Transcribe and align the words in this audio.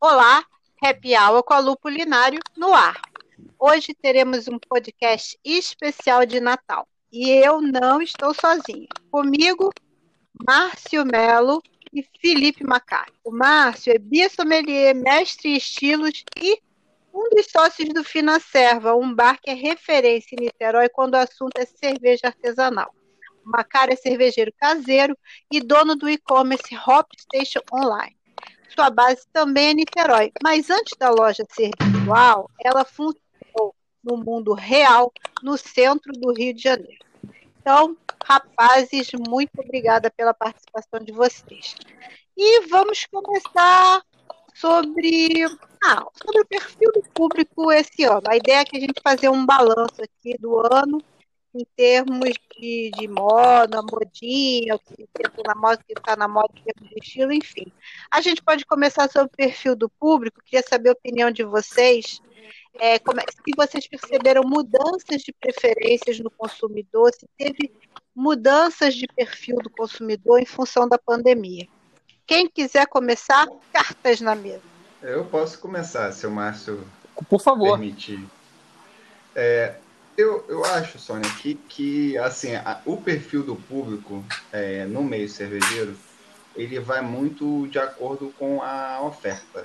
Olá, 0.00 0.44
Happy 0.80 1.16
Hour 1.16 1.42
com 1.42 1.54
a 1.54 1.58
Lu 1.58 1.76
Culinário 1.76 2.38
no 2.56 2.72
ar. 2.72 3.02
Hoje 3.58 3.92
teremos 3.92 4.46
um 4.46 4.56
podcast 4.56 5.36
especial 5.44 6.24
de 6.24 6.38
Natal. 6.38 6.86
E 7.10 7.28
eu 7.28 7.60
não 7.60 8.00
estou 8.00 8.32
sozinha. 8.32 8.86
Comigo, 9.10 9.72
Márcio 10.46 11.04
Melo 11.04 11.60
e 11.92 12.04
Felipe 12.20 12.62
Macari. 12.62 13.12
O 13.24 13.32
Márcio 13.32 13.92
é 13.92 13.98
bissommelier, 13.98 14.94
mestre 14.94 15.48
em 15.48 15.56
estilos 15.56 16.24
e 16.36 16.62
um 17.12 17.28
dos 17.30 17.46
sócios 17.50 17.88
do 17.88 18.04
Financerva, 18.04 18.94
um 18.94 19.12
bar 19.12 19.40
que 19.42 19.50
é 19.50 19.54
referência 19.54 20.36
em 20.36 20.44
Niterói 20.44 20.88
quando 20.90 21.14
o 21.14 21.18
assunto 21.18 21.58
é 21.58 21.66
cerveja 21.66 22.28
artesanal. 22.28 22.94
O 23.44 23.50
Macari 23.50 23.94
é 23.94 23.96
cervejeiro 23.96 24.52
caseiro 24.56 25.18
e 25.50 25.60
dono 25.60 25.96
do 25.96 26.08
e-commerce 26.08 26.72
Hop 26.86 27.10
Station 27.18 27.62
Online 27.72 28.17
sua 28.68 28.90
base 28.90 29.26
também 29.32 29.70
é 29.70 29.74
Niterói. 29.74 30.32
Mas 30.42 30.70
antes 30.70 30.96
da 30.98 31.10
loja 31.10 31.44
ser 31.50 31.70
virtual, 31.80 32.50
ela 32.62 32.84
funcionou 32.84 33.74
no 34.02 34.16
mundo 34.16 34.54
real, 34.54 35.12
no 35.42 35.56
centro 35.56 36.12
do 36.12 36.32
Rio 36.32 36.54
de 36.54 36.62
Janeiro. 36.62 37.04
Então, 37.60 37.96
rapazes, 38.24 39.10
muito 39.28 39.50
obrigada 39.58 40.10
pela 40.10 40.32
participação 40.32 41.00
de 41.00 41.12
vocês. 41.12 41.74
E 42.36 42.66
vamos 42.68 43.04
começar 43.10 44.02
sobre, 44.54 45.44
ah, 45.84 46.06
sobre 46.14 46.40
o 46.40 46.46
perfil 46.46 46.90
do 46.92 47.02
público 47.12 47.70
esse 47.72 48.04
ano. 48.04 48.22
A 48.28 48.36
ideia 48.36 48.60
é 48.60 48.64
que 48.64 48.76
a 48.76 48.80
gente 48.80 49.00
fazer 49.02 49.28
um 49.28 49.44
balanço 49.44 50.02
aqui 50.02 50.36
do 50.38 50.58
ano 50.58 51.02
em 51.58 51.66
termos 51.76 52.30
de, 52.58 52.90
de 52.96 53.08
moda, 53.08 53.82
modinha, 53.82 54.76
o 54.76 54.78
que 54.78 55.02
está 55.02 55.42
na 55.44 55.54
moda, 55.54 55.80
o 55.82 55.84
que 55.84 55.92
está 55.98 56.16
na 56.16 56.28
moda, 56.28 56.48
em 56.56 56.62
termos 56.62 56.90
de 56.90 57.00
estilo, 57.02 57.32
enfim. 57.32 57.72
A 58.10 58.20
gente 58.20 58.42
pode 58.42 58.64
começar 58.64 59.10
sobre 59.10 59.26
o 59.26 59.36
perfil 59.36 59.74
do 59.74 59.88
público, 59.88 60.40
queria 60.44 60.64
saber 60.66 60.90
a 60.90 60.92
opinião 60.92 61.30
de 61.30 61.42
vocês. 61.42 62.20
É, 62.78 62.98
como, 62.98 63.20
é, 63.20 63.24
se 63.24 63.56
vocês 63.56 63.88
perceberam 63.88 64.42
mudanças 64.44 65.22
de 65.22 65.32
preferências 65.32 66.20
no 66.20 66.30
consumidor, 66.30 67.12
se 67.12 67.26
teve 67.36 67.72
mudanças 68.14 68.94
de 68.94 69.06
perfil 69.08 69.56
do 69.56 69.70
consumidor 69.70 70.40
em 70.40 70.46
função 70.46 70.88
da 70.88 70.98
pandemia. 70.98 71.66
Quem 72.26 72.48
quiser 72.48 72.86
começar, 72.86 73.48
cartas 73.72 74.20
na 74.20 74.34
mesa. 74.34 74.62
Eu 75.02 75.24
posso 75.24 75.58
começar, 75.58 76.12
se 76.12 76.26
o 76.26 76.30
Márcio 76.30 76.86
Por 77.28 77.40
favor. 77.40 77.78
permitir. 77.78 78.24
É, 79.34 79.76
eu, 80.18 80.44
eu 80.48 80.64
acho, 80.64 80.98
Sônia, 80.98 81.30
que, 81.40 81.54
que 81.54 82.18
assim, 82.18 82.56
a, 82.56 82.80
o 82.84 82.96
perfil 82.96 83.44
do 83.44 83.54
público 83.54 84.24
é, 84.52 84.84
no 84.84 85.04
meio 85.04 85.28
cervejeiro, 85.28 85.96
ele 86.56 86.80
vai 86.80 87.00
muito 87.00 87.68
de 87.68 87.78
acordo 87.78 88.34
com 88.36 88.60
a 88.60 89.00
oferta. 89.00 89.64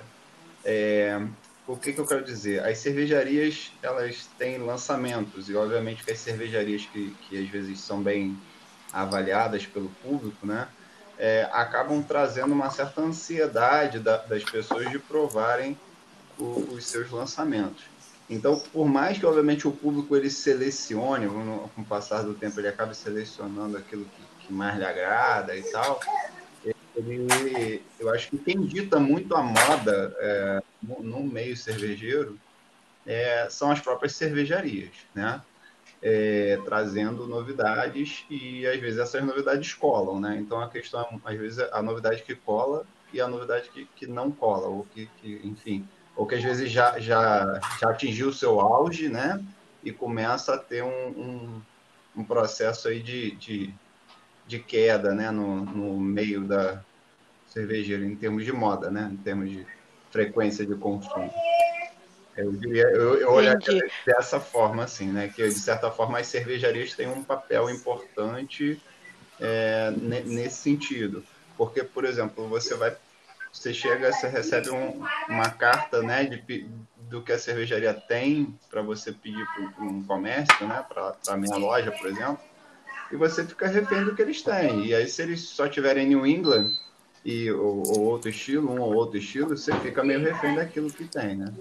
É, 0.64 1.20
o 1.66 1.76
que, 1.76 1.92
que 1.92 2.00
eu 2.00 2.06
quero 2.06 2.24
dizer? 2.24 2.64
As 2.64 2.78
cervejarias, 2.78 3.72
elas 3.81 4.30
têm 4.38 4.59
lançamentos, 4.59 5.50
e 5.50 5.56
obviamente 5.56 6.04
que 6.04 6.12
as 6.12 6.20
cervejarias 6.20 6.86
que, 6.86 7.09
que 7.22 7.44
às 7.44 7.50
vezes 7.50 7.80
são 7.80 8.04
bem 8.04 8.38
avaliadas 8.92 9.66
pelo 9.66 9.90
público, 10.04 10.46
né, 10.46 10.68
é, 11.18 11.50
acabam 11.52 12.04
trazendo 12.04 12.54
uma 12.54 12.70
certa 12.70 13.02
ansiedade 13.02 13.98
da, 13.98 14.18
das 14.18 14.44
pessoas 14.44 14.88
de 14.92 15.00
provarem 15.00 15.76
o, 16.38 16.76
os 16.76 16.86
seus 16.86 17.09
lançamentos. 17.09 17.93
Então, 18.30 18.58
por 18.58 18.86
mais 18.86 19.18
que, 19.18 19.26
obviamente, 19.26 19.68
o 19.68 19.72
público 19.72 20.16
ele 20.16 20.30
selecione, 20.30 21.28
com 21.28 21.82
o 21.82 21.86
passar 21.86 22.24
do 22.24 22.34
tempo 22.34 22.60
ele 22.60 22.70
acabe 22.70 22.96
selecionando 22.96 23.78
aquilo 23.78 24.06
que, 24.06 24.48
que 24.48 24.54
mais 24.54 24.78
lhe 24.78 24.86
agrada 24.86 25.56
e 25.56 25.64
tal, 25.64 26.00
ele, 26.96 27.82
eu 28.00 28.10
acho 28.14 28.30
que 28.30 28.38
quem 28.38 28.62
dita 28.62 29.00
muito 29.00 29.36
a 29.36 29.42
moda 29.42 30.16
é, 30.20 30.64
no, 30.82 31.24
meio 31.24 31.58
cervejeiro 31.58 32.40
é, 33.06 33.48
são 33.50 33.72
as 33.72 33.80
próprias 33.80 34.16
cervejarias, 34.16 34.92
né? 35.14 35.42
É, 36.06 36.59
trazendo 36.66 37.26
novidades 37.26 38.26
e 38.30 38.68
às 38.68 38.78
vezes 38.80 39.00
essas 39.00 39.24
novidades 39.24 39.74
colam, 39.74 40.20
né? 40.20 40.38
Então 40.38 40.59
a 40.62 40.70
questão, 40.70 41.22
às 41.24 41.38
vezes, 41.38 41.59
a 41.59 41.81
novidade 41.81 42.24
que 42.24 42.36
cola 42.36 42.86
e 43.12 43.22
a 43.22 43.28
novidade 43.28 43.70
que, 43.70 43.88
que 43.96 44.06
não 44.06 44.30
cola, 44.30 44.68
ou 44.68 44.86
que, 44.94 45.08
que 45.22 45.40
enfim, 45.44 45.88
ou 46.16 46.25
que 46.25 46.35
às 46.35 46.44
vezes 46.44 46.72
já, 46.72 47.00
já, 47.00 47.59
já 47.79 47.90
atingiu 47.90 48.29
o 48.29 48.34
seu 48.34 48.59
auge, 48.59 49.09
né? 49.09 49.44
E 49.84 49.91
começa 49.91 50.53
a 50.53 50.57
ter 50.57 50.84
um, 50.84 51.07
um, 51.07 51.62
um 52.18 52.24
processo 52.24 52.88
aí 52.88 53.01
de, 53.01 53.31
de, 53.35 53.74
de, 54.47 54.59
queda, 54.59 55.13
né? 55.13 55.31
No, 55.31 55.66
no 55.66 56.00
meio 56.00 56.41
da 56.41 56.81
cervejeira, 57.47 58.06
em 58.06 58.16
termos 58.16 58.46
de 58.46 58.52
moda, 58.52 58.91
né? 58.91 59.09
Em 59.12 59.18
termos 59.18 59.50
de 59.50 59.66
frequência 60.12 60.66
de 60.66 60.75
consumo. 60.75 61.34
Eu 62.38 62.52
diria, 62.53 62.84
eu, 62.84 63.16
eu 63.16 63.31
olharia 63.31 63.81
dessa 64.06 64.40
forma, 64.40 64.84
assim, 64.84 65.07
né? 65.12 65.28
Que 65.28 65.47
de 65.47 65.59
certa 65.59 65.91
forma 65.91 66.19
as 66.19 66.28
cervejarias 66.28 66.94
têm 66.94 67.07
um 67.07 67.23
papel 67.23 67.69
importante 67.69 68.81
é, 69.40 69.91
nesse 70.25 70.57
sentido. 70.57 71.23
Porque, 71.57 71.84
por 71.84 72.06
exemplo, 72.06 72.47
você 72.47 72.75
vai 72.75 72.96
você 73.53 73.72
chega, 73.72 74.12
você 74.12 74.28
recebe 74.28 74.72
um, 74.72 75.06
uma 75.30 75.50
carta 75.52 76.02
né, 76.02 76.25
de, 76.25 76.68
do 77.02 77.22
que 77.22 77.31
a 77.31 77.38
cervejaria 77.38 77.94
tem 77.94 78.58
para 78.68 78.81
você 78.81 79.12
pedir 79.12 79.46
para 79.75 79.86
um 79.86 80.03
comércio, 80.03 80.68
né, 80.68 80.84
para 80.90 81.16
a 81.28 81.38
minha 81.38 81.56
loja, 81.56 81.91
por 81.91 82.08
exemplo, 82.08 82.40
e 83.12 83.16
você 83.16 83.46
fica 83.46 83.68
refém 83.68 84.03
do 84.03 84.16
que 84.16 84.24
eles 84.24 84.41
têm. 84.41 84.88
E 84.88 84.96
aí, 84.96 85.08
se 85.08 85.22
eles 85.22 85.41
só 85.41 85.68
tiverem 85.68 86.08
New 86.08 86.25
England 86.25 86.72
e, 87.24 87.52
ou, 87.52 87.84
ou 87.86 88.02
outro 88.06 88.28
estilo, 88.28 88.72
um 88.72 88.81
ou 88.81 88.96
outro 88.96 89.19
estilo, 89.19 89.56
você 89.56 89.72
fica 89.81 90.03
meio 90.03 90.20
refém 90.20 90.56
daquilo 90.56 90.91
que 90.91 91.06
tem, 91.06 91.35
né? 91.35 91.53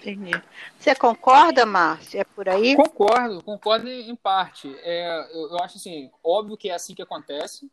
Entendi. 0.00 0.30
Você 0.78 0.94
concorda, 0.94 1.66
Márcio? 1.66 2.20
É 2.20 2.24
por 2.24 2.48
aí? 2.48 2.76
Concordo, 2.76 3.42
concordo 3.42 3.90
em 3.90 4.14
parte. 4.14 4.74
É, 4.82 5.28
eu, 5.34 5.50
eu 5.50 5.58
acho 5.58 5.76
assim, 5.76 6.08
óbvio 6.22 6.56
que 6.56 6.70
é 6.70 6.74
assim 6.74 6.94
que 6.94 7.02
acontece 7.02 7.68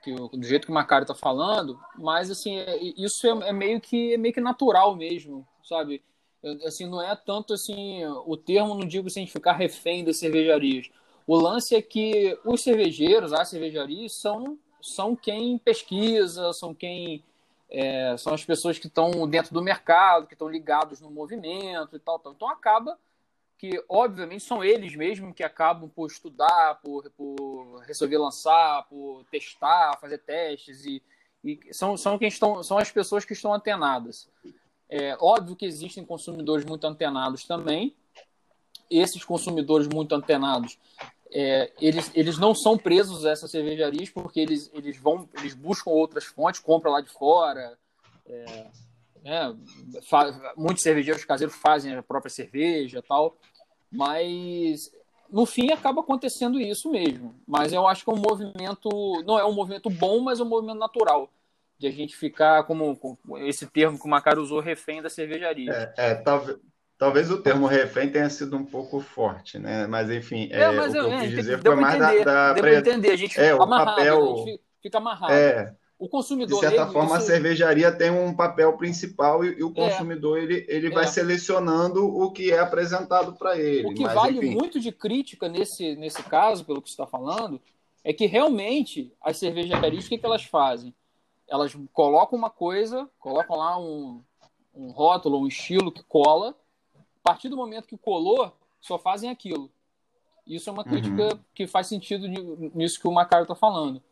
que 0.00 0.12
do 0.14 0.42
jeito 0.42 0.66
que 0.66 0.70
o 0.70 0.74
Macário 0.74 1.04
está 1.04 1.14
falando, 1.14 1.78
mas 1.96 2.30
assim 2.30 2.56
é, 2.58 2.78
isso 2.96 3.26
é, 3.26 3.48
é, 3.48 3.52
meio 3.52 3.80
que 3.80 4.14
é 4.14 4.16
meio 4.16 4.34
que 4.34 4.40
natural 4.40 4.94
mesmo, 4.96 5.46
sabe? 5.62 6.02
Assim 6.64 6.86
não 6.88 7.02
é 7.02 7.14
tanto 7.14 7.52
assim 7.54 8.04
o 8.26 8.36
termo 8.36 8.74
não 8.74 8.86
digo 8.86 9.10
sem 9.10 9.24
assim, 9.24 9.32
ficar 9.32 9.52
refém 9.52 10.04
das 10.04 10.18
cervejarias. 10.18 10.90
O 11.26 11.36
lance 11.36 11.74
é 11.74 11.82
que 11.82 12.38
os 12.44 12.62
cervejeiros, 12.62 13.32
as 13.32 13.48
cervejarias 13.48 14.20
são 14.20 14.58
são 14.82 15.14
quem 15.14 15.58
pesquisa, 15.58 16.52
são 16.54 16.74
quem 16.74 17.22
é, 17.70 18.16
são 18.16 18.34
as 18.34 18.44
pessoas 18.44 18.78
que 18.78 18.88
estão 18.88 19.28
dentro 19.28 19.54
do 19.54 19.62
mercado, 19.62 20.26
que 20.26 20.34
estão 20.34 20.48
ligados 20.48 21.00
no 21.00 21.10
movimento 21.10 21.94
e 21.94 21.98
tal, 21.98 22.18
tal. 22.18 22.32
Então 22.32 22.48
acaba 22.48 22.98
que, 23.60 23.84
obviamente, 23.90 24.42
são 24.42 24.64
eles 24.64 24.96
mesmos 24.96 25.34
que 25.34 25.42
acabam 25.42 25.86
por 25.86 26.06
estudar, 26.06 26.80
por, 26.82 27.10
por 27.10 27.82
resolver 27.86 28.16
lançar, 28.16 28.86
por 28.88 29.22
testar, 29.30 29.98
fazer 30.00 30.16
testes, 30.16 30.86
e, 30.86 31.02
e 31.44 31.60
são, 31.70 31.94
são, 31.94 32.18
quem 32.18 32.28
estão, 32.28 32.62
são 32.62 32.78
as 32.78 32.90
pessoas 32.90 33.22
que 33.22 33.34
estão 33.34 33.52
antenadas. 33.52 34.30
É 34.88 35.14
óbvio 35.20 35.54
que 35.54 35.66
existem 35.66 36.06
consumidores 36.06 36.64
muito 36.64 36.86
antenados 36.86 37.44
também. 37.44 37.94
Esses 38.90 39.22
consumidores 39.22 39.86
muito 39.86 40.14
antenados, 40.14 40.78
é, 41.30 41.70
eles, 41.78 42.10
eles 42.14 42.38
não 42.38 42.54
são 42.54 42.78
presos 42.78 43.26
a 43.26 43.30
essas 43.30 43.50
cervejarias 43.50 44.08
porque 44.08 44.40
eles, 44.40 44.70
eles 44.72 44.96
vão, 44.96 45.28
eles 45.34 45.52
buscam 45.52 45.90
outras 45.90 46.24
fontes, 46.24 46.60
compram 46.60 46.92
lá 46.92 47.02
de 47.02 47.10
fora. 47.10 47.78
É, 48.24 48.66
né, 49.22 49.54
muitos 50.56 50.82
cervejeiros 50.82 51.26
caseiros 51.26 51.54
fazem 51.56 51.94
a 51.94 52.02
própria 52.02 52.30
cerveja 52.30 53.04
tal. 53.06 53.36
Mas 53.90 54.90
no 55.30 55.46
fim 55.46 55.72
acaba 55.72 56.00
acontecendo 56.00 56.60
isso 56.60 56.90
mesmo. 56.90 57.34
Mas 57.46 57.72
eu 57.72 57.86
acho 57.86 58.04
que 58.04 58.10
é 58.10 58.12
um 58.12 58.16
movimento, 58.16 59.22
não 59.26 59.38
é 59.38 59.44
um 59.44 59.52
movimento 59.52 59.88
bom, 59.88 60.20
mas 60.20 60.40
é 60.40 60.42
um 60.42 60.48
movimento 60.48 60.78
natural. 60.78 61.30
De 61.78 61.86
a 61.86 61.90
gente 61.90 62.14
ficar, 62.14 62.64
como, 62.64 62.98
esse 63.38 63.66
termo 63.66 63.98
que 63.98 64.04
o 64.04 64.10
Macaro 64.10 64.42
usou, 64.42 64.60
refém 64.60 65.00
da 65.00 65.08
cervejaria. 65.08 65.72
É, 65.96 66.10
é 66.10 66.14
talvez, 66.14 66.58
talvez 66.98 67.30
o 67.30 67.40
termo 67.40 67.66
refém 67.66 68.10
tenha 68.10 68.28
sido 68.28 68.56
um 68.56 68.64
pouco 68.64 69.00
forte, 69.00 69.58
né? 69.58 69.86
Mas 69.86 70.10
enfim, 70.10 70.50
é, 70.52 70.60
é 70.60 70.70
mas 70.70 70.90
o 70.90 70.92
que 70.92 70.98
eu, 70.98 71.10
eu 71.10 71.20
quis 71.20 71.30
dizer 71.30 71.62
foi 71.62 71.74
mais 71.76 71.94
entender, 71.94 72.24
da. 72.24 72.52
da... 72.52 72.60
Deu 72.60 72.78
entender, 72.78 73.10
a 73.12 73.16
gente 73.16 73.40
é, 73.40 73.52
fica 73.52 73.62
amarrado, 73.62 73.96
papel... 73.96 74.22
a 74.22 74.36
gente 74.36 74.60
fica 74.82 74.98
amarrado. 74.98 75.32
É, 75.32 75.74
o 76.00 76.08
consumidor. 76.08 76.58
De 76.58 76.66
certa 76.66 76.82
ele, 76.82 76.92
forma, 76.92 77.08
isso... 77.08 77.16
a 77.16 77.20
cervejaria 77.20 77.92
tem 77.92 78.10
um 78.10 78.34
papel 78.34 78.72
principal 78.78 79.44
e, 79.44 79.58
e 79.58 79.62
o 79.62 79.70
é. 79.70 79.74
consumidor 79.74 80.38
é. 80.38 80.42
ele, 80.42 80.66
ele 80.66 80.90
vai 80.90 81.04
é. 81.04 81.06
selecionando 81.06 82.02
o 82.06 82.32
que 82.32 82.50
é 82.50 82.58
apresentado 82.58 83.34
para 83.34 83.58
ele. 83.58 83.86
O 83.86 83.94
que 83.94 84.02
Mas, 84.02 84.14
vale 84.14 84.38
enfim... 84.38 84.54
muito 84.54 84.80
de 84.80 84.90
crítica 84.90 85.46
nesse, 85.46 85.94
nesse 85.96 86.22
caso, 86.22 86.64
pelo 86.64 86.80
que 86.80 86.88
você 86.88 86.94
está 86.94 87.06
falando, 87.06 87.60
é 88.02 88.14
que 88.14 88.24
realmente 88.24 89.12
as 89.20 89.36
cervejarias, 89.36 90.06
o 90.06 90.08
que, 90.08 90.16
que 90.16 90.24
elas 90.24 90.42
fazem? 90.42 90.94
Elas 91.46 91.76
colocam 91.92 92.38
uma 92.38 92.48
coisa, 92.48 93.06
colocam 93.18 93.58
lá 93.58 93.78
um, 93.78 94.22
um 94.74 94.90
rótulo, 94.92 95.38
um 95.38 95.46
estilo 95.46 95.92
que 95.92 96.02
cola. 96.02 96.56
A 96.96 97.22
partir 97.22 97.50
do 97.50 97.58
momento 97.58 97.86
que 97.86 97.98
colou, 97.98 98.50
só 98.80 98.98
fazem 98.98 99.28
aquilo. 99.28 99.70
Isso 100.46 100.70
é 100.70 100.72
uma 100.72 100.82
crítica 100.82 101.34
uhum. 101.34 101.40
que 101.54 101.66
faz 101.66 101.88
sentido 101.88 102.26
nisso 102.74 102.98
que 102.98 103.06
o 103.06 103.12
Macário 103.12 103.44
está 103.44 103.54
falando 103.54 104.02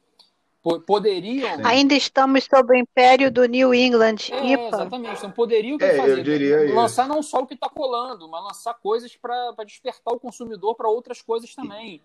poderiam. 0.86 1.56
Sim. 1.56 1.62
Ainda 1.64 1.94
estamos 1.94 2.44
sob 2.44 2.72
o 2.72 2.76
império 2.76 3.30
do 3.30 3.44
New 3.46 3.74
England. 3.74 4.16
É, 4.30 4.52
IPA. 4.52 4.68
exatamente. 4.68 5.18
Então 5.18 5.30
poderiam 5.30 5.78
é, 5.80 5.96
fazer. 5.96 6.18
Eu 6.18 6.22
diria 6.24 6.74
lançar 6.74 7.04
isso. 7.04 7.14
não 7.14 7.22
só 7.22 7.40
o 7.40 7.46
que 7.46 7.54
está 7.54 7.68
colando, 7.68 8.28
mas 8.28 8.42
lançar 8.44 8.74
coisas 8.74 9.14
para 9.16 9.52
despertar 9.64 10.12
o 10.12 10.20
consumidor 10.20 10.74
para 10.74 10.88
outras 10.88 11.22
coisas 11.22 11.54
também. 11.54 12.02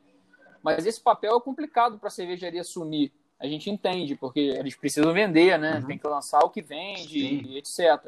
Mas 0.61 0.85
esse 0.85 1.01
papel 1.01 1.35
é 1.35 1.41
complicado 1.41 1.99
para 1.99 2.07
a 2.07 2.11
cervejaria 2.11 2.61
assumir. 2.61 3.11
A 3.39 3.45
gente 3.45 3.69
entende, 3.69 4.15
porque 4.15 4.39
eles 4.39 4.75
precisam 4.75 5.11
vender, 5.11 5.59
né? 5.59 5.79
Uhum. 5.79 5.87
Tem 5.87 5.97
que 5.97 6.07
lançar 6.07 6.39
o 6.39 6.49
que 6.49 6.61
vende, 6.61 7.57
etc. 7.57 8.01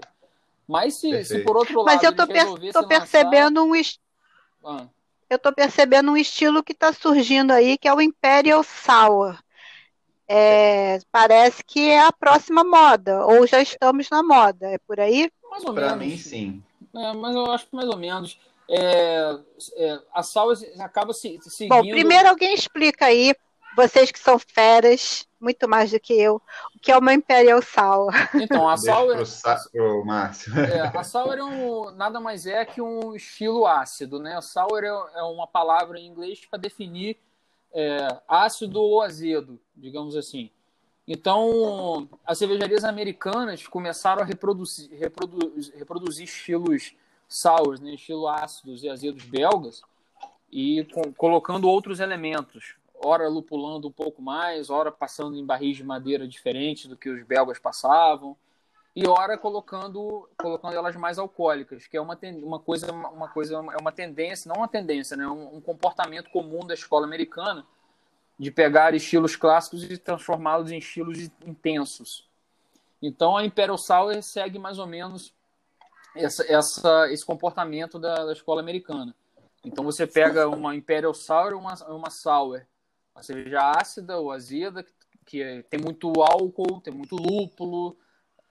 Mas 0.67 0.95
se, 0.95 1.25
se, 1.25 1.39
por 1.39 1.57
outro 1.57 1.81
lado. 1.81 1.93
Mas 1.93 2.03
eu 2.03 2.15
tô, 2.15 2.25
per 2.25 2.71
tô 2.71 2.87
percebendo 2.87 3.59
lançar... 3.59 3.69
um. 3.69 3.75
Est... 3.75 3.99
Ah. 4.63 4.87
Eu 5.29 5.39
tô 5.39 5.51
percebendo 5.51 6.11
um 6.11 6.17
estilo 6.17 6.63
que 6.63 6.71
está 6.71 6.93
surgindo 6.93 7.51
aí, 7.51 7.77
que 7.77 7.87
é 7.87 7.93
o 7.93 8.01
Imperial 8.01 8.63
Sour. 8.63 9.37
É, 10.27 10.99
parece 11.11 11.63
que 11.63 11.89
é 11.89 11.99
a 11.99 12.11
próxima 12.11 12.63
moda, 12.63 13.25
ou 13.25 13.45
já 13.45 13.61
estamos 13.61 14.09
na 14.09 14.23
moda, 14.23 14.67
é 14.67 14.77
por 14.79 14.99
aí? 14.99 15.31
Mais 15.49 15.63
ou 15.63 15.73
pra 15.73 15.95
menos. 15.95 16.05
mim, 16.05 16.17
sim. 16.17 16.63
É, 16.95 17.13
mas 17.13 17.35
eu 17.35 17.51
acho 17.51 17.67
que 17.67 17.75
mais 17.75 17.87
ou 17.87 17.97
menos. 17.97 18.39
É, 18.67 19.37
é, 19.77 19.99
a 20.11 20.23
Sour 20.23 20.55
acaba 20.79 21.13
se, 21.13 21.39
seguindo. 21.43 21.75
Bom, 21.75 21.81
primeiro 21.81 22.27
alguém 22.27 22.55
explica 22.55 23.05
aí, 23.05 23.35
vocês 23.75 24.11
que 24.11 24.17
são 24.17 24.39
feras, 24.39 25.27
muito 25.39 25.69
mais 25.69 25.91
do 25.91 25.99
que 25.99 26.13
eu, 26.13 26.41
o 26.75 26.79
que 26.81 26.91
é 26.91 26.97
uma 26.97 27.13
Imperial 27.13 27.61
Sour. 27.61 28.11
Então, 28.41 28.67
a 28.67 28.75
Sour. 28.75 29.17
Pro, 29.71 30.05
Márcio. 30.05 30.59
É, 30.59 30.81
a 30.81 31.03
Sour 31.03 31.33
é 31.33 31.43
um, 31.43 31.91
nada 31.91 32.19
mais 32.19 32.47
é 32.47 32.65
que 32.65 32.81
um 32.81 33.15
estilo 33.15 33.67
ácido, 33.67 34.17
né? 34.17 34.35
A 34.35 34.41
Sour 34.41 34.83
é, 34.83 34.87
é 34.87 35.23
uma 35.23 35.45
palavra 35.45 35.99
em 35.99 36.07
inglês 36.07 36.43
para 36.49 36.57
definir 36.57 37.17
é, 37.71 38.07
ácido 38.27 38.81
ou 38.81 39.01
azedo, 39.01 39.59
digamos 39.75 40.15
assim. 40.15 40.49
Então, 41.07 42.09
as 42.25 42.37
cervejarias 42.37 42.83
americanas 42.83 43.67
começaram 43.67 44.23
a 44.23 44.25
reproduzir, 44.25 44.89
reproduzir, 44.91 45.75
reproduzir 45.75 46.23
estilos 46.23 46.95
sours, 47.27 47.79
né, 47.79 47.93
estilo 47.93 48.27
ácidos 48.27 48.83
e 48.83 48.89
azedos 48.89 49.23
belgas, 49.23 49.83
e 50.51 50.83
com, 50.85 51.13
colocando 51.13 51.69
outros 51.69 51.99
elementos, 51.99 52.75
ora 53.03 53.27
lupulando 53.27 53.87
um 53.87 53.91
pouco 53.91 54.21
mais, 54.21 54.69
ora 54.69 54.91
passando 54.91 55.37
em 55.37 55.45
barris 55.45 55.77
de 55.77 55.83
madeira 55.83 56.27
diferentes 56.27 56.87
do 56.87 56.97
que 56.97 57.09
os 57.09 57.23
belgas 57.23 57.59
passavam, 57.59 58.35
e 58.95 59.05
ora 59.07 59.37
colocando 59.37 60.27
colocando 60.37 60.73
elas 60.73 60.95
mais 60.95 61.19
alcoólicas, 61.19 61.85
que 61.85 61.97
é 61.97 62.01
uma, 62.01 62.17
uma 62.41 62.59
coisa 62.59 62.91
uma 62.91 63.27
coisa 63.27 63.55
é 63.55 63.81
uma 63.81 63.91
tendência, 63.91 64.49
não 64.49 64.61
uma 64.61 64.67
tendência, 64.67 65.17
né, 65.17 65.27
um, 65.27 65.57
um 65.57 65.61
comportamento 65.61 66.31
comum 66.31 66.65
da 66.65 66.73
escola 66.73 67.05
americana 67.05 67.65
de 68.37 68.51
pegar 68.51 68.93
estilos 68.93 69.35
clássicos 69.35 69.83
e 69.83 69.97
transformá-los 69.97 70.71
em 70.71 70.77
estilos 70.77 71.29
intensos. 71.45 72.27
Então 73.01 73.37
a 73.37 73.45
Imperial 73.45 73.77
Sour 73.77 74.21
segue 74.21 74.59
mais 74.59 74.77
ou 74.77 74.87
menos 74.87 75.33
essa, 76.15 76.45
essa, 76.51 77.11
esse 77.11 77.25
comportamento 77.25 77.99
da, 77.99 78.25
da 78.25 78.33
escola 78.33 78.61
americana. 78.61 79.15
Então 79.63 79.83
você 79.83 80.05
pega 80.05 80.47
uma 80.47 80.75
Imperial 80.75 81.13
Sour 81.13 81.53
uma, 81.53 81.73
uma 81.89 82.09
Sour, 82.09 82.61
uma 83.13 83.23
cerveja 83.23 83.71
ácida 83.71 84.17
ou 84.17 84.31
azeda, 84.31 84.83
que, 84.83 84.91
que 85.25 85.65
tem 85.69 85.79
muito 85.79 86.11
álcool, 86.21 86.81
tem 86.81 86.93
muito 86.93 87.15
lúpulo, 87.15 87.97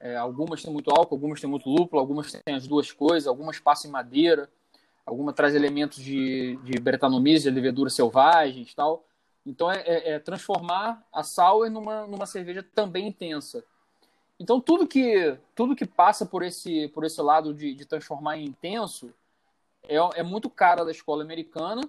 é, 0.00 0.16
algumas 0.16 0.62
têm 0.62 0.72
muito 0.72 0.90
álcool, 0.90 1.14
algumas 1.14 1.40
têm 1.40 1.48
muito 1.48 1.69
lúpulo, 1.69 2.00
algumas 2.00 2.32
têm 2.32 2.54
as 2.54 2.66
duas 2.66 2.90
coisas, 2.90 3.26
algumas 3.26 3.58
passam 3.58 3.88
em 3.88 3.92
madeira, 3.92 4.50
algumas 5.06 5.34
traz 5.34 5.54
elementos 5.54 5.98
de, 5.98 6.56
de 6.62 6.78
bretanomias, 6.81 7.42
de 7.42 7.50
leveduras 7.50 7.94
selvagens 7.94 8.75
tal. 8.75 9.06
Então 9.46 9.70
é, 9.70 9.81
é, 9.81 10.11
é, 10.12 10.19
transformar 10.19 11.06
a 11.12 11.23
sour 11.23 11.70
numa, 11.70 12.06
numa 12.06 12.26
cerveja 12.26 12.62
também 12.75 13.08
intensa. 13.08 13.64
Então 14.38 14.61
tudo 14.61 14.87
que 14.87 15.37
tudo 15.55 15.76
que 15.76 15.87
passa 15.87 16.26
por 16.26 16.43
esse 16.43 16.88
por 16.88 17.05
esse 17.05 17.20
lado 17.20 17.55
de, 17.55 17.75
de 17.75 17.85
transformar 17.85 18.37
em 18.38 18.46
intenso 18.46 19.12
é, 19.87 19.96
é 19.96 20.23
muito 20.23 20.50
cara 20.50 20.85
da 20.85 20.91
escola 20.91 21.23
americana 21.23 21.82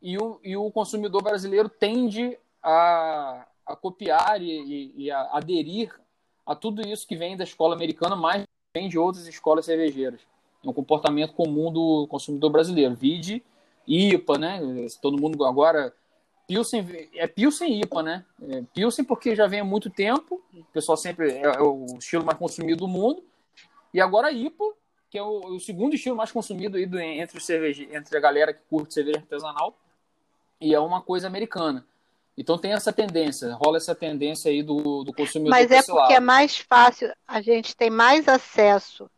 e 0.00 0.16
o, 0.16 0.40
e 0.42 0.56
o 0.56 0.70
consumidor 0.70 1.22
brasileiro 1.22 1.68
tende 1.68 2.38
a, 2.62 3.46
a 3.66 3.76
copiar 3.76 4.40
e, 4.40 4.50
e, 4.50 5.04
e 5.04 5.10
a 5.10 5.36
aderir 5.36 5.98
a 6.46 6.54
tudo 6.54 6.86
isso 6.86 7.06
que 7.06 7.16
vem 7.16 7.36
da 7.36 7.44
escola 7.44 7.74
americana, 7.74 8.16
mais 8.16 8.44
vem 8.74 8.88
de 8.88 8.98
outras 8.98 9.26
escolas 9.26 9.66
cervejeiras. 9.66 10.20
É 10.64 10.68
um 10.68 10.72
comportamento 10.72 11.32
comum 11.32 11.72
do 11.72 12.06
consumidor 12.08 12.50
brasileiro. 12.50 12.94
Vide 12.94 13.42
IPA, 13.86 14.38
né? 14.38 14.60
Todo 15.00 15.20
mundo 15.20 15.44
agora. 15.44 15.94
Pilsen, 16.50 17.08
é 17.14 17.28
Pilsen 17.28 17.80
IPA, 17.80 18.02
né? 18.02 18.24
É 18.42 18.62
Pilsen 18.74 19.04
porque 19.04 19.36
já 19.36 19.46
vem 19.46 19.60
há 19.60 19.64
muito 19.64 19.88
tempo, 19.88 20.42
o 20.52 20.64
pessoal 20.72 20.96
sempre 20.96 21.30
é, 21.30 21.42
é 21.42 21.60
o 21.60 21.86
estilo 21.96 22.24
mais 22.24 22.36
consumido 22.36 22.80
do 22.80 22.88
mundo. 22.88 23.22
E 23.94 24.00
agora 24.00 24.32
IPA, 24.32 24.64
que 25.08 25.16
é 25.16 25.22
o, 25.22 25.54
o 25.54 25.60
segundo 25.60 25.94
estilo 25.94 26.16
mais 26.16 26.32
consumido 26.32 26.76
aí 26.76 26.86
do, 26.86 26.98
entre, 26.98 27.38
os 27.38 27.46
cerveje, 27.46 27.88
entre 27.92 28.16
a 28.16 28.20
galera 28.20 28.52
que 28.52 28.62
curte 28.68 28.94
cerveja 28.94 29.18
artesanal. 29.18 29.78
E 30.60 30.74
é 30.74 30.80
uma 30.80 31.00
coisa 31.00 31.28
americana. 31.28 31.86
Então 32.36 32.58
tem 32.58 32.72
essa 32.72 32.92
tendência, 32.92 33.54
rola 33.54 33.76
essa 33.76 33.94
tendência 33.94 34.50
aí 34.50 34.60
do, 34.60 35.04
do 35.04 35.12
consumidor. 35.12 35.50
Mas 35.50 35.70
é 35.70 35.84
porque 35.84 35.92
lado. 35.92 36.12
é 36.12 36.20
mais 36.20 36.58
fácil, 36.58 37.12
a 37.28 37.40
gente 37.40 37.76
tem 37.76 37.90
mais 37.90 38.26
acesso 38.26 39.08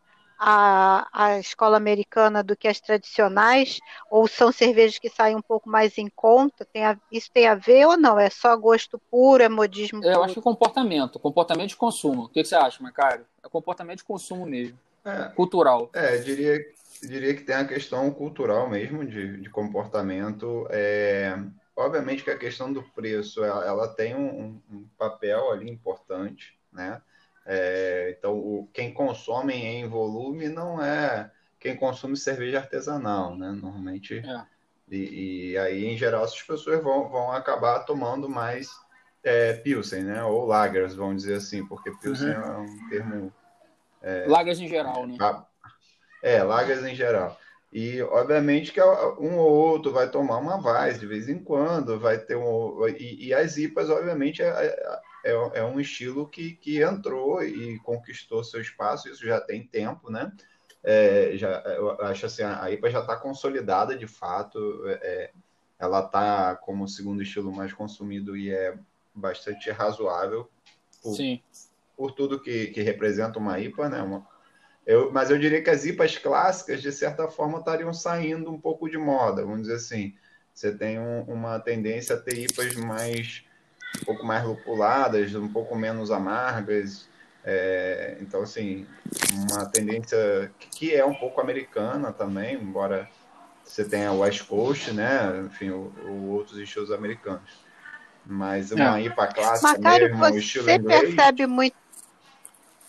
à, 0.44 1.06
à 1.12 1.38
escola 1.38 1.76
americana 1.76 2.42
do 2.42 2.56
que 2.56 2.66
as 2.66 2.80
tradicionais, 2.80 3.78
ou 4.10 4.26
são 4.26 4.50
cervejas 4.50 4.98
que 4.98 5.08
saem 5.08 5.36
um 5.36 5.42
pouco 5.42 5.68
mais 5.68 5.96
em 5.98 6.08
conta? 6.08 6.64
Tem 6.64 6.84
a, 6.84 6.98
isso 7.10 7.30
tem 7.32 7.46
a 7.46 7.54
ver 7.54 7.86
ou 7.86 7.96
não? 7.96 8.18
É 8.18 8.28
só 8.28 8.56
gosto 8.56 9.00
puro, 9.10 9.42
é 9.42 9.48
modismo 9.48 10.00
puro? 10.00 10.12
Eu 10.12 10.24
acho 10.24 10.34
que 10.34 10.40
é 10.40 10.42
comportamento, 10.42 11.18
comportamento 11.18 11.68
de 11.68 11.76
consumo. 11.76 12.24
O 12.24 12.28
que, 12.28 12.42
que 12.42 12.48
você 12.48 12.56
acha, 12.56 12.82
Macário? 12.82 13.24
É 13.44 13.48
comportamento 13.48 13.98
de 13.98 14.04
consumo 14.04 14.44
mesmo, 14.44 14.76
é, 15.04 15.28
cultural. 15.36 15.88
É, 15.92 16.16
diria, 16.18 16.60
diria 17.00 17.34
que 17.34 17.42
tem 17.42 17.54
a 17.54 17.64
questão 17.64 18.10
cultural 18.10 18.68
mesmo, 18.68 19.04
de, 19.04 19.40
de 19.40 19.48
comportamento. 19.48 20.66
É 20.70 21.38
Obviamente 21.74 22.22
que 22.22 22.30
a 22.30 22.38
questão 22.38 22.72
do 22.72 22.82
preço 22.82 23.42
ela, 23.42 23.64
ela 23.64 23.88
tem 23.88 24.14
um, 24.14 24.60
um, 24.70 24.86
papel 24.98 25.50
ali 25.50 25.70
importante, 25.70 26.56
né? 26.70 27.00
É, 27.44 28.14
então, 28.16 28.34
o, 28.34 28.68
quem 28.72 28.92
consome 28.92 29.54
em 29.54 29.88
volume 29.88 30.48
não 30.48 30.82
é 30.82 31.30
quem 31.58 31.76
consome 31.76 32.16
cerveja 32.16 32.58
artesanal, 32.58 33.36
né? 33.36 33.50
Normalmente. 33.50 34.18
É. 34.18 34.44
E, 34.90 35.52
e, 35.52 35.58
aí, 35.58 35.86
em 35.86 35.96
geral, 35.96 36.24
essas 36.24 36.42
pessoas 36.42 36.82
vão, 36.82 37.08
vão 37.08 37.32
acabar 37.32 37.80
tomando 37.80 38.28
mais 38.28 38.68
é, 39.22 39.54
Pilsen, 39.54 40.02
né? 40.02 40.22
Ou 40.24 40.44
Lagers, 40.44 40.94
vamos 40.94 41.22
dizer 41.22 41.36
assim, 41.36 41.64
porque 41.66 41.90
Pilsen 41.92 42.30
uhum. 42.30 42.42
é 42.42 42.58
um 42.58 42.88
termo. 42.88 43.32
É, 44.02 44.26
Lagers 44.26 44.58
em 44.58 44.68
geral, 44.68 45.06
né? 45.06 45.16
É, 46.22 46.42
Lagers 46.42 46.84
em 46.84 46.94
geral. 46.94 47.38
E, 47.72 48.02
obviamente, 48.02 48.70
que 48.70 48.82
um 48.82 49.38
ou 49.38 49.50
outro 49.50 49.92
vai 49.92 50.10
tomar 50.10 50.36
uma 50.38 50.60
Weiss 50.60 51.00
de 51.00 51.06
vez 51.06 51.28
em 51.28 51.38
quando, 51.38 51.98
vai 51.98 52.18
ter 52.18 52.36
um. 52.36 52.86
E, 52.88 53.28
e 53.28 53.34
as 53.34 53.56
IPAs, 53.56 53.88
obviamente, 53.88 54.42
é, 54.42 54.48
é, 54.48 55.00
é, 55.24 55.30
é, 55.60 55.64
um 55.64 55.78
estilo 55.80 56.28
que, 56.28 56.52
que 56.54 56.82
entrou 56.82 57.42
e 57.42 57.78
conquistou 57.80 58.42
seu 58.42 58.60
espaço, 58.60 59.08
isso 59.08 59.24
já 59.24 59.40
tem 59.40 59.66
tempo, 59.66 60.10
né? 60.10 60.32
É, 60.82 61.32
já, 61.36 61.62
eu 61.66 61.90
acho 62.02 62.26
assim, 62.26 62.42
a 62.42 62.70
IPA 62.70 62.90
já 62.90 63.00
está 63.00 63.16
consolidada 63.16 63.96
de 63.96 64.06
fato, 64.06 64.82
é, 64.86 65.30
ela 65.78 66.00
está 66.00 66.56
como 66.56 66.84
o 66.84 66.88
segundo 66.88 67.22
estilo 67.22 67.54
mais 67.54 67.72
consumido 67.72 68.36
e 68.36 68.52
é 68.52 68.76
bastante 69.14 69.70
razoável 69.70 70.48
por, 71.02 71.14
Sim. 71.14 71.40
por 71.96 72.12
tudo 72.12 72.40
que, 72.40 72.68
que 72.68 72.82
representa 72.82 73.38
uma 73.38 73.60
IPA, 73.60 73.88
né? 73.88 74.02
Uma, 74.02 74.26
eu, 74.84 75.12
mas 75.12 75.30
eu 75.30 75.38
diria 75.38 75.62
que 75.62 75.70
as 75.70 75.84
IPAs 75.84 76.18
clássicas, 76.18 76.82
de 76.82 76.90
certa 76.90 77.28
forma, 77.28 77.58
estariam 77.58 77.92
saindo 77.92 78.50
um 78.50 78.60
pouco 78.60 78.88
de 78.90 78.98
moda, 78.98 79.42
vamos 79.42 79.62
dizer 79.62 79.76
assim. 79.76 80.14
Você 80.52 80.76
tem 80.76 80.98
um, 80.98 81.22
uma 81.22 81.58
tendência 81.60 82.16
a 82.16 82.20
ter 82.20 82.38
IPAs 82.38 82.74
mais 82.76 83.44
um 84.00 84.04
pouco 84.04 84.24
mais 84.24 84.44
lupuladas, 84.44 85.34
um 85.34 85.48
pouco 85.48 85.76
menos 85.76 86.10
amargas. 86.10 87.08
É, 87.44 88.16
então, 88.20 88.42
assim, 88.42 88.86
uma 89.50 89.66
tendência 89.66 90.50
que 90.70 90.94
é 90.94 91.04
um 91.04 91.14
pouco 91.14 91.40
americana 91.40 92.12
também, 92.12 92.54
embora 92.54 93.08
você 93.64 93.84
tenha 93.84 94.12
o 94.12 94.20
West 94.20 94.46
Coast, 94.46 94.92
né? 94.92 95.42
Enfim, 95.46 95.70
o, 95.70 95.92
o 96.06 96.30
outros 96.30 96.58
estilos 96.58 96.90
americanos. 96.90 97.62
Mas 98.24 98.70
uma 98.70 99.00
é. 99.00 99.04
IPA 99.04 99.26
clássica 99.28 99.72
Macário, 99.72 100.06
mesmo, 100.06 100.18
você 100.20 100.38
estilo 100.38 100.70
inglês, 100.70 101.00
percebe 101.00 101.46
muito 101.46 101.76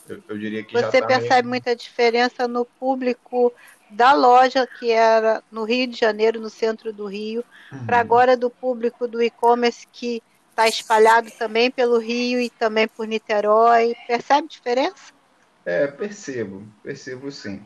eu, 0.07 0.22
eu 0.27 0.38
diria 0.38 0.63
que 0.63 0.74
Você 0.74 1.00
tá 1.00 1.07
percebe 1.07 1.43
meio... 1.43 1.50
muita 1.50 1.75
diferença 1.75 2.48
no 2.48 2.65
público 2.65 3.53
da 3.89 4.13
loja 4.13 4.67
que 4.67 4.91
era 4.91 5.43
no 5.51 5.63
Rio 5.63 5.88
de 5.88 5.98
Janeiro, 5.98 6.39
no 6.39 6.50
centro 6.50 6.91
do 6.91 7.05
Rio, 7.05 7.43
uhum. 7.72 7.86
para 7.86 8.00
agora 8.00 8.36
do 8.36 8.50
público 8.50 9.07
do 9.07 9.22
e-commerce 9.22 9.88
que 9.91 10.22
está 10.53 10.67
espalhado 10.67 11.31
também 11.31 11.72
pelo 11.72 11.98
Rio 11.98 12.39
e 12.39 12.50
também 12.50 12.88
por 12.88 13.07
Niterói. 13.07 13.95
Percebe 14.07 14.48
diferença? 14.48 15.12
É, 15.65 15.88
percebo, 15.88 16.63
percebo 16.83 17.31
sim. 17.31 17.62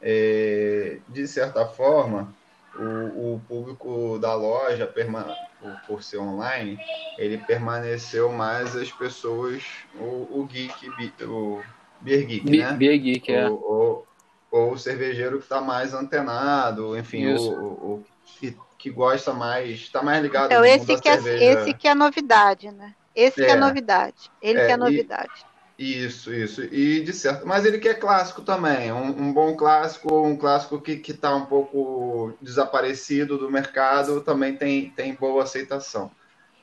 É, 0.00 0.98
de 1.08 1.26
certa 1.26 1.66
forma, 1.66 2.32
o, 2.76 3.34
o 3.34 3.40
público 3.48 4.18
da 4.20 4.34
loja, 4.34 4.86
perma, 4.86 5.26
por, 5.60 5.80
por, 5.86 6.02
ser 6.02 6.18
online, 6.18 6.78
ele 7.18 7.38
permaneceu 7.38 8.30
mais 8.30 8.76
as 8.76 8.92
pessoas, 8.92 9.64
o, 9.96 10.40
o 10.40 10.48
geek, 10.48 10.88
o 11.24 11.60
beer 12.00 12.24
geek, 12.24 12.48
né? 12.48 12.72
Beer 12.74 12.98
geek, 13.00 13.32
é. 13.32 13.48
O, 13.50 14.04
ou 14.50 14.72
o 14.72 14.78
cervejeiro 14.78 15.38
que 15.38 15.44
está 15.44 15.60
mais 15.60 15.92
antenado, 15.92 16.96
enfim, 16.96 17.26
o, 17.26 17.36
o, 17.36 17.66
o, 17.66 18.04
que, 18.24 18.56
que 18.78 18.90
gosta 18.90 19.32
mais, 19.34 19.80
está 19.80 20.00
mais 20.00 20.22
ligado 20.22 20.46
então, 20.46 20.64
esse 20.64 20.96
que, 20.96 21.08
é, 21.08 21.16
esse 21.16 21.74
que 21.74 21.88
é 21.88 21.90
a 21.90 21.94
novidade, 21.96 22.70
né? 22.70 22.94
Esse 23.14 23.42
é, 23.42 23.46
que 23.46 23.50
é 23.50 23.54
a 23.54 23.56
é. 23.56 23.60
novidade. 23.60 24.30
Ele 24.40 24.60
é, 24.60 24.66
que 24.66 24.70
é 24.70 24.74
a 24.74 24.78
novidade. 24.78 25.46
E, 25.76 26.04
isso, 26.04 26.32
isso. 26.32 26.62
E 26.62 27.00
de 27.00 27.12
certo. 27.12 27.46
Mas 27.46 27.64
ele 27.64 27.78
quer 27.78 27.94
clássico 27.94 28.42
também. 28.42 28.92
Um, 28.92 29.08
um 29.08 29.32
bom 29.32 29.56
clássico, 29.56 30.22
um 30.22 30.36
clássico 30.36 30.80
que 30.80 31.02
está 31.10 31.34
um 31.34 31.46
pouco 31.46 32.32
desaparecido 32.40 33.36
do 33.36 33.50
mercado, 33.50 34.20
também 34.20 34.56
tem, 34.56 34.90
tem 34.90 35.14
boa 35.14 35.42
aceitação. 35.42 36.10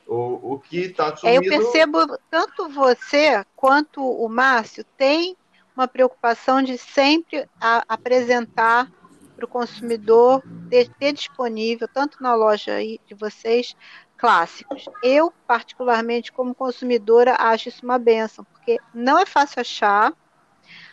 O, 0.06 0.54
o 0.54 0.58
que 0.58 0.78
está 0.78 1.14
sumido... 1.14 1.44
É, 1.44 1.46
eu 1.46 1.62
percebo 1.62 2.18
tanto 2.30 2.68
você 2.70 3.44
quanto 3.54 4.02
o 4.02 4.28
Márcio 4.28 4.84
tem 4.96 5.36
uma 5.76 5.86
preocupação 5.86 6.62
de 6.62 6.78
sempre 6.78 7.46
a, 7.60 7.84
apresentar 7.86 8.90
para 9.36 9.44
o 9.44 9.48
consumidor, 9.48 10.42
ter, 10.70 10.88
ter, 10.88 11.12
disponível, 11.12 11.86
tanto 11.86 12.22
na 12.22 12.34
loja 12.34 12.72
aí 12.74 12.98
de 13.06 13.14
vocês, 13.14 13.76
clássicos. 14.16 14.86
Eu, 15.02 15.32
particularmente, 15.46 16.32
como 16.32 16.54
consumidora, 16.54 17.36
acho 17.38 17.68
isso 17.68 17.84
uma 17.84 17.98
benção, 17.98 18.44
porque 18.44 18.78
não 18.94 19.18
é 19.18 19.26
fácil 19.26 19.60
achar. 19.60 20.12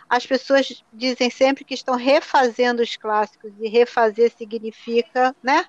As 0.09 0.25
pessoas 0.25 0.83
dizem 0.91 1.29
sempre 1.29 1.63
que 1.63 1.73
estão 1.73 1.95
refazendo 1.95 2.83
os 2.83 2.95
clássicos, 2.97 3.53
e 3.59 3.69
refazer 3.69 4.31
significa, 4.37 5.35
né? 5.41 5.65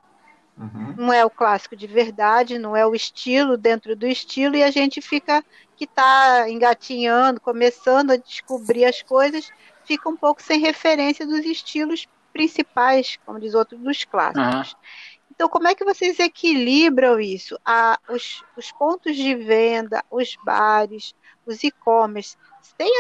Uhum. 0.57 0.95
Não 0.97 1.13
é 1.13 1.25
o 1.25 1.31
clássico 1.31 1.75
de 1.75 1.87
verdade, 1.87 2.59
não 2.59 2.77
é 2.77 2.87
o 2.87 2.95
estilo 2.95 3.57
dentro 3.57 3.97
do 3.97 4.07
estilo, 4.07 4.57
e 4.57 4.63
a 4.63 4.71
gente 4.71 5.01
fica 5.01 5.45
que 5.77 5.85
está 5.85 6.49
engatinhando, 6.49 7.41
começando 7.41 8.13
a 8.13 8.17
descobrir 8.17 8.85
as 8.85 9.03
coisas, 9.03 9.51
fica 9.85 10.09
um 10.09 10.17
pouco 10.17 10.43
sem 10.43 10.61
referência 10.61 11.27
dos 11.27 11.45
estilos 11.45 12.07
principais, 12.35 13.19
como 13.25 13.41
diz 13.41 13.55
outro, 13.55 13.79
dos 13.79 14.05
clássicos. 14.05 14.73
Uhum. 14.73 14.79
Então, 15.31 15.49
como 15.49 15.67
é 15.67 15.75
que 15.75 15.85
vocês 15.85 16.19
equilibram 16.21 17.19
isso? 17.19 17.59
Ah, 17.65 17.99
os, 18.09 18.45
os 18.57 18.71
pontos 18.73 19.17
de 19.17 19.35
venda, 19.35 20.05
os 20.11 20.37
bares, 20.45 21.15
os 21.47 21.65
e-commerce, 21.65 22.37
tem, 22.77 22.93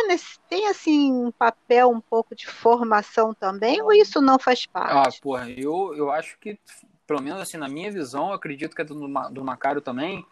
tem 0.49 0.69
assim 0.69 1.13
um 1.13 1.31
papel 1.31 1.91
um 1.91 2.01
pouco 2.01 2.35
de 2.35 2.47
formação 2.47 3.35
também, 3.35 3.83
ou 3.83 3.93
isso 3.93 4.21
não 4.21 4.39
faz 4.39 4.67
parte? 4.67 4.93
Ah, 4.93 5.23
porra, 5.23 5.51
eu, 5.51 5.95
eu 5.95 6.11
acho 6.11 6.39
que 6.39 6.59
pelo 7.07 7.23
menos 7.23 7.41
assim, 7.41 7.57
na 7.57 7.69
minha 7.69 7.91
visão, 7.91 8.33
acredito 8.33 8.75
que 8.75 8.83
é 8.83 8.85
do, 8.85 8.95
do 9.31 9.45
Macário 9.45 9.81
também, 9.81 10.25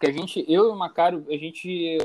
que 0.00 0.06
a 0.06 0.12
gente, 0.12 0.44
eu 0.48 0.66
e 0.66 0.68
o 0.68 0.76
Macário, 0.76 1.24
a 1.28 1.36
gente, 1.36 1.98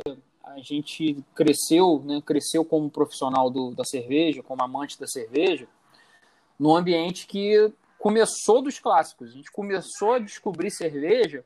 a 0.43 0.59
gente 0.59 1.17
cresceu, 1.33 2.01
né, 2.05 2.21
cresceu 2.25 2.63
como 2.65 2.89
profissional 2.89 3.49
do, 3.49 3.73
da 3.73 3.83
cerveja, 3.83 4.43
como 4.43 4.61
amante 4.61 4.99
da 4.99 5.07
cerveja, 5.07 5.67
num 6.59 6.75
ambiente 6.75 7.25
que 7.25 7.71
começou 7.97 8.61
dos 8.61 8.79
clássicos. 8.79 9.29
A 9.29 9.33
gente 9.33 9.51
começou 9.51 10.13
a 10.13 10.19
descobrir 10.19 10.69
cerveja 10.69 11.45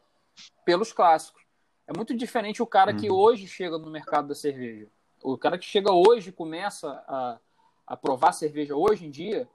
pelos 0.66 0.92
clássicos. 0.92 1.42
É 1.88 1.96
muito 1.96 2.16
diferente 2.16 2.62
o 2.62 2.68
cara 2.68 2.92
uhum. 2.92 2.98
que 2.98 3.12
hoje 3.12 3.48
chega 3.48 3.78
no 3.78 3.90
mercado 3.92 4.30
da 4.30 4.36
cerveja. 4.36 4.88
O 5.22 5.38
cara 5.38 5.58
que 5.58 5.66
chega 5.66 5.92
hoje 5.92 6.32
começa 6.32 6.90
a, 7.08 7.38
a 7.86 7.98
provar 7.98 8.32
cerveja 8.34 8.76
hoje 8.76 9.06
em 9.06 9.12
dia, 9.12 9.48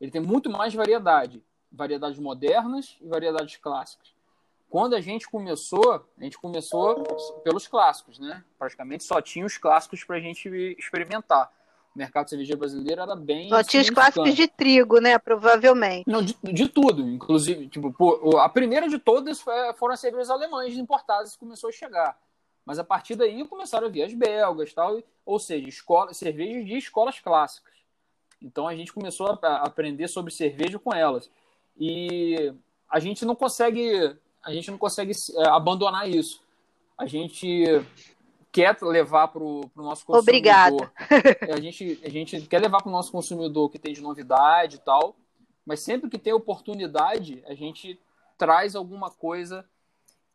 ele 0.00 0.10
tem 0.10 0.20
muito 0.20 0.48
mais 0.50 0.74
variedade 0.74 1.42
variedades 1.70 2.18
modernas 2.18 2.96
e 3.00 3.06
variedades 3.06 3.56
clássicas. 3.56 4.12
Quando 4.68 4.94
a 4.94 5.00
gente 5.00 5.28
começou, 5.28 6.06
a 6.18 6.22
gente 6.22 6.38
começou 6.38 7.02
pelos 7.42 7.66
clássicos, 7.66 8.18
né? 8.18 8.44
Praticamente 8.58 9.04
só 9.04 9.20
tinha 9.20 9.44
os 9.44 9.58
clássicos 9.58 10.04
para 10.04 10.16
a 10.16 10.20
gente 10.20 10.48
experimentar. 10.78 11.52
O 11.94 11.98
mercado 11.98 12.28
cervejeiro 12.28 12.60
brasileiro 12.60 13.02
era 13.02 13.16
bem. 13.16 13.48
Só 13.48 13.64
tinha 13.64 13.82
os 13.82 13.90
clássicos 13.90 14.34
de 14.34 14.46
trigo, 14.46 15.00
né? 15.00 15.18
Provavelmente. 15.18 16.08
Não, 16.08 16.22
de, 16.22 16.36
de 16.42 16.68
tudo. 16.68 17.02
Inclusive, 17.02 17.68
tipo, 17.68 17.92
pô, 17.92 18.38
a 18.38 18.48
primeira 18.48 18.88
de 18.88 18.98
todas 18.98 19.40
foram 19.76 19.94
as 19.94 20.00
cervejas 20.00 20.30
alemãs 20.30 20.74
importadas 20.76 21.32
que 21.32 21.38
começou 21.38 21.68
a 21.68 21.72
chegar. 21.72 22.16
Mas 22.64 22.78
a 22.78 22.84
partir 22.84 23.16
daí 23.16 23.44
começaram 23.48 23.88
a 23.88 23.90
vir 23.90 24.04
as 24.04 24.14
belgas, 24.14 24.72
tal, 24.72 25.02
ou 25.26 25.38
seja, 25.38 25.68
escola, 25.68 26.14
cervejas 26.14 26.64
de 26.64 26.76
escolas 26.76 27.18
clássicas. 27.18 27.74
Então 28.40 28.68
a 28.68 28.74
gente 28.74 28.92
começou 28.92 29.26
a 29.26 29.56
aprender 29.56 30.06
sobre 30.06 30.32
cerveja 30.32 30.78
com 30.78 30.94
elas. 30.94 31.28
E 31.76 32.54
a 32.88 33.00
gente 33.00 33.24
não 33.24 33.34
consegue, 33.34 34.16
a 34.42 34.52
gente 34.52 34.70
não 34.70 34.78
consegue 34.78 35.12
é, 35.36 35.48
abandonar 35.48 36.08
isso. 36.08 36.42
A 36.96 37.06
gente 37.06 37.64
quer 38.52 38.76
levar 38.82 39.28
para 39.28 39.42
o 39.42 39.70
nosso 39.76 40.04
consumidor. 40.04 40.18
Obrigada. 40.18 40.92
É, 41.40 41.52
a 41.52 41.60
gente, 41.60 42.00
a 42.04 42.08
gente 42.08 42.40
quer 42.42 42.60
levar 42.60 42.82
para 42.82 42.88
o 42.88 42.92
nosso 42.92 43.12
consumidor 43.12 43.66
o 43.66 43.70
que 43.70 43.78
tem 43.78 43.92
de 43.92 44.00
novidade 44.00 44.76
e 44.76 44.80
tal, 44.80 45.16
mas 45.64 45.80
sempre 45.80 46.10
que 46.10 46.18
tem 46.18 46.32
oportunidade, 46.32 47.42
a 47.46 47.54
gente 47.54 47.98
traz 48.36 48.74
alguma 48.74 49.10
coisa 49.10 49.64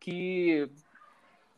que, 0.00 0.70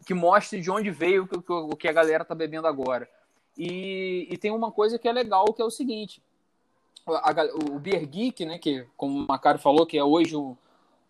que 0.07 0.15
mostre 0.15 0.61
de 0.61 0.71
onde 0.71 0.91
veio 0.91 1.29
o 1.49 1.77
que 1.77 1.89
a 1.89 1.93
galera 1.93 2.23
está 2.23 2.35
bebendo 2.35 2.67
agora. 2.67 3.09
E, 3.57 4.27
e 4.31 4.39
tem 4.39 4.51
uma 4.51 4.71
coisa 4.71 4.99
que 4.99 5.09
é 5.09 5.13
legal, 5.13 5.53
que 5.53 5.61
é 5.61 5.65
o 5.65 5.71
seguinte, 5.71 6.23
a, 7.07 7.33
o 7.73 7.79
Beer 7.79 8.07
Geek, 8.07 8.45
né, 8.45 8.59
que 8.59 8.87
como 8.97 9.25
o 9.25 9.27
Macário 9.27 9.61
falou, 9.61 9.87
que 9.87 9.99
é 9.99 10.05
hoje 10.05 10.37
o, 10.37 10.57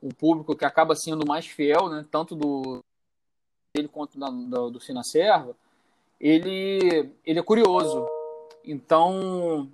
o 0.01 0.13
público 0.15 0.57
que 0.57 0.65
acaba 0.65 0.95
sendo 0.95 1.27
mais 1.27 1.47
fiel, 1.47 1.89
né, 1.89 2.05
tanto 2.11 2.35
do 2.35 2.83
dele 3.75 3.89
quanto 3.89 4.19
da, 4.19 4.29
do, 4.29 4.71
do 4.71 4.81
Fina 4.81 5.03
Serva, 5.03 5.55
ele, 6.21 7.11
ele 7.25 7.39
é 7.39 7.43
curioso. 7.43 8.07
Então, 8.65 9.71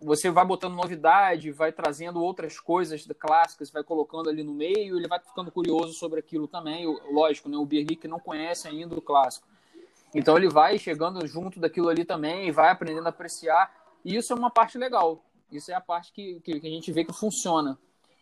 você 0.00 0.30
vai 0.30 0.44
botando 0.44 0.74
novidade, 0.74 1.50
vai 1.50 1.72
trazendo 1.72 2.22
outras 2.22 2.60
coisas 2.60 3.06
clássicas, 3.18 3.70
vai 3.70 3.82
colocando 3.82 4.30
ali 4.30 4.42
no 4.42 4.54
meio, 4.54 4.96
ele 4.96 5.08
vai 5.08 5.18
ficando 5.18 5.50
curioso 5.50 5.92
sobre 5.94 6.20
aquilo 6.20 6.46
também. 6.46 6.86
Lógico, 7.10 7.48
né, 7.48 7.56
o 7.56 7.66
Geek 7.66 8.06
não 8.06 8.20
conhece 8.20 8.68
ainda 8.68 8.94
o 8.94 9.02
clássico. 9.02 9.46
Então 10.14 10.36
ele 10.36 10.48
vai 10.48 10.78
chegando 10.78 11.26
junto 11.26 11.60
daquilo 11.60 11.88
ali 11.88 12.04
também, 12.04 12.50
vai 12.50 12.70
aprendendo 12.70 13.06
a 13.06 13.10
apreciar. 13.10 13.70
E 14.04 14.16
isso 14.16 14.32
é 14.32 14.36
uma 14.36 14.50
parte 14.50 14.78
legal. 14.78 15.22
Isso 15.50 15.70
é 15.70 15.74
a 15.74 15.80
parte 15.80 16.12
que, 16.12 16.40
que, 16.40 16.60
que 16.60 16.66
a 16.66 16.70
gente 16.70 16.92
vê 16.92 17.04
que 17.04 17.12
funciona. 17.12 17.78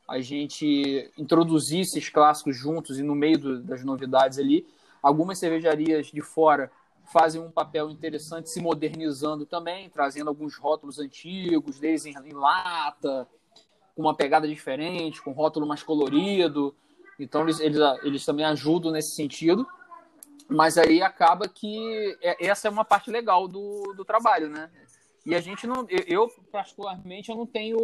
A 0.08 0.20
gente 0.20 1.10
introduzir 1.18 1.80
esses 1.80 2.08
clássicos 2.08 2.56
juntos 2.56 2.98
e 2.98 3.02
no 3.02 3.14
meio 3.14 3.38
do, 3.38 3.62
das 3.62 3.84
novidades 3.84 4.38
ali. 4.38 4.66
Algumas 5.06 5.38
cervejarias 5.38 6.08
de 6.08 6.20
fora 6.20 6.68
fazem 7.12 7.40
um 7.40 7.48
papel 7.48 7.88
interessante 7.88 8.50
se 8.50 8.60
modernizando 8.60 9.46
também, 9.46 9.88
trazendo 9.88 10.26
alguns 10.26 10.56
rótulos 10.56 10.98
antigos, 10.98 11.78
deles 11.78 12.04
em, 12.06 12.32
lata, 12.32 13.28
com 13.94 14.02
uma 14.02 14.16
pegada 14.16 14.48
diferente, 14.48 15.22
com 15.22 15.30
rótulo 15.30 15.64
mais 15.64 15.80
colorido. 15.80 16.74
Então 17.20 17.42
eles, 17.42 17.60
eles, 17.60 17.78
eles 18.02 18.24
também 18.24 18.44
ajudam 18.46 18.90
nesse 18.90 19.14
sentido. 19.14 19.64
Mas 20.48 20.76
aí 20.76 21.00
acaba 21.00 21.48
que 21.48 22.18
é, 22.20 22.44
essa 22.44 22.66
é 22.66 22.70
uma 22.72 22.84
parte 22.84 23.08
legal 23.08 23.46
do, 23.46 23.94
do 23.96 24.04
trabalho, 24.04 24.48
né? 24.50 24.68
E 25.24 25.36
a 25.36 25.40
gente 25.40 25.68
não, 25.68 25.86
eu 25.88 26.28
particularmente 26.50 27.30
eu 27.30 27.36
não 27.36 27.46
tenho 27.46 27.78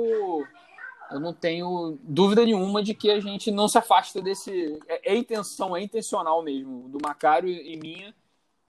eu 1.13 1.21
não 1.21 1.33
tenho 1.33 1.99
dúvida 2.03 2.45
nenhuma 2.45 2.83
de 2.83 2.95
que 2.95 3.11
a 3.11 3.21
gente 3.21 3.51
não 3.51 3.69
se 3.69 3.79
afasta 3.79 4.21
desse 4.21 4.79
é, 4.89 5.13
é 5.13 5.17
intenção, 5.17 5.77
é 5.77 5.83
intencional 5.83 6.43
mesmo 6.43 6.89
do 6.89 6.99
Macário 7.03 7.49
e 7.49 7.77
minha 7.77 8.15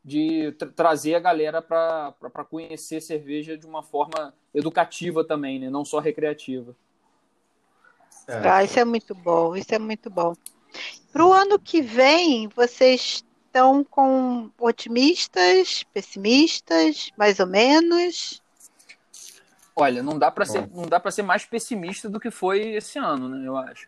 de 0.04 0.52
tra 0.54 0.70
trazer 0.70 1.16
a 1.16 1.20
galera 1.20 1.62
para 1.62 2.44
conhecer 2.50 3.02
cerveja 3.02 3.58
de 3.58 3.66
uma 3.66 3.82
forma 3.82 4.34
educativa 4.54 5.24
também, 5.24 5.60
né? 5.60 5.70
não 5.70 5.86
só 5.86 6.00
recreativa. 6.00 6.76
É. 8.28 8.48
Ah, 8.48 8.64
isso 8.64 8.80
é 8.80 8.86
muito 8.86 9.16
bom, 9.16 9.56
isso 9.56 9.74
é 9.74 9.80
muito 9.80 10.10
bom. 10.10 10.36
Para 11.12 11.26
o 11.26 11.32
ano 11.32 11.58
que 11.58 11.82
vem, 11.82 12.48
vocês 12.50 13.24
estão 13.46 13.84
com 13.84 14.50
otimistas, 14.60 15.84
pessimistas, 15.94 17.12
mais 17.18 17.40
ou 17.40 17.48
menos? 17.48 18.43
Olha, 19.76 20.04
não 20.04 20.20
dá 20.20 20.30
para 20.30 20.46
ser, 20.46 20.70
não 20.72 20.86
dá 20.86 21.00
para 21.00 21.10
ser 21.10 21.24
mais 21.24 21.46
pessimista 21.46 22.08
do 22.08 22.20
que 22.20 22.30
foi 22.30 22.76
esse 22.76 23.00
ano, 23.00 23.28
né? 23.28 23.48
Eu 23.48 23.58
acho. 23.58 23.88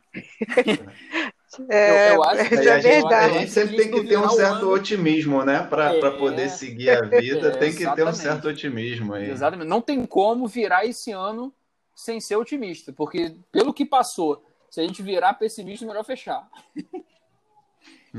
É, 1.69 2.09
eu, 2.09 2.15
eu 2.15 2.23
acho 2.23 2.49
que 2.49 2.55
é 2.55 2.73
a, 2.73 2.79
gente, 2.81 3.13
a 3.13 3.29
gente 3.29 3.51
sempre 3.51 3.77
tem 3.77 3.89
que 3.89 4.03
ter 4.03 4.17
um 4.17 4.29
certo 4.29 4.67
otimismo, 4.69 5.41
né? 5.45 5.63
Para 5.63 5.93
é, 5.93 6.11
poder 6.11 6.49
seguir 6.49 6.89
a 6.89 7.01
vida, 7.01 7.47
é, 7.47 7.51
tem 7.51 7.73
que 7.73 7.89
ter 7.95 8.05
um 8.05 8.11
certo 8.11 8.49
otimismo 8.49 9.13
aí. 9.13 9.29
Exatamente. 9.29 9.67
Não 9.69 9.79
tem 9.79 10.05
como 10.05 10.47
virar 10.47 10.85
esse 10.85 11.11
ano 11.13 11.53
sem 11.95 12.19
ser 12.19 12.35
otimista, 12.35 12.91
porque 12.91 13.37
pelo 13.53 13.73
que 13.73 13.85
passou, 13.85 14.43
se 14.69 14.81
a 14.81 14.83
gente 14.83 15.01
virar 15.01 15.35
pessimista, 15.35 15.85
melhor 15.85 16.03
fechar. 16.03 16.45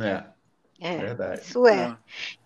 É. 0.00 0.25
É, 0.80 0.97
Verdade. 0.99 1.40
Isso 1.42 1.66
é. 1.66 1.85
Ah. 1.85 1.99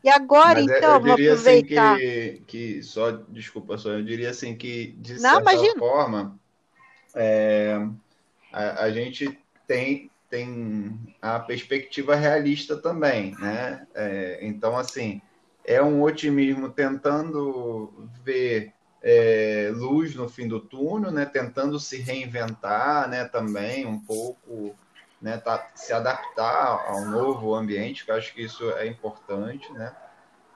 E 0.05 0.09
agora, 0.09 0.61
Mas 0.61 0.71
é, 0.71 0.79
então, 0.79 1.01
vamos 1.01 1.13
assim 1.13 1.29
aproveitar. 1.29 1.95
Assim 1.95 2.05
que, 2.05 2.43
que, 2.47 2.83
só, 2.83 3.11
desculpa, 3.29 3.77
só, 3.77 3.91
eu 3.91 4.05
diria 4.05 4.31
assim 4.31 4.57
que, 4.57 4.93
de 4.99 5.15
Não, 5.15 5.37
certa 5.37 5.53
imagina. 5.53 5.79
forma, 5.79 6.41
é, 7.15 7.87
a, 8.53 8.85
a, 8.85 8.91
gente 8.91 9.39
tem, 9.67 10.11
tem 10.29 10.99
a 11.21 11.41
perspectiva 11.41 12.15
realista 12.15 12.77
também, 12.77 13.35
né? 13.39 13.87
É, 13.95 14.39
então, 14.43 14.77
assim, 14.77 15.21
é 15.65 15.83
um 15.83 16.03
otimismo 16.03 16.71
tentando 16.71 18.09
ver 18.25 18.73
é, 19.03 19.71
luz 19.75 20.15
no 20.15 20.29
fim 20.29 20.47
do 20.47 20.61
túnel, 20.61 21.11
né? 21.11 21.25
Tentando 21.25 21.79
se 21.81 21.99
reinventar, 21.99 23.09
né? 23.09 23.25
Também 23.25 23.87
um 23.87 23.99
pouco, 23.99 24.75
né? 25.21 25.37
Tá, 25.37 25.71
se 25.75 25.93
adaptar 25.93 26.85
ao 26.87 27.05
novo 27.05 27.55
ambiente, 27.55 28.05
que 28.05 28.11
eu 28.11 28.17
acho 28.17 28.33
que 28.33 28.43
isso 28.43 28.71
é 28.73 28.87
importante, 28.87 29.71
né? 29.73 29.95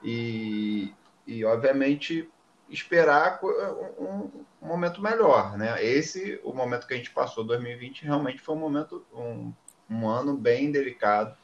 E, 0.03 0.93
e 1.25 1.45
obviamente 1.45 2.29
esperar 2.69 3.39
um, 3.43 4.29
um, 4.61 4.67
momento 4.67 5.01
melhor, 5.01 5.57
né? 5.57 5.83
Esse, 5.83 6.39
o 6.43 6.53
momento 6.53 6.87
que 6.87 6.93
a 6.93 6.97
gente 6.97 7.11
passou, 7.11 7.43
2020, 7.43 8.03
realmente 8.03 8.41
foi 8.41 8.55
um 8.55 8.59
momento, 8.59 9.05
um, 9.13 9.53
um 9.89 10.07
ano 10.07 10.35
bem 10.35 10.71
delicado, 10.71 11.35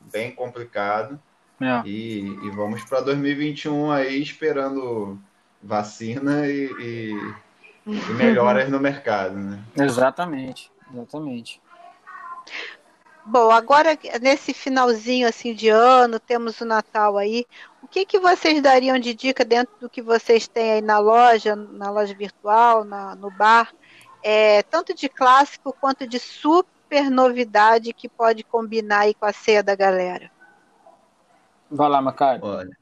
bem 0.00 0.34
complicado. 0.34 1.20
É. 1.60 1.86
E, 1.86 2.20
e, 2.20 2.50
vamos 2.50 2.82
para 2.84 3.00
2021 3.02 3.90
aí 3.90 4.20
esperando 4.20 5.20
vacina 5.62 6.48
e, 6.48 6.64
e, 6.80 7.34
e 7.86 8.14
melhoras 8.14 8.68
no 8.68 8.80
mercado, 8.80 9.36
né? 9.36 9.62
Exatamente, 9.76 10.72
exatamente. 10.92 11.61
Bom, 13.24 13.50
agora 13.50 13.96
nesse 14.20 14.52
finalzinho 14.52 15.28
assim 15.28 15.54
de 15.54 15.68
ano, 15.68 16.18
temos 16.18 16.60
o 16.60 16.64
Natal 16.64 17.16
aí. 17.16 17.46
O 17.80 17.86
que, 17.86 18.04
que 18.04 18.18
vocês 18.18 18.60
dariam 18.60 18.98
de 18.98 19.14
dica 19.14 19.44
dentro 19.44 19.74
do 19.80 19.88
que 19.88 20.02
vocês 20.02 20.48
têm 20.48 20.72
aí 20.72 20.82
na 20.82 20.98
loja, 20.98 21.54
na 21.54 21.90
loja 21.90 22.14
virtual, 22.14 22.84
na, 22.84 23.14
no 23.14 23.30
bar, 23.30 23.72
é, 24.22 24.62
tanto 24.64 24.92
de 24.94 25.08
clássico 25.08 25.74
quanto 25.80 26.06
de 26.06 26.18
super 26.18 27.10
novidade 27.10 27.92
que 27.92 28.08
pode 28.08 28.42
combinar 28.42 29.00
aí 29.00 29.14
com 29.14 29.24
a 29.24 29.32
ceia 29.32 29.62
da 29.62 29.76
galera? 29.76 30.30
Vai 31.70 31.88
lá, 31.88 32.02
Macário. 32.02 32.44
Olha, 32.44 32.76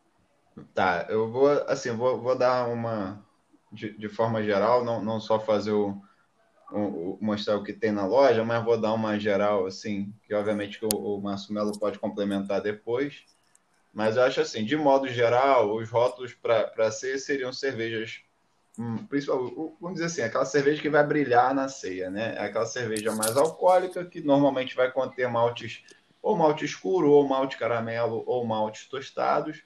tá, 0.74 1.06
eu 1.10 1.30
vou, 1.30 1.50
assim, 1.68 1.94
vou, 1.94 2.18
vou 2.18 2.36
dar 2.36 2.66
uma, 2.66 3.22
de, 3.70 3.96
de 3.96 4.08
forma 4.08 4.42
geral, 4.42 4.84
não, 4.84 5.02
não 5.02 5.20
só 5.20 5.38
fazer 5.38 5.72
o 5.72 6.00
mostrar 7.20 7.56
o 7.56 7.62
que 7.62 7.72
tem 7.72 7.90
na 7.90 8.06
loja, 8.06 8.44
mas 8.44 8.64
vou 8.64 8.80
dar 8.80 8.92
uma 8.92 9.18
geral, 9.18 9.66
assim, 9.66 10.12
que 10.22 10.34
obviamente 10.34 10.78
o, 10.84 10.88
o 10.88 11.20
Márcio 11.20 11.52
Melo 11.52 11.78
pode 11.78 11.98
complementar 11.98 12.60
depois. 12.60 13.24
Mas 13.92 14.16
eu 14.16 14.22
acho 14.22 14.40
assim, 14.40 14.64
de 14.64 14.76
modo 14.76 15.08
geral, 15.08 15.74
os 15.74 15.90
rótulos 15.90 16.32
para 16.32 16.92
ceia 16.92 17.18
seriam 17.18 17.52
cervejas, 17.52 18.20
hum, 18.78 19.04
principalmente, 19.06 19.54
vamos 19.80 19.94
dizer 19.94 20.06
assim, 20.06 20.22
aquela 20.22 20.44
cerveja 20.44 20.80
que 20.80 20.88
vai 20.88 21.04
brilhar 21.04 21.52
na 21.54 21.68
ceia, 21.68 22.08
né? 22.08 22.36
É 22.36 22.44
aquela 22.44 22.66
cerveja 22.66 23.12
mais 23.12 23.36
alcoólica, 23.36 24.04
que 24.04 24.20
normalmente 24.20 24.76
vai 24.76 24.92
conter 24.92 25.28
maltes, 25.28 25.82
ou 26.22 26.36
malte 26.36 26.64
escuro, 26.64 27.10
ou 27.10 27.26
malte 27.26 27.56
caramelo, 27.56 28.22
ou 28.26 28.46
maltes 28.46 28.86
tostados, 28.86 29.64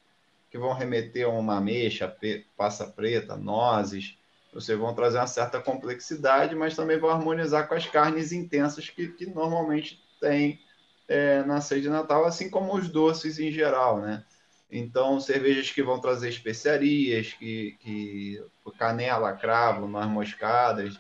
que 0.51 0.57
vão 0.57 0.73
remeter 0.73 1.27
a 1.27 1.29
uma 1.29 1.59
ameixa, 1.59 2.13
passa 2.57 2.87
preta, 2.87 3.37
nozes, 3.37 4.17
vocês 4.55 4.79
vão 4.79 4.95
trazer 4.95 5.19
uma 5.19 5.27
certa 5.27 5.61
complexidade, 5.61 6.55
mas 6.55 6.77
também 6.77 6.99
vão 6.99 7.11
harmonizar 7.11 7.69
com 7.69 7.75
as 7.75 7.87
carnes 7.87 8.31
intensas 8.31 8.89
que, 8.89 9.09
que 9.09 9.27
normalmente 9.27 10.01
tem 10.21 10.61
é, 11.09 11.43
na 11.43 11.61
ceia 11.61 11.83
de 11.83 11.89
Natal, 11.89 12.25
assim 12.25 12.49
como 12.49 12.75
os 12.75 12.89
doces 12.89 13.39
em 13.41 13.51
geral, 13.51 14.01
né? 14.01 14.25
Então, 14.71 15.21
cervejas 15.21 15.71
que 15.71 15.83
vão 15.83 16.01
trazer 16.01 16.29
especiarias, 16.29 17.33
que, 17.33 17.77
que 17.81 18.43
canela, 18.79 19.33
cravo, 19.33 19.87
noz 19.87 20.07
moscadas, 20.07 20.99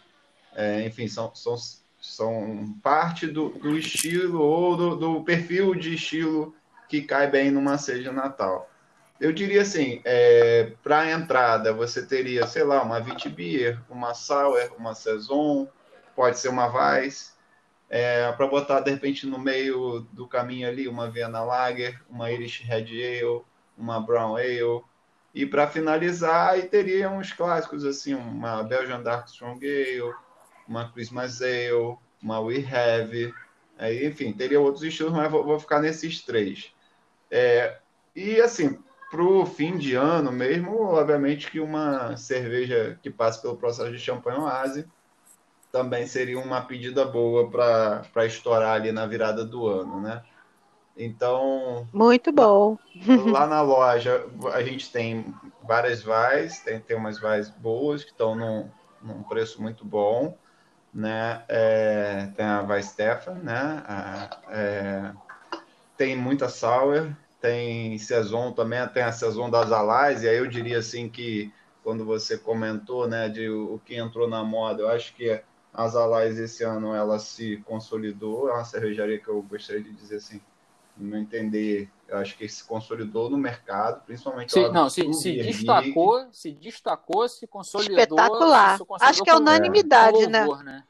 é, 0.54 0.84
enfim, 0.87 1.08
são, 1.08 1.34
são, 1.34 1.56
são 2.00 2.78
parte 2.82 3.26
do, 3.26 3.50
do 3.50 3.76
estilo 3.76 4.40
ou 4.40 4.76
do, 4.76 4.96
do 4.96 5.25
perfil 5.25 5.75
de 5.75 5.94
estilo 5.94 6.54
que 6.88 7.02
cai 7.02 7.28
bem 7.28 7.50
numa 7.50 7.78
ceia 7.78 8.02
de 8.02 8.11
Natal. 8.11 8.70
Eu 9.21 9.33
diria 9.33 9.62
assim, 9.62 10.00
é, 10.04 10.73
para 10.83 11.00
a 11.00 11.11
entrada 11.12 11.73
você 11.73 12.04
teria, 12.04 12.47
sei 12.47 12.64
lá, 12.64 12.83
uma 12.83 13.00
Vitbier, 13.00 13.80
uma 13.88 14.12
Sauer, 14.12 14.73
uma 14.76 14.95
Saison, 14.95 15.69
pode 16.17 16.39
ser 16.39 16.49
uma 16.49 16.67
Weiss. 16.67 17.34
É, 17.89 18.32
para 18.32 18.47
botar 18.47 18.80
de 18.80 18.91
repente 18.91 19.26
no 19.26 19.39
meio 19.39 20.00
do 20.12 20.26
caminho 20.26 20.67
ali 20.69 20.89
uma 20.89 21.08
Vienna 21.08 21.45
Lager, 21.45 22.02
uma 22.10 22.30
Irish 22.30 22.60
Red 22.65 22.89
Ale, 22.91 23.43
uma 23.78 24.00
Brown 24.00 24.36
Ale. 24.36 24.82
E 25.32 25.47
para 25.47 25.69
finalizar, 25.69 26.50
aí 26.50 26.62
teria 26.62 27.08
uns 27.10 27.32
clássicos 27.32 27.84
assim, 27.84 28.15
uma 28.15 28.62
Belgian 28.65 29.00
Dark 29.02 29.28
Strong 29.28 29.65
Ale, 29.65 30.15
uma 30.67 30.91
Christmas 30.91 31.41
Ale, 31.41 31.97
uma 32.21 32.41
We 32.41 32.65
Have. 32.67 33.32
Aí, 33.78 34.06
enfim, 34.06 34.32
teria 34.32 34.60
outros 34.60 34.82
estilos, 34.82 35.12
mas 35.12 35.30
vou, 35.30 35.45
vou 35.45 35.60
ficar 35.60 35.80
nesses 35.80 36.21
três. 36.23 36.73
É, 37.30 37.78
e 38.15 38.41
assim, 38.41 38.78
para 39.15 39.23
o 39.23 39.47
fim 39.47 39.79
de 39.79 39.95
ano 39.95 40.33
mesmo, 40.33 40.83
obviamente 40.83 41.49
que 41.49 41.61
uma 41.61 42.17
cerveja 42.17 42.99
que 43.00 43.09
passe 43.09 43.41
pelo 43.41 43.57
processo 43.57 43.93
de 43.93 43.99
champanhe 43.99 44.41
oase 44.41 44.89
também 45.71 46.05
seria 46.05 46.37
uma 46.37 46.61
pedida 46.63 47.05
boa 47.05 47.49
para 47.49 48.27
estourar 48.27 48.75
ali 48.75 48.91
na 48.91 49.07
virada 49.07 49.45
do 49.45 49.69
ano, 49.69 50.00
né? 50.00 50.21
Então. 50.97 51.87
Muito 51.93 52.33
bom. 52.33 52.77
Lá 53.31 53.47
na 53.47 53.63
loja 53.63 54.27
a 54.53 54.63
gente 54.65 54.91
tem 54.91 55.33
várias 55.63 56.03
vais, 56.03 56.59
tem, 56.59 56.81
tem 56.81 56.97
umas 56.97 57.21
vais 57.21 57.50
boas 57.50 58.03
que 58.03 58.11
estão 58.11 58.35
num, 58.35 58.69
num 59.00 59.23
preço 59.23 59.63
muito 59.63 59.85
bom, 59.85 60.37
né? 60.93 61.45
É, 61.47 62.33
tem 62.37 62.47
a 62.47 62.63
vai 62.63 62.83
Stefan, 62.83 63.35
né? 63.35 63.85
A, 63.87 64.39
é, 64.49 65.13
tem 65.97 66.17
muita 66.17 66.49
sour, 66.49 67.15
tem 67.45 67.99
Saison 67.99 68.52
também, 68.52 68.89
tem 68.89 69.02
a 69.02 69.13
Saison 69.13 69.50
das 69.50 69.71
Alais, 69.71 70.23
e 70.23 70.28
aí 70.28 70.39
eu 70.39 70.47
diria 70.47 70.78
assim 70.78 71.11
que 71.11 71.52
quando 71.83 72.02
você 72.02 72.39
comentou, 72.39 73.07
né, 73.07 73.28
de 73.28 73.50
o 73.50 73.78
que 73.85 73.95
entrou 73.97 74.26
na 74.26 74.43
moda, 74.43 74.80
eu 74.80 74.89
acho 74.89 75.15
que 75.15 75.39
as 75.71 75.95
Alais 75.95 76.39
esse 76.39 76.65
ano 76.65 76.95
ela 76.95 77.19
se 77.19 77.59
consolidou, 77.67 78.49
é 78.49 78.54
uma 78.54 78.65
cervejaria 78.65 79.19
que 79.19 79.28
eu 79.28 79.43
gostaria 79.43 79.83
de 79.83 79.93
dizer 79.93 80.17
assim, 80.17 80.41
não 80.97 81.19
entender, 81.19 81.91
eu 82.09 82.17
acho 82.17 82.35
que 82.39 82.49
se 82.49 82.65
consolidou 82.65 83.28
no 83.28 83.37
mercado, 83.37 84.02
principalmente 84.07 84.50
se, 84.50 84.67
não, 84.71 84.89
se, 84.89 85.13
se 85.13 85.33
destacou, 85.35 86.26
se 86.33 86.50
destacou, 86.50 87.28
se 87.28 87.47
consolidou. 87.47 87.99
Espetacular. 87.99 88.78
Se 88.78 88.85
acho 89.02 89.23
que 89.23 89.28
é 89.28 89.37
unanimidade, 89.37 90.26
né? 90.28 90.47
louvor, 90.47 90.65
né? 90.65 90.83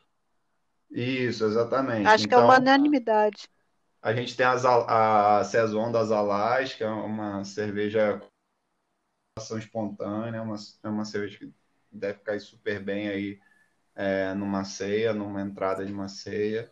Isso, 0.89 1.47
exatamente. 1.47 2.07
Acho 2.07 2.27
então, 2.27 2.39
que 2.39 2.45
é 2.45 2.47
uma 2.47 2.55
então, 2.55 2.63
unanimidade. 2.63 3.49
A 4.05 4.13
gente 4.13 4.37
tem 4.37 4.45
as, 4.45 4.67
a 4.67 5.43
Saison 5.45 5.91
das 5.91 6.11
Alais, 6.11 6.75
que 6.75 6.85
é 6.85 6.89
uma 6.89 7.43
cerveja 7.43 8.21
ação 9.35 9.57
espontânea, 9.57 10.43
uma, 10.43 10.57
é 10.83 10.89
uma 10.91 11.07
cerveja 11.07 11.39
que 11.39 11.55
deve 11.91 12.19
cair 12.19 12.39
super 12.39 12.85
bem 12.85 13.09
aí 13.09 13.41
é, 13.97 14.35
numa 14.35 14.63
ceia, 14.63 15.15
numa 15.15 15.41
entrada 15.41 15.87
de 15.87 15.91
uma 15.91 16.07
ceia. 16.07 16.71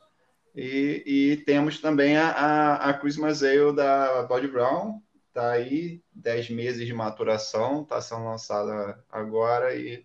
E, 0.54 1.02
e 1.06 1.36
temos 1.38 1.80
também 1.80 2.18
a, 2.18 2.28
a, 2.32 2.90
a, 2.90 2.94
Christmas 2.98 3.42
Ale 3.42 3.74
da 3.74 4.24
Body 4.24 4.48
Brown, 4.48 5.00
tá 5.32 5.52
aí 5.52 6.02
10 6.12 6.50
meses 6.50 6.86
de 6.86 6.92
maturação, 6.92 7.80
está 7.80 7.98
sendo 8.02 8.26
lançada 8.26 9.02
agora 9.10 9.74
e, 9.74 10.04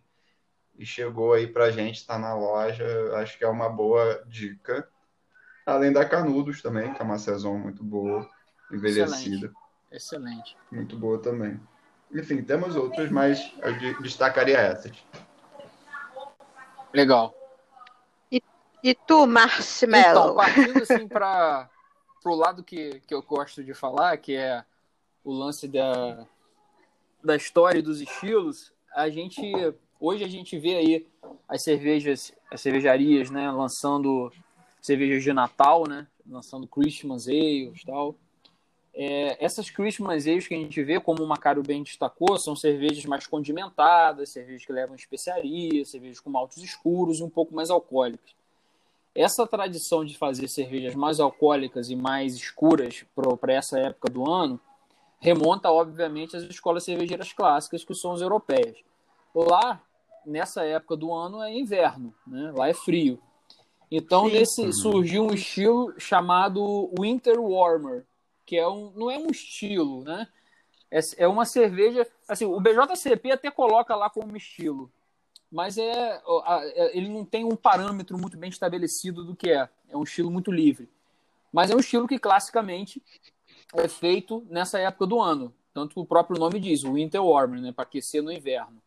e 0.77 0.85
chegou 0.85 1.33
aí 1.33 1.45
para 1.45 1.65
a 1.65 1.71
gente, 1.71 1.97
está 1.97 2.17
na 2.17 2.33
loja, 2.33 2.85
acho 3.17 3.37
que 3.37 3.43
é 3.43 3.49
uma 3.49 3.67
boa 3.67 4.23
dica. 4.25 4.89
Além 5.67 5.91
da 5.91 6.05
Canudos 6.05 6.61
também, 6.61 6.93
que 6.93 7.01
é 7.01 7.03
uma 7.03 7.19
saison 7.19 7.57
muito 7.57 7.83
boa, 7.83 8.25
envelhecida. 8.71 9.51
Excelente. 9.91 10.55
Excelente. 10.55 10.57
Muito 10.71 10.97
boa 10.97 11.19
também. 11.19 11.59
Enfim, 12.09 12.41
temos 12.41 12.77
outras, 12.77 13.11
mas 13.11 13.53
eu 13.61 14.01
destacaria 14.01 14.57
essas. 14.57 14.95
Legal. 16.93 17.35
E, 18.31 18.41
e 18.81 18.95
tu, 18.95 19.27
Marshmallow? 19.27 20.31
Então, 20.31 20.35
partindo 20.35 20.81
assim 20.81 21.05
para 21.05 21.69
o 22.23 22.33
lado 22.35 22.63
que, 22.63 23.01
que 23.05 23.13
eu 23.13 23.21
gosto 23.21 23.61
de 23.61 23.73
falar, 23.73 24.15
que 24.15 24.37
é 24.37 24.63
o 25.21 25.33
lance 25.33 25.67
da, 25.67 26.25
da 27.21 27.35
história 27.35 27.79
e 27.79 27.81
dos 27.83 27.99
estilos, 27.99 28.71
a 28.95 29.09
gente 29.09 29.51
hoje 29.99 30.23
a 30.23 30.29
gente 30.29 30.57
vê 30.57 30.75
aí 30.75 31.07
as 31.45 31.61
cervejas, 31.61 32.31
as 32.49 32.61
cervejarias, 32.61 33.29
né, 33.29 33.51
lançando 33.51 34.31
cervejas 34.87 35.21
de 35.21 35.33
Natal, 35.33 35.87
né? 35.87 36.07
Lançando 36.25 36.65
Christmas 36.65 37.27
Ales 37.27 37.81
e 37.81 37.85
tal. 37.85 38.15
É, 38.93 39.43
essas 39.43 39.69
Christmas 39.69 40.25
Ales 40.25 40.47
que 40.47 40.55
a 40.55 40.57
gente 40.57 40.81
vê, 40.83 40.99
como 40.99 41.23
o 41.23 41.27
Macário 41.27 41.61
bem 41.61 41.83
destacou, 41.83 42.37
são 42.39 42.55
cervejas 42.55 43.05
mais 43.05 43.27
condimentadas, 43.27 44.29
cervejas 44.29 44.65
que 44.65 44.73
levam 44.73 44.95
especiaria, 44.95 45.85
cervejas 45.85 46.19
com 46.19 46.29
maltes 46.29 46.57
escuros 46.63 47.19
e 47.19 47.23
um 47.23 47.29
pouco 47.29 47.53
mais 47.53 47.69
alcoólicas. 47.69 48.35
Essa 49.13 49.45
tradição 49.45 50.05
de 50.05 50.17
fazer 50.17 50.47
cervejas 50.47 50.95
mais 50.95 51.19
alcoólicas 51.19 51.89
e 51.89 51.95
mais 51.95 52.35
escuras 52.35 53.05
para 53.39 53.53
essa 53.53 53.79
época 53.79 54.09
do 54.09 54.29
ano 54.29 54.59
remonta, 55.19 55.71
obviamente, 55.71 56.35
às 56.37 56.43
escolas 56.43 56.83
cervejeiras 56.83 57.33
clássicas, 57.33 57.83
que 57.83 57.93
são 57.93 58.13
as 58.13 58.21
europeias. 58.21 58.77
Lá, 59.33 59.81
nessa 60.25 60.63
época 60.63 60.95
do 60.95 61.13
ano, 61.13 61.41
é 61.41 61.51
inverno, 61.53 62.13
né? 62.25 62.51
lá 62.55 62.69
é 62.69 62.73
frio. 62.73 63.19
Então, 63.89 64.25
Sim. 64.25 64.33
nesse 64.33 64.73
surgiu 64.73 65.23
um 65.23 65.33
estilo 65.33 65.93
chamado 65.97 66.91
Winter 66.99 67.39
Warmer, 67.39 68.05
que 68.45 68.57
é 68.57 68.67
um, 68.67 68.91
não 68.95 69.09
é 69.09 69.17
um 69.17 69.29
estilo, 69.29 70.03
né? 70.03 70.27
É, 70.91 70.99
é 71.17 71.27
uma 71.27 71.45
cerveja. 71.45 72.05
Assim, 72.27 72.45
o 72.45 72.59
BJCP 72.59 73.31
até 73.31 73.49
coloca 73.49 73.95
lá 73.95 74.09
como 74.09 74.35
estilo, 74.35 74.91
mas 75.51 75.77
é, 75.77 76.21
é, 76.21 76.97
ele 76.97 77.09
não 77.09 77.23
tem 77.23 77.45
um 77.45 77.55
parâmetro 77.55 78.17
muito 78.17 78.37
bem 78.37 78.49
estabelecido 78.49 79.23
do 79.23 79.35
que 79.35 79.49
é. 79.49 79.69
É 79.89 79.95
um 79.95 80.03
estilo 80.03 80.29
muito 80.29 80.51
livre. 80.51 80.89
Mas 81.51 81.71
é 81.71 81.75
um 81.75 81.79
estilo 81.79 82.07
que 82.07 82.19
classicamente 82.19 83.01
é 83.73 83.87
feito 83.87 84.45
nessa 84.49 84.79
época 84.79 85.05
do 85.05 85.21
ano. 85.21 85.53
Tanto 85.73 85.93
que 85.93 85.99
o 85.99 86.05
próprio 86.05 86.39
nome 86.39 86.59
diz, 86.59 86.83
o 86.83 86.93
Winter 86.93 87.23
Warmer, 87.23 87.61
né, 87.61 87.71
para 87.71 87.83
aquecer 87.83 88.21
no 88.21 88.31
inverno. 88.31 88.81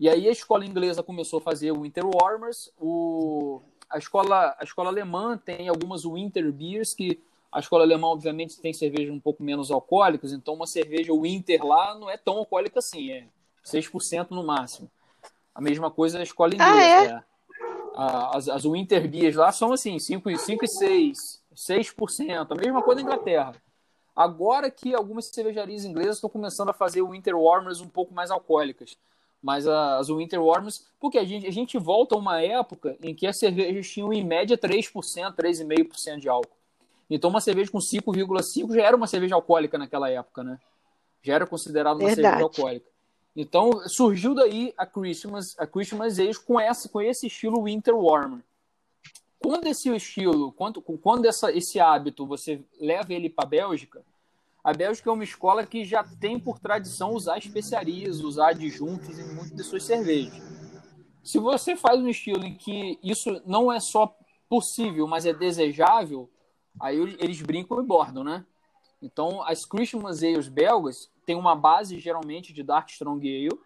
E 0.00 0.08
aí 0.08 0.28
a 0.28 0.32
escola 0.32 0.64
inglesa 0.64 1.02
começou 1.02 1.38
a 1.38 1.42
fazer 1.42 1.72
o 1.72 1.82
Winter 1.82 2.04
Warmers, 2.06 2.72
o, 2.78 3.60
a, 3.90 3.98
escola, 3.98 4.56
a 4.58 4.64
escola 4.64 4.90
alemã 4.90 5.36
tem 5.36 5.68
algumas 5.68 6.04
Winter 6.04 6.52
Beers, 6.52 6.94
que 6.94 7.22
a 7.50 7.60
escola 7.60 7.84
alemã, 7.84 8.08
obviamente, 8.08 8.60
tem 8.60 8.72
cervejas 8.72 9.14
um 9.14 9.20
pouco 9.20 9.42
menos 9.42 9.70
alcoólicas, 9.70 10.32
então 10.32 10.54
uma 10.54 10.66
cerveja 10.66 11.12
Winter 11.12 11.64
lá 11.64 11.94
não 11.94 12.10
é 12.10 12.16
tão 12.16 12.36
alcoólica 12.36 12.78
assim, 12.78 13.10
é 13.10 13.26
6% 13.64 14.30
no 14.30 14.44
máximo. 14.44 14.90
A 15.54 15.60
mesma 15.60 15.90
coisa 15.90 16.18
a 16.18 16.22
escola 16.22 16.54
inglesa. 16.54 16.70
Ah, 16.70 17.04
é? 17.04 17.08
é. 17.10 18.36
As, 18.36 18.48
as 18.48 18.62
Winter 18.64 19.08
Beers 19.08 19.34
lá 19.34 19.50
são 19.50 19.72
assim, 19.72 19.98
5, 19.98 20.36
5 20.38 20.64
e 20.64 20.68
6, 20.68 21.42
6%, 21.54 22.46
a 22.50 22.54
mesma 22.54 22.82
coisa 22.82 23.02
na 23.02 23.06
Inglaterra. 23.06 23.54
Agora 24.14 24.70
que 24.70 24.94
algumas 24.94 25.26
cervejarias 25.26 25.84
inglesas 25.84 26.16
estão 26.16 26.30
começando 26.30 26.68
a 26.70 26.74
fazer 26.74 27.02
Winter 27.02 27.36
Warmers 27.36 27.80
um 27.80 27.88
pouco 27.88 28.14
mais 28.14 28.30
alcoólicas. 28.30 28.96
Mas 29.42 29.68
as 29.68 30.08
Winter 30.08 30.42
Warmers, 30.42 30.84
porque 30.98 31.18
a 31.18 31.24
gente, 31.24 31.46
a 31.46 31.52
gente 31.52 31.78
volta 31.78 32.14
a 32.14 32.18
uma 32.18 32.42
época 32.42 32.96
em 33.02 33.14
que 33.14 33.26
as 33.26 33.38
cervejas 33.38 33.88
tinham 33.88 34.12
em 34.12 34.24
média 34.24 34.58
3%, 34.58 34.90
3,5% 35.34 36.18
de 36.18 36.28
álcool. 36.28 36.56
Então 37.08 37.30
uma 37.30 37.40
cerveja 37.40 37.70
com 37.70 37.78
5,5 37.78 38.74
já 38.74 38.82
era 38.82 38.96
uma 38.96 39.06
cerveja 39.06 39.34
alcoólica 39.34 39.78
naquela 39.78 40.10
época, 40.10 40.42
né? 40.42 40.58
Já 41.22 41.34
era 41.34 41.46
considerada 41.46 41.98
uma 41.98 42.06
Verdade. 42.06 42.22
cerveja 42.22 42.44
alcoólica. 42.44 42.86
Então 43.34 43.88
surgiu 43.88 44.34
daí 44.34 44.74
a 44.76 44.84
Christmas, 44.84 45.54
a 45.58 45.66
Christmas 45.66 46.18
Ale 46.18 46.34
com 46.34 46.58
essa 46.58 46.88
com 46.88 47.00
esse 47.00 47.28
estilo 47.28 47.62
Winter 47.64 47.94
Warmer. 47.94 48.40
Quando 49.38 49.68
esse 49.68 49.88
estilo, 49.94 50.50
quando, 50.52 50.82
quando 50.82 51.24
essa, 51.26 51.52
esse 51.52 51.78
hábito 51.78 52.26
você 52.26 52.60
leva 52.80 53.14
ele 53.14 53.30
para 53.30 53.44
a 53.44 53.48
Bélgica, 53.48 54.02
a 54.68 54.72
Bélgica 54.74 55.08
é 55.08 55.12
uma 55.14 55.24
escola 55.24 55.64
que 55.64 55.82
já 55.82 56.04
tem 56.04 56.38
por 56.38 56.58
tradição 56.58 57.14
usar 57.14 57.38
especiarias, 57.38 58.20
usar 58.20 58.48
adjuntos 58.48 59.18
em 59.18 59.34
muitas 59.34 59.56
de 59.56 59.64
suas 59.64 59.82
cervejas. 59.82 60.42
Se 61.24 61.38
você 61.38 61.74
faz 61.74 61.98
um 61.98 62.08
estilo 62.08 62.44
em 62.44 62.54
que 62.54 62.98
isso 63.02 63.40
não 63.46 63.72
é 63.72 63.80
só 63.80 64.14
possível, 64.46 65.06
mas 65.06 65.24
é 65.24 65.32
desejável, 65.32 66.30
aí 66.78 66.98
eles 67.18 67.40
brincam 67.40 67.80
e 67.80 67.82
bordam, 67.82 68.22
né? 68.22 68.44
Então, 69.00 69.42
as 69.42 69.64
Christmas 69.64 70.22
Ales 70.22 70.48
belgas 70.48 71.10
têm 71.24 71.36
uma 71.36 71.56
base 71.56 71.98
geralmente 71.98 72.52
de 72.52 72.62
Dark 72.62 72.90
Strong 72.90 73.26
Ale, 73.26 73.58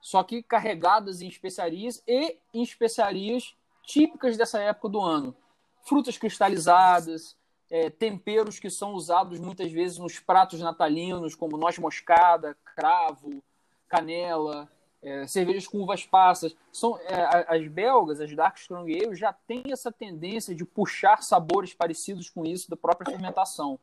só 0.00 0.22
que 0.22 0.44
carregadas 0.44 1.22
em 1.22 1.26
especiarias 1.26 2.00
e 2.06 2.38
em 2.52 2.62
especiarias 2.62 3.56
típicas 3.82 4.36
dessa 4.36 4.60
época 4.60 4.88
do 4.90 5.00
ano. 5.00 5.34
Frutas 5.82 6.16
cristalizadas, 6.16 7.36
é, 7.70 7.90
temperos 7.90 8.58
que 8.58 8.70
são 8.70 8.92
usados 8.92 9.40
muitas 9.40 9.70
vezes 9.70 9.98
nos 9.98 10.18
pratos 10.18 10.60
natalinos, 10.60 11.34
como 11.34 11.56
noz 11.56 11.78
moscada, 11.78 12.56
cravo, 12.76 13.42
canela, 13.88 14.70
é, 15.02 15.26
cervejas 15.26 15.66
com 15.66 15.78
uvas 15.78 16.04
passas. 16.04 16.56
São, 16.72 16.98
é, 16.98 17.46
as 17.48 17.66
belgas, 17.68 18.20
as 18.20 18.34
Dark 18.34 18.56
Strong 18.58 18.92
Ale, 18.92 19.14
já 19.14 19.32
têm 19.32 19.64
essa 19.70 19.92
tendência 19.92 20.54
de 20.54 20.64
puxar 20.64 21.22
sabores 21.22 21.74
parecidos 21.74 22.30
com 22.30 22.44
isso 22.44 22.70
da 22.70 22.76
própria 22.76 23.10
fermentação. 23.10 23.78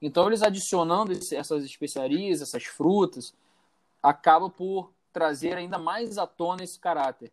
Então, 0.00 0.26
eles 0.26 0.42
adicionando 0.42 1.12
essas 1.12 1.64
especiarias, 1.64 2.40
essas 2.40 2.64
frutas, 2.64 3.34
acaba 4.02 4.48
por 4.48 4.92
trazer 5.12 5.56
ainda 5.56 5.78
mais 5.78 6.18
à 6.18 6.26
tona 6.26 6.62
esse 6.62 6.78
caráter. 6.78 7.32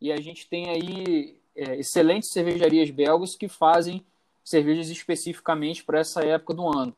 E 0.00 0.10
a 0.12 0.20
gente 0.20 0.48
tem 0.48 0.70
aí 0.70 1.38
é, 1.54 1.76
excelentes 1.76 2.30
cervejarias 2.30 2.90
belgas 2.90 3.34
que 3.34 3.48
fazem 3.48 4.04
cervejas 4.48 4.88
especificamente 4.88 5.84
para 5.84 6.00
essa 6.00 6.24
época 6.24 6.54
do 6.54 6.66
ano. 6.66 6.94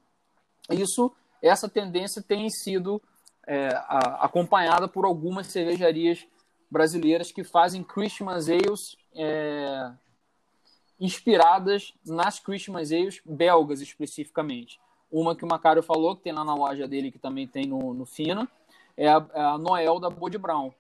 Isso, 0.70 1.12
essa 1.42 1.68
tendência 1.68 2.22
tem 2.22 2.48
sido 2.48 3.02
é, 3.46 3.68
a, 3.68 4.24
acompanhada 4.24 4.86
por 4.86 5.04
algumas 5.04 5.48
cervejarias 5.48 6.26
brasileiras 6.70 7.32
que 7.32 7.42
fazem 7.42 7.82
Christmas 7.82 8.48
Ales 8.48 8.96
é, 9.14 9.92
inspiradas 11.00 11.92
nas 12.06 12.38
Christmas 12.38 12.92
Ales 12.92 13.20
belgas 13.24 13.80
especificamente. 13.80 14.80
Uma 15.10 15.34
que 15.34 15.44
o 15.44 15.48
Macário 15.48 15.82
falou, 15.82 16.14
que 16.14 16.22
tem 16.22 16.32
lá 16.32 16.44
na 16.44 16.54
loja 16.54 16.86
dele, 16.86 17.10
que 17.10 17.18
também 17.18 17.48
tem 17.48 17.66
no, 17.66 17.92
no 17.92 18.06
Fina, 18.06 18.48
é 18.96 19.08
a, 19.08 19.26
é 19.34 19.40
a 19.40 19.58
Noel 19.58 19.98
da 19.98 20.08
Bode 20.08 20.38
Brown. 20.38 20.72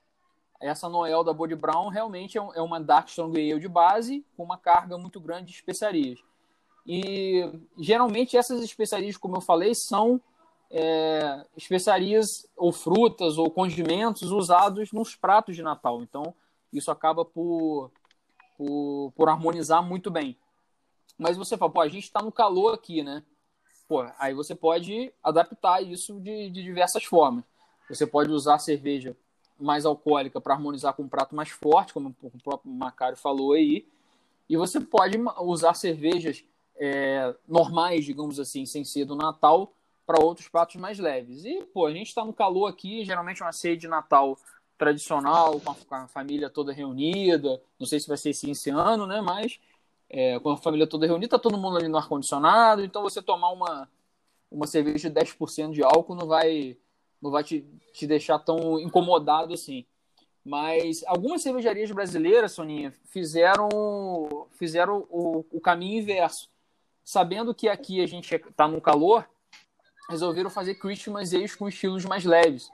Essa 0.60 0.88
Noel 0.88 1.24
da 1.24 1.32
Bode 1.32 1.56
Brown 1.56 1.88
realmente 1.88 2.38
é, 2.38 2.40
é 2.54 2.60
uma 2.60 2.78
Dark 2.78 3.08
Strong 3.08 3.36
Ale 3.36 3.58
de 3.58 3.66
base, 3.66 4.24
com 4.36 4.44
uma 4.44 4.58
carga 4.58 4.96
muito 4.96 5.18
grande 5.18 5.46
de 5.46 5.52
especiarias. 5.54 6.20
E 6.86 7.48
geralmente 7.78 8.36
essas 8.36 8.62
especiarias, 8.62 9.16
como 9.16 9.36
eu 9.36 9.40
falei, 9.40 9.74
são 9.74 10.20
é, 10.70 11.44
especiarias 11.56 12.46
ou 12.56 12.72
frutas 12.72 13.38
ou 13.38 13.50
condimentos 13.50 14.30
usados 14.30 14.92
nos 14.92 15.14
pratos 15.14 15.56
de 15.56 15.62
Natal. 15.62 16.02
Então 16.02 16.34
isso 16.72 16.90
acaba 16.90 17.24
por, 17.24 17.90
por, 18.56 19.12
por 19.14 19.28
harmonizar 19.28 19.82
muito 19.82 20.10
bem. 20.10 20.36
Mas 21.18 21.36
você 21.36 21.56
fala, 21.56 21.70
pô, 21.70 21.80
a 21.80 21.88
gente 21.88 22.04
está 22.04 22.22
no 22.22 22.32
calor 22.32 22.74
aqui, 22.74 23.02
né? 23.02 23.22
Pô, 23.88 24.06
aí 24.18 24.32
você 24.32 24.54
pode 24.54 25.12
adaptar 25.22 25.82
isso 25.82 26.18
de, 26.20 26.48
de 26.48 26.62
diversas 26.62 27.04
formas. 27.04 27.44
Você 27.88 28.06
pode 28.06 28.30
usar 28.30 28.58
cerveja 28.58 29.16
mais 29.58 29.84
alcoólica 29.84 30.40
para 30.40 30.54
harmonizar 30.54 30.94
com 30.94 31.02
um 31.02 31.08
prato 31.08 31.34
mais 31.34 31.50
forte, 31.50 31.92
como 31.92 32.14
o 32.22 32.38
próprio 32.42 32.72
Macário 32.72 33.16
falou 33.16 33.52
aí. 33.52 33.86
E 34.48 34.56
você 34.56 34.80
pode 34.80 35.18
usar 35.40 35.74
cervejas 35.74 36.44
é, 36.80 37.34
normais, 37.46 38.06
digamos 38.06 38.40
assim, 38.40 38.64
sem 38.64 38.82
ser 38.82 39.04
do 39.04 39.14
Natal, 39.14 39.74
para 40.06 40.24
outros 40.24 40.48
pratos 40.48 40.76
mais 40.76 40.98
leves. 40.98 41.44
E, 41.44 41.62
pô, 41.66 41.86
a 41.86 41.92
gente 41.92 42.08
está 42.08 42.24
no 42.24 42.32
calor 42.32 42.66
aqui, 42.66 43.04
geralmente 43.04 43.42
uma 43.42 43.52
ceia 43.52 43.76
de 43.76 43.86
Natal 43.86 44.36
tradicional, 44.78 45.60
com 45.60 45.70
a, 45.70 45.74
com 45.74 45.94
a, 45.94 46.08
família 46.08 46.48
toda 46.48 46.72
reunida. 46.72 47.62
Não 47.78 47.86
sei 47.86 48.00
se 48.00 48.08
vai 48.08 48.16
ser 48.16 48.30
assim 48.30 48.50
esse 48.50 48.70
ano, 48.70 49.06
né? 49.06 49.20
Mas 49.20 49.60
é, 50.08 50.40
com 50.40 50.50
a 50.50 50.56
família 50.56 50.86
toda 50.86 51.06
reunida, 51.06 51.36
tá 51.36 51.38
todo 51.38 51.58
mundo 51.58 51.76
ali 51.76 51.86
no 51.86 51.98
ar-condicionado. 51.98 52.82
Então, 52.82 53.02
você 53.02 53.20
tomar 53.20 53.50
uma, 53.50 53.88
uma 54.50 54.66
cerveja 54.66 55.10
de 55.10 55.20
10% 55.20 55.72
de 55.72 55.84
álcool 55.84 56.14
não 56.14 56.26
vai, 56.26 56.78
não 57.20 57.30
vai 57.30 57.44
te, 57.44 57.64
te 57.92 58.06
deixar 58.06 58.38
tão 58.38 58.80
incomodado 58.80 59.52
assim. 59.52 59.84
Mas 60.42 61.04
algumas 61.06 61.42
cervejarias 61.42 61.90
brasileiras, 61.90 62.52
Soninha, 62.52 62.90
fizeram, 63.04 63.68
fizeram 64.52 65.06
o, 65.10 65.44
o 65.52 65.60
caminho 65.60 66.00
inverso 66.00 66.48
sabendo 67.04 67.54
que 67.54 67.68
aqui 67.68 68.00
a 68.00 68.06
gente 68.06 68.34
está 68.34 68.66
no 68.68 68.80
calor, 68.80 69.28
resolveram 70.08 70.50
fazer 70.50 70.74
Christmas 70.74 71.32
Ales 71.32 71.54
com 71.54 71.68
estilos 71.68 72.04
mais 72.04 72.24
leves. 72.24 72.70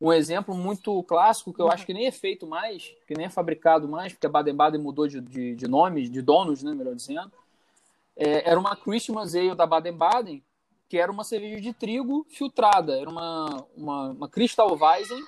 Um 0.00 0.12
exemplo 0.12 0.54
muito 0.54 1.02
clássico, 1.02 1.52
que 1.52 1.60
eu 1.60 1.70
acho 1.70 1.84
que 1.84 1.92
nem 1.92 2.06
é 2.06 2.12
feito 2.12 2.46
mais, 2.46 2.94
que 3.06 3.14
nem 3.14 3.26
é 3.26 3.30
fabricado 3.30 3.88
mais, 3.88 4.12
porque 4.12 4.26
a 4.26 4.30
Baden-Baden 4.30 4.80
mudou 4.80 5.08
de, 5.08 5.20
de, 5.20 5.56
de 5.56 5.68
nome, 5.68 6.08
de 6.08 6.22
donos, 6.22 6.62
né, 6.62 6.72
melhor 6.72 6.94
dizendo, 6.94 7.32
é, 8.16 8.48
era 8.50 8.58
uma 8.58 8.76
Christmas 8.76 9.34
Ale 9.34 9.54
da 9.54 9.66
Baden-Baden, 9.66 10.42
que 10.88 10.96
era 10.96 11.12
uma 11.12 11.22
cerveja 11.22 11.60
de 11.60 11.72
trigo 11.72 12.26
filtrada. 12.28 12.98
Era 12.98 13.08
uma, 13.08 13.66
uma, 13.76 14.10
uma 14.10 14.30
Weizen, 14.80 15.22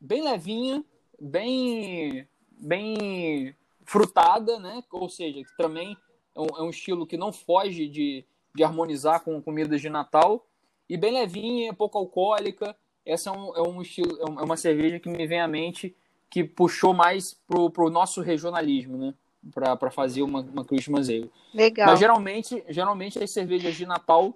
bem 0.00 0.22
levinha, 0.22 0.84
bem, 1.20 2.26
bem 2.50 3.54
frutada, 3.84 4.58
né? 4.58 4.82
Ou 4.90 5.08
seja, 5.08 5.44
que 5.44 5.56
também 5.56 5.96
é 6.34 6.40
um, 6.40 6.46
é 6.58 6.62
um 6.62 6.70
estilo 6.70 7.06
que 7.06 7.16
não 7.16 7.32
foge 7.32 7.88
de, 7.88 8.24
de 8.54 8.64
harmonizar 8.64 9.20
com 9.20 9.40
comidas 9.40 9.80
de 9.80 9.88
Natal. 9.88 10.46
E 10.88 10.96
bem 10.96 11.12
levinha, 11.12 11.72
pouco 11.72 11.98
alcoólica. 11.98 12.76
Essa 13.04 13.30
é 13.30 13.32
um, 13.32 13.56
é 13.56 13.68
um 13.68 13.82
estilo, 13.82 14.16
é, 14.18 14.22
é 14.22 14.44
uma 14.44 14.56
cerveja 14.56 14.98
que 14.98 15.08
me 15.08 15.26
vem 15.26 15.40
à 15.40 15.48
mente 15.48 15.94
que 16.30 16.44
puxou 16.44 16.94
mais 16.94 17.34
pro, 17.46 17.68
pro 17.70 17.90
nosso 17.90 18.20
regionalismo, 18.22 18.96
né? 18.96 19.14
Para 19.52 19.90
fazer 19.90 20.22
uma, 20.22 20.40
uma 20.40 20.64
Christmas 20.64 21.08
Ale. 21.08 21.30
Legal. 21.52 21.88
Mas 21.88 21.98
geralmente, 21.98 22.62
geralmente 22.68 23.18
as 23.18 23.30
cervejas 23.30 23.74
de 23.74 23.84
Natal 23.84 24.34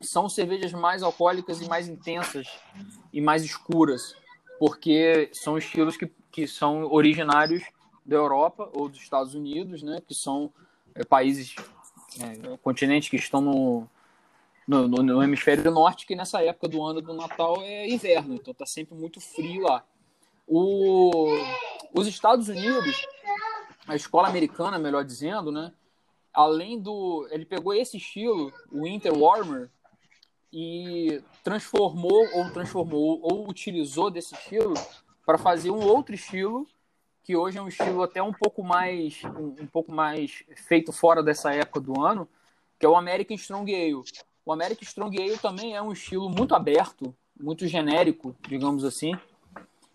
são 0.00 0.28
cervejas 0.28 0.72
mais 0.72 1.02
alcoólicas 1.02 1.60
e 1.60 1.68
mais 1.68 1.88
intensas 1.88 2.48
e 3.12 3.20
mais 3.20 3.44
escuras, 3.44 4.16
porque 4.58 5.30
são 5.32 5.56
estilos 5.56 5.96
que, 5.96 6.10
que 6.30 6.48
são 6.48 6.90
originários 6.92 7.62
da 8.04 8.16
Europa 8.16 8.68
ou 8.74 8.88
dos 8.88 9.00
Estados 9.00 9.34
Unidos, 9.34 9.82
né? 9.82 10.02
Que 10.04 10.14
são 10.14 10.52
países, 11.08 11.54
é, 12.20 12.56
continentes 12.58 13.08
que 13.08 13.16
estão 13.16 13.40
no, 13.40 13.88
no, 14.66 14.88
no, 14.88 15.02
no, 15.02 15.22
hemisfério 15.22 15.70
norte, 15.70 16.06
que 16.06 16.14
nessa 16.14 16.42
época 16.42 16.68
do 16.68 16.82
ano 16.82 17.00
do 17.00 17.14
Natal 17.14 17.62
é 17.62 17.88
inverno, 17.88 18.34
então 18.34 18.52
está 18.52 18.66
sempre 18.66 18.94
muito 18.94 19.20
frio 19.20 19.62
lá. 19.62 19.84
O, 20.46 21.36
os 21.94 22.06
Estados 22.06 22.48
Unidos 22.48 23.06
a 23.86 23.96
escola 23.96 24.28
americana, 24.28 24.78
melhor 24.78 25.04
dizendo, 25.04 25.50
né? 25.50 25.72
Além 26.32 26.80
do. 26.80 27.26
Ele 27.30 27.44
pegou 27.44 27.74
esse 27.74 27.96
estilo, 27.96 28.52
o 28.70 28.84
Winter 28.84 29.12
Warmer, 29.12 29.70
e 30.52 31.22
transformou, 31.42 32.26
ou 32.34 32.50
transformou, 32.50 33.20
ou 33.22 33.48
utilizou 33.48 34.10
desse 34.10 34.34
estilo 34.34 34.74
para 35.26 35.38
fazer 35.38 35.70
um 35.70 35.84
outro 35.84 36.14
estilo, 36.14 36.66
que 37.22 37.36
hoje 37.36 37.58
é 37.58 37.62
um 37.62 37.68
estilo 37.68 38.02
até 38.02 38.22
um 38.22 38.32
pouco 38.32 38.64
mais 38.64 39.22
um, 39.24 39.62
um 39.62 39.66
pouco 39.66 39.92
mais 39.92 40.44
feito 40.66 40.92
fora 40.92 41.22
dessa 41.22 41.52
época 41.54 41.80
do 41.80 42.00
ano, 42.00 42.28
que 42.78 42.84
é 42.84 42.88
o 42.88 42.96
American 42.96 43.36
Strong 43.36 43.72
Ale. 43.74 44.02
O 44.44 44.52
American 44.52 44.82
Strong 44.82 45.22
Ale 45.22 45.38
também 45.38 45.74
é 45.74 45.80
um 45.80 45.92
estilo 45.92 46.28
muito 46.28 46.54
aberto, 46.54 47.14
muito 47.38 47.66
genérico, 47.66 48.34
digamos 48.48 48.84
assim, 48.84 49.12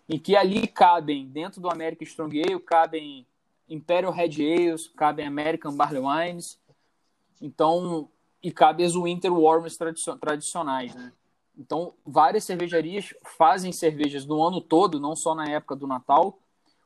em 0.08 0.18
que 0.18 0.34
ali 0.34 0.66
cabem, 0.66 1.26
dentro 1.26 1.60
do 1.60 1.70
American 1.70 2.06
Strong 2.06 2.42
Ale, 2.42 2.60
cabem 2.60 3.26
Imperial 3.68 4.12
Red 4.12 4.36
Ales, 4.40 4.88
cabem 4.88 5.26
American 5.26 5.76
Barley 5.76 6.00
Wines, 6.00 6.58
então, 7.42 8.08
e 8.42 8.50
cabe 8.50 8.84
as 8.84 8.94
Winter 8.94 9.32
Warmers 9.32 9.78
tradicionais, 10.20 10.94
né? 10.94 11.12
Então, 11.56 11.92
várias 12.06 12.44
cervejarias 12.44 13.12
fazem 13.36 13.72
cervejas 13.72 14.24
no 14.24 14.42
ano 14.42 14.60
todo, 14.60 15.00
não 15.00 15.14
só 15.16 15.34
na 15.34 15.44
época 15.50 15.74
do 15.74 15.88
Natal, 15.88 16.38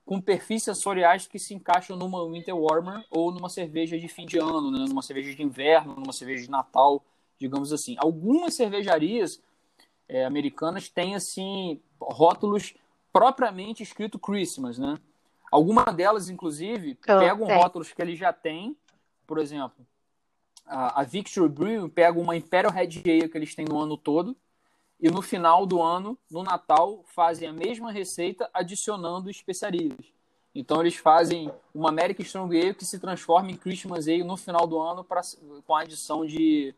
com 0.05 0.21
perfis 0.21 0.65
sensoriais 0.65 1.27
que 1.27 1.39
se 1.39 1.55
encaixam 1.55 1.97
numa 1.97 2.25
Winter 2.25 2.57
Warmer 2.57 3.05
ou 3.11 3.31
numa 3.31 3.49
cerveja 3.49 3.99
de 3.99 4.09
fim 4.09 4.27
de 4.27 4.39
ano, 4.39 4.71
né? 4.71 4.85
numa 4.89 5.03
cerveja 5.03 5.35
de 5.35 5.43
inverno, 5.43 5.95
numa 5.95 6.13
cerveja 6.13 6.43
de 6.43 6.51
Natal, 6.51 7.05
digamos 7.39 7.73
assim. 7.73 7.97
Algumas 7.99 8.55
cervejarias 8.55 9.41
é, 10.09 10.25
americanas 10.25 10.89
têm 10.89 11.15
assim 11.15 11.81
rótulos 12.01 12.75
propriamente 13.13 13.83
escrito 13.83 14.19
Christmas, 14.19 14.79
né? 14.79 14.99
Algumas 15.51 15.95
delas, 15.95 16.31
inclusive, 16.31 16.99
oh, 17.03 17.19
pegam 17.19 17.51
é. 17.51 17.57
rótulos 17.57 17.93
que 17.93 18.01
ele 18.01 18.17
já 18.17 18.33
tem, 18.33 18.75
por 19.27 19.39
exemplo, 19.39 19.87
a, 20.67 21.01
a 21.01 21.05
Victory 21.05 21.49
Brew 21.49 21.89
pega 21.89 22.19
uma 22.19 22.35
Imperial 22.35 22.73
Red 22.73 23.03
Ale 23.05 23.29
que 23.29 23.37
eles 23.37 23.55
têm 23.55 23.67
no 23.67 23.79
ano 23.79 23.97
todo 23.97 24.37
e 25.03 25.11
no 25.11 25.21
final 25.21 25.67
do 25.67 25.83
ano, 25.83 26.17
no 26.31 26.45
Natal, 26.45 27.03
fazem 27.09 27.49
a 27.49 27.53
mesma 27.53 27.91
receita 27.91 28.49
adicionando 28.55 29.29
especiarias. 29.29 29.99
Então 30.55 30.81
eles 30.81 30.95
fazem 30.95 31.51
uma 31.75 31.89
American 31.89 32.25
Strong 32.25 32.57
Ale 32.57 32.75
que 32.75 32.85
se 32.85 33.01
transforma 33.01 33.51
em 33.51 33.57
Christmas 33.57 34.07
Ale 34.07 34.23
no 34.23 34.37
final 34.37 34.65
do 34.65 34.79
ano 34.79 35.03
pra, 35.03 35.21
com 35.67 35.75
a 35.75 35.81
adição 35.81 36.25
de, 36.25 36.73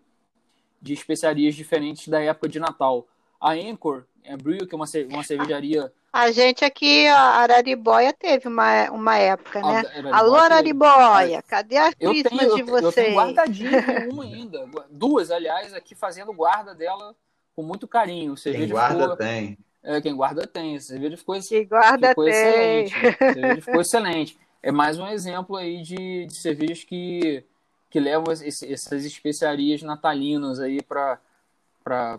de 0.80 0.94
especiarias 0.94 1.54
diferentes 1.54 2.08
da 2.08 2.18
época 2.18 2.48
de 2.48 2.58
Natal. 2.58 3.06
A 3.38 3.50
Anchor 3.50 4.04
a 4.26 4.36
Brew, 4.38 4.66
que 4.66 4.74
é 4.74 4.76
uma, 4.76 4.86
uma 5.10 5.22
cervejaria... 5.22 5.92
A 6.10 6.30
gente 6.30 6.64
aqui, 6.64 7.06
a 7.08 7.18
Araribóia, 7.18 8.12
teve 8.12 8.48
uma, 8.48 8.88
uma 8.90 9.18
época, 9.18 9.60
né? 9.60 9.78
Araribóia 9.80 10.14
Alô, 10.14 10.34
Araribóia, 10.36 11.42
cadê 11.42 11.76
a 11.76 11.92
Christmas 11.92 12.54
de 12.54 12.62
vocês? 12.62 12.84
Eu 12.84 12.92
tenho 12.92 13.16
guardadinha 13.16 14.08
uma 14.10 14.22
ainda. 14.22 14.66
Duas, 14.88 15.30
aliás, 15.30 15.74
aqui 15.74 15.94
fazendo 15.94 16.32
guarda 16.32 16.74
dela 16.74 17.14
com 17.54 17.62
muito 17.62 17.86
carinho. 17.86 18.34
Quem 18.34 18.68
guarda 18.68 19.02
ficou... 19.02 19.16
tem. 19.16 19.58
É, 19.82 20.00
quem 20.00 20.16
guarda 20.16 20.46
tem. 20.46 20.76
A 20.76 20.80
cerveja 20.80 21.16
ficou, 21.16 21.40
quem 21.40 21.66
guarda 21.66 22.08
ficou 22.08 22.24
tem. 22.24 22.84
excelente. 22.84 23.18
Cerveja 23.18 23.60
ficou 23.62 23.80
excelente. 23.80 24.38
É 24.62 24.72
mais 24.72 24.98
um 24.98 25.06
exemplo 25.06 25.56
aí 25.56 25.82
de, 25.82 26.26
de 26.26 26.34
cervejas 26.34 26.84
que, 26.84 27.44
que 27.90 28.00
levam 28.00 28.32
esse, 28.32 28.72
essas 28.72 29.04
especiarias 29.04 29.82
natalinas 29.82 30.58
aí 30.58 30.80
para 30.82 31.20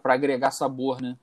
agregar 0.04 0.52
sabor, 0.52 1.02
né? 1.02 1.18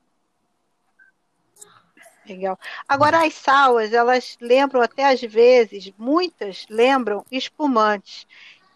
Legal. 2.26 2.58
Agora, 2.88 3.24
as 3.24 3.34
sours, 3.34 3.92
elas 3.92 4.36
lembram 4.40 4.80
até 4.80 5.12
às 5.12 5.20
vezes, 5.20 5.92
muitas 5.98 6.66
lembram 6.68 7.24
espumantes. 7.30 8.26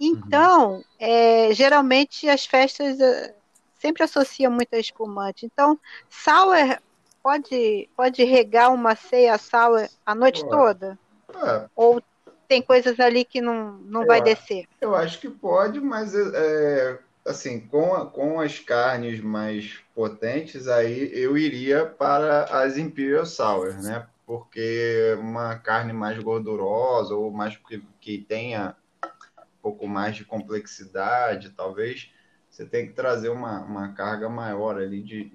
Então, 0.01 0.77
uhum. 0.77 0.85
é, 0.99 1.55
geralmente 1.55 2.29
as 2.29 2.45
festas 2.45 3.01
eh, 3.01 3.35
sempre 3.79 4.03
associa 4.03 4.51
muito 4.51 4.75
a 4.75 4.79
espumante. 4.79 5.47
Então, 5.47 5.79
sour 6.09 6.79
pode, 7.23 7.89
pode 7.97 8.25
regar 8.25 8.73
uma 8.73 8.95
ceia 8.95 9.37
sour 9.39 9.89
a 10.05 10.15
noite 10.15 10.47
toda? 10.49 10.99
É. 11.35 11.69
Ou 11.75 12.03
tem 12.47 12.63
coisas 12.63 13.01
ali 13.01 13.25
que 13.25 13.41
não, 13.41 13.73
não 13.79 14.07
vai 14.07 14.23
descer? 14.23 14.67
Eu 14.81 14.95
acho 14.95 15.21
que 15.21 15.29
pode, 15.29 15.81
mas 15.81 16.15
é, 16.15 16.99
assim, 17.27 17.61
com, 17.61 17.95
a, 17.95 18.07
com 18.07 18.41
as 18.41 18.59
carnes 18.61 19.21
mais 19.21 19.81
potentes, 19.95 20.69
aí 20.69 21.11
eu 21.13 21.37
iria 21.37 21.85
para 21.85 22.45
as 22.45 22.79
Imperial 22.79 23.27
Sour, 23.27 23.75
né? 23.83 24.07
Porque 24.25 25.17
uma 25.21 25.57
carne 25.57 25.93
mais 25.93 26.19
gordurosa 26.19 27.15
ou 27.15 27.31
mais 27.31 27.57
que, 27.57 27.83
que 28.01 28.19
tenha 28.19 28.77
um 29.05 29.63
pouco 29.63 29.87
mais 29.87 30.17
de 30.17 30.25
complexidade, 30.25 31.51
talvez, 31.51 32.13
você 32.57 32.65
tem 32.65 32.87
que 32.87 32.95
trazer 32.95 33.29
uma, 33.29 33.61
uma 33.61 33.93
carga 33.93 34.31
maior 34.31 34.81
ali 34.81 35.03
de 35.03 35.31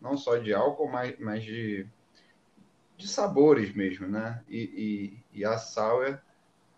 não 0.00 0.16
só 0.16 0.36
de 0.36 0.52
álcool, 0.52 0.88
mas, 0.88 1.14
mas 1.20 1.44
de, 1.44 1.86
de 2.96 3.06
sabores 3.06 3.72
mesmo, 3.72 4.08
né? 4.08 4.42
E, 4.48 5.20
e, 5.32 5.38
e 5.40 5.44
a 5.44 5.56
sour, 5.56 6.18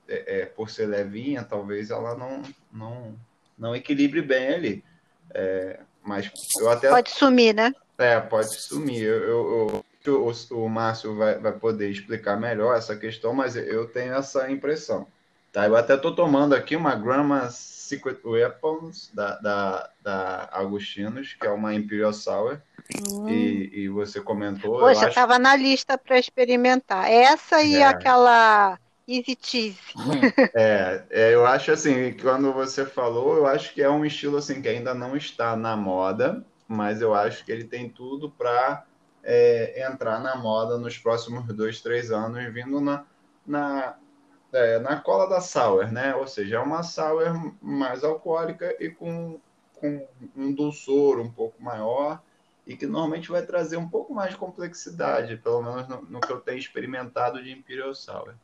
é, 0.07 0.41
é, 0.41 0.45
por 0.45 0.69
ser 0.69 0.85
levinha, 0.85 1.43
talvez 1.43 1.91
ela 1.91 2.15
não, 2.15 2.43
não, 2.71 3.19
não 3.57 3.75
equilibre 3.75 4.21
bem 4.21 4.49
ali. 4.49 4.85
É, 5.33 5.81
mas 6.03 6.31
eu 6.59 6.69
até... 6.69 6.91
Pode 6.91 7.11
sumir, 7.13 7.55
né? 7.55 7.75
É, 7.97 8.21
pode 8.21 8.55
sumir. 8.61 9.03
Eu, 9.03 9.23
eu, 9.23 9.85
eu 10.05 10.13
o, 10.13 10.63
o 10.63 10.69
Márcio 10.69 11.17
vai, 11.17 11.39
vai 11.39 11.53
poder 11.53 11.89
explicar 11.89 12.39
melhor 12.39 12.77
essa 12.77 12.95
questão, 12.95 13.33
mas 13.33 13.57
eu 13.57 13.89
tenho 13.89 14.13
essa 14.13 14.51
impressão. 14.51 15.07
Tá, 15.51 15.67
eu 15.67 15.75
até 15.75 15.95
estou 15.95 16.15
tomando 16.15 16.55
aqui 16.55 16.77
uma 16.77 16.95
Grama 16.95 17.49
Secret 17.91 18.21
Weapons 18.25 19.11
da, 19.13 19.37
da, 19.41 19.91
da 20.01 20.49
Agustinos, 20.53 21.35
que 21.35 21.47
é 21.47 21.51
uma 21.51 21.75
Imperial 21.75 22.13
Sour. 22.13 22.61
Hum. 23.09 23.29
E, 23.29 23.83
e 23.83 23.89
você 23.89 24.21
comentou. 24.21 24.79
Poxa, 24.79 25.09
estava 25.09 25.33
acho... 25.35 25.43
na 25.43 25.57
lista 25.57 25.99
para 25.99 26.19
experimentar. 26.19 27.11
Essa 27.11 27.63
e 27.63 27.77
é. 27.77 27.85
aquela 27.85 28.79
Easy 29.09 29.37
Cheese. 29.41 29.79
É, 30.55 31.03
é, 31.11 31.35
eu 31.35 31.45
acho 31.45 31.73
assim, 31.73 32.13
quando 32.13 32.53
você 32.53 32.87
falou, 32.87 33.37
eu 33.37 33.47
acho 33.47 33.75
que 33.75 33.83
é 33.83 33.91
um 33.91 34.05
estilo 34.05 34.37
assim 34.37 34.63
que 34.63 34.69
ainda 34.69 34.95
não 34.95 35.17
está 35.17 35.57
na 35.57 35.77
moda, 35.77 36.45
mas 36.69 37.01
eu 37.01 37.15
acho 37.15 37.45
que 37.45 37.51
ele 37.51 37.65
tem 37.65 37.89
tudo 37.89 38.31
para 38.31 38.85
é, 39.23 39.85
entrar 39.87 40.21
na 40.21 40.37
moda 40.37 40.79
nos 40.79 40.97
próximos 40.97 41.45
dois, 41.55 41.81
três 41.81 42.11
anos, 42.11 42.53
vindo 42.53 42.81
na, 42.81 43.05
na 43.47 43.97
é, 44.53 44.79
na 44.79 45.01
cola 45.01 45.29
da 45.29 45.41
sour, 45.41 45.91
né? 45.91 46.15
Ou 46.15 46.27
seja, 46.27 46.57
é 46.57 46.59
uma 46.61 46.83
sour 46.83 47.55
mais 47.61 48.03
alcoólica 48.05 48.77
e 48.79 48.91
com, 48.91 49.39
com 49.75 50.07
um 50.37 50.53
dulçor 50.53 51.21
um 51.21 51.31
pouco 51.31 51.63
maior 51.63 52.21
e 52.67 52.77
que 52.77 52.87
normalmente 52.87 53.31
vai 53.31 53.45
trazer 53.45 53.77
um 53.77 53.89
pouco 53.89 54.15
mais 54.15 54.31
de 54.31 54.37
complexidade, 54.37 55.37
pelo 55.37 55.63
menos 55.63 55.89
no, 55.89 56.03
no 56.03 56.21
que 56.21 56.33
eu 56.33 56.41
tenho 56.41 56.59
experimentado 56.59 57.43
de 57.43 57.51
Imperial 57.51 57.95
Sour. 57.95 58.35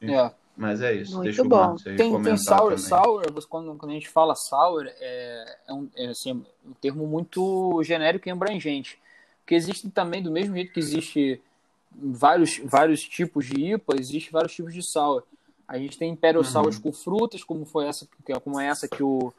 É. 0.00 0.30
Mas 0.56 0.80
é 0.80 0.92
isso. 0.92 1.14
Muito 1.14 1.26
Deixa 1.26 1.44
bom. 1.44 1.76
tem, 1.76 1.96
tem 1.96 2.36
sour, 2.36 2.62
também. 2.62 2.78
sour 2.78 3.46
quando, 3.48 3.74
quando 3.76 3.92
a 3.92 3.94
gente 3.94 4.08
fala 4.08 4.34
sour, 4.34 4.86
é, 4.86 5.58
é, 5.68 5.72
um, 5.72 5.88
é 5.96 6.06
assim, 6.06 6.44
um 6.66 6.72
termo 6.80 7.06
muito 7.06 7.80
genérico 7.84 8.28
e 8.28 8.32
abrangente. 8.32 9.00
Porque 9.40 9.54
existe 9.54 9.88
também, 9.88 10.20
do 10.20 10.32
mesmo 10.32 10.54
jeito 10.54 10.72
que 10.72 10.80
existe 10.80 11.40
vários, 11.90 12.58
vários 12.64 13.02
tipos 13.02 13.46
de 13.46 13.74
IPA, 13.74 13.96
existe 13.98 14.30
vários 14.30 14.54
tipos 14.54 14.72
de 14.72 14.82
sour. 14.82 15.22
A 15.66 15.78
gente 15.78 15.98
tem 15.98 16.10
Imperial 16.10 16.42
uhum. 16.42 16.48
Sours 16.48 16.78
com 16.78 16.92
frutas, 16.92 17.44
como 17.44 17.66
foi 17.66 17.86
essa, 17.86 18.08
como 18.42 18.58
é 18.58 18.66
essa 18.66 18.88
que 18.88 19.02
o, 19.02 19.32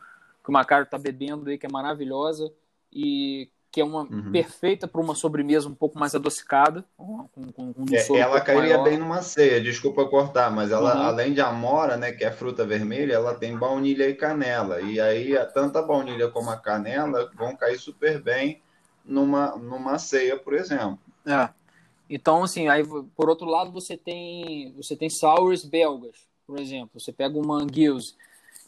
que 0.43 0.49
o 0.49 0.53
Macaro 0.53 0.83
está 0.83 0.97
bebendo 0.97 1.49
aí, 1.49 1.57
que 1.57 1.65
é 1.65 1.69
maravilhosa, 1.69 2.51
e 2.93 3.49
que 3.71 3.81
é 3.81 3.83
uma 3.83 4.01
uhum. 4.01 4.31
perfeita 4.31 4.87
para 4.87 5.01
uma 5.01 5.13
sobremesa 5.13 5.67
um 5.67 5.75
pouco 5.75 5.99
mais 5.99 6.15
adocicada. 6.15 6.83
Com, 6.97 7.27
com, 7.27 7.73
com 7.73 7.85
é, 7.91 8.19
ela 8.19 8.37
um 8.37 8.43
cairia 8.43 8.77
maior. 8.77 8.83
bem 8.83 8.97
numa 8.97 9.21
ceia, 9.21 9.61
desculpa 9.61 10.05
cortar, 10.05 10.51
mas 10.51 10.71
ela, 10.71 10.95
uhum. 10.95 11.01
além 11.03 11.33
de 11.33 11.41
amora, 11.41 11.95
né, 11.95 12.11
que 12.11 12.23
é 12.23 12.31
fruta 12.31 12.65
vermelha, 12.65 13.13
ela 13.13 13.35
tem 13.35 13.57
baunilha 13.57 14.09
e 14.09 14.15
canela. 14.15 14.81
E 14.81 14.99
aí, 14.99 15.35
tanto 15.53 15.77
a 15.77 15.83
baunilha 15.83 16.29
como 16.29 16.49
a 16.49 16.57
canela 16.57 17.29
vão 17.35 17.55
cair 17.55 17.77
super 17.77 18.19
bem 18.21 18.61
numa, 19.05 19.55
numa 19.55 19.99
ceia, 19.99 20.37
por 20.37 20.53
exemplo. 20.53 20.99
É. 21.25 21.49
Então, 22.09 22.43
assim, 22.43 22.67
aí 22.67 22.83
por 23.15 23.29
outro 23.29 23.45
lado 23.45 23.71
você 23.71 23.95
tem 23.95 24.73
você 24.75 24.95
tem 24.95 25.09
sours 25.09 25.63
belgas, 25.63 26.27
por 26.47 26.59
exemplo. 26.59 26.99
Você 26.99 27.13
pega 27.13 27.37
uma 27.37 27.65
Gills, 27.71 28.15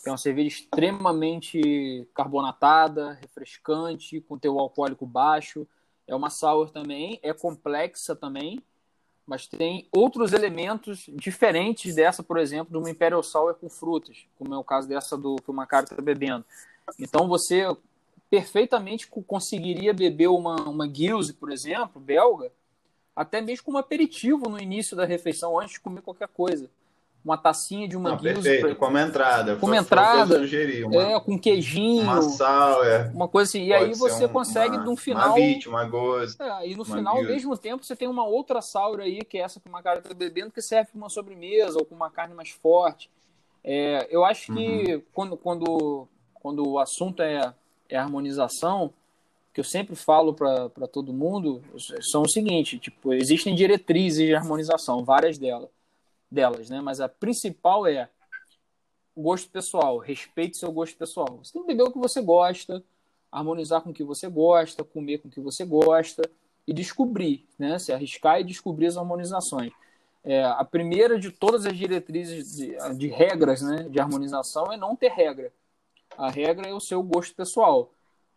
que 0.04 0.10
é 0.10 0.12
uma 0.12 0.18
cerveja 0.18 0.50
extremamente 0.50 2.08
carbonatada, 2.14 3.14
refrescante, 3.14 4.22
com 4.22 4.38
teu 4.38 4.60
alcoólico 4.60 5.06
baixo. 5.06 5.68
É 6.08 6.16
uma 6.16 6.30
sour 6.30 6.70
também, 6.70 7.20
é 7.24 7.34
complexa 7.34 8.16
também, 8.16 8.62
mas 9.26 9.48
tem 9.48 9.88
outros 9.92 10.34
elementos 10.34 11.06
diferentes 11.14 11.96
dessa, 11.96 12.22
por 12.22 12.38
exemplo, 12.38 12.72
de 12.72 12.78
uma 12.78 12.90
Imperial 12.90 13.24
Sour 13.24 13.56
com 13.56 13.70
frutas, 13.70 14.26
como 14.38 14.54
é 14.54 14.58
o 14.58 14.64
caso 14.64 14.90
dessa 14.90 15.18
do 15.18 15.38
que 15.38 15.50
o 15.50 15.54
Macaro 15.54 15.86
está 15.86 16.02
bebendo. 16.02 16.44
Então 17.00 17.28
você 17.28 17.66
perfeitamente 18.30 19.08
conseguiria 19.08 19.94
beber 19.94 20.28
uma, 20.28 20.56
uma 20.68 20.88
Gills, 20.88 21.34
por 21.34 21.52
exemplo, 21.52 22.02
belga, 22.02 22.52
até 23.16 23.42
mesmo 23.42 23.66
como 23.66 23.78
aperitivo 23.78 24.50
no 24.50 24.60
início 24.60 24.96
da 24.96 25.06
refeição, 25.06 25.60
antes 25.60 25.74
de 25.74 25.80
comer 25.80 26.02
qualquer 26.02 26.28
coisa. 26.28 26.70
uma 27.24 27.38
tacinha 27.38 27.88
de 27.88 27.96
uma 27.96 28.16
Guilza. 28.16 28.42
Perfeito, 28.42 28.66
pra... 28.68 28.76
como 28.76 28.98
entrada. 28.98 29.56
Como 29.58 29.76
entrada. 29.76 30.42
Uma, 30.86 31.02
é, 31.04 31.20
com 31.20 31.38
queijinho. 31.38 32.04
Uma 32.04 32.22
sal, 32.22 32.84
é. 32.84 33.12
Uma 33.14 33.28
coisa 33.28 33.50
assim. 33.50 33.66
E 33.66 33.74
aí 33.74 33.94
você 33.94 34.26
um, 34.26 34.30
consegue, 34.30 34.76
uma, 34.76 34.86
no 34.86 34.96
final. 34.96 35.30
Uma 35.30 35.36
vite, 35.36 35.70
uma 35.70 35.84
goza. 35.86 36.36
É, 36.40 36.70
e 36.70 36.76
no 36.76 36.84
final, 36.84 37.18
ao 37.18 37.24
mesmo 37.24 37.56
tempo, 37.58 37.84
você 37.84 37.96
tem 37.96 38.08
uma 38.08 38.26
outra 38.26 38.62
sour 38.62 39.00
aí, 39.02 39.24
que 39.24 39.38
é 39.38 39.42
essa 39.42 39.60
que 39.60 39.70
o 39.70 39.84
cara 39.84 40.02
tá 40.02 40.14
bebendo, 40.14 40.52
que 40.52 40.62
serve 40.62 40.92
para 40.92 40.98
uma 40.98 41.10
sobremesa 41.10 41.78
ou 41.78 41.86
com 41.86 41.96
uma 41.96 42.10
carne 42.10 42.34
mais 42.34 42.50
forte. 42.50 43.10
É, 43.64 44.08
eu 44.10 44.26
acho 44.26 44.52
que 44.54 44.96
uhum. 44.96 45.02
quando, 45.14 45.38
quando, 45.38 46.08
quando 46.34 46.68
o 46.68 46.80
assunto 46.80 47.22
é, 47.22 47.54
é 47.88 47.98
harmonização, 47.98 48.92
que 49.54 49.60
eu 49.60 49.64
sempre 49.64 49.96
falo 49.96 50.34
para 50.34 50.88
todo 50.88 51.14
mundo 51.14 51.62
são 52.02 52.22
o 52.22 52.30
seguinte, 52.30 52.80
tipo, 52.80 53.14
existem 53.14 53.54
diretrizes 53.54 54.28
de 54.28 54.34
harmonização, 54.34 55.04
várias 55.04 55.38
delas, 55.38 55.70
delas, 56.30 56.70
né? 56.70 56.80
Mas 56.80 57.02
a 57.02 57.10
principal 57.10 57.86
é 57.86 58.10
gosto 59.16 59.50
pessoal, 59.50 59.98
respeite 59.98 60.58
seu 60.58 60.72
gosto 60.72 60.98
pessoal. 60.98 61.40
Você 61.44 61.52
tem 61.52 61.62
que 61.62 61.68
beber 61.68 61.84
o 61.84 61.92
que 61.92 62.00
você 62.00 62.22
gosta, 62.22 62.84
harmonizar 63.32 63.82
com 63.82 63.90
o 63.90 63.94
que 63.94 64.04
você 64.04 64.30
gosta, 64.30 64.84
comer 64.84 65.18
com 65.18 65.28
o 65.28 65.32
que 65.32 65.42
você 65.42 65.66
gosta 65.66 66.22
e 66.66 66.74
descobrir, 66.74 67.46
né? 67.60 67.78
Se 67.78 67.92
arriscar 67.92 68.40
e 68.40 68.46
descobrir 68.46 68.88
as 68.88 68.98
harmonizações. 68.98 69.74
É, 70.24 70.44
a 70.44 70.64
primeira 70.64 71.20
de 71.20 71.32
todas 71.32 71.66
as 71.66 71.76
diretrizes 71.76 72.56
de, 72.56 72.98
de 72.98 73.08
regras, 73.08 73.62
né, 73.62 73.88
de 73.90 74.00
harmonização 74.00 74.72
é 74.72 74.78
não 74.78 74.96
ter 74.96 75.10
regra. 75.10 75.52
A 76.16 76.30
regra 76.30 76.70
é 76.70 76.74
o 76.74 76.80
seu 76.80 77.02
gosto 77.02 77.34
pessoal. 77.36 77.92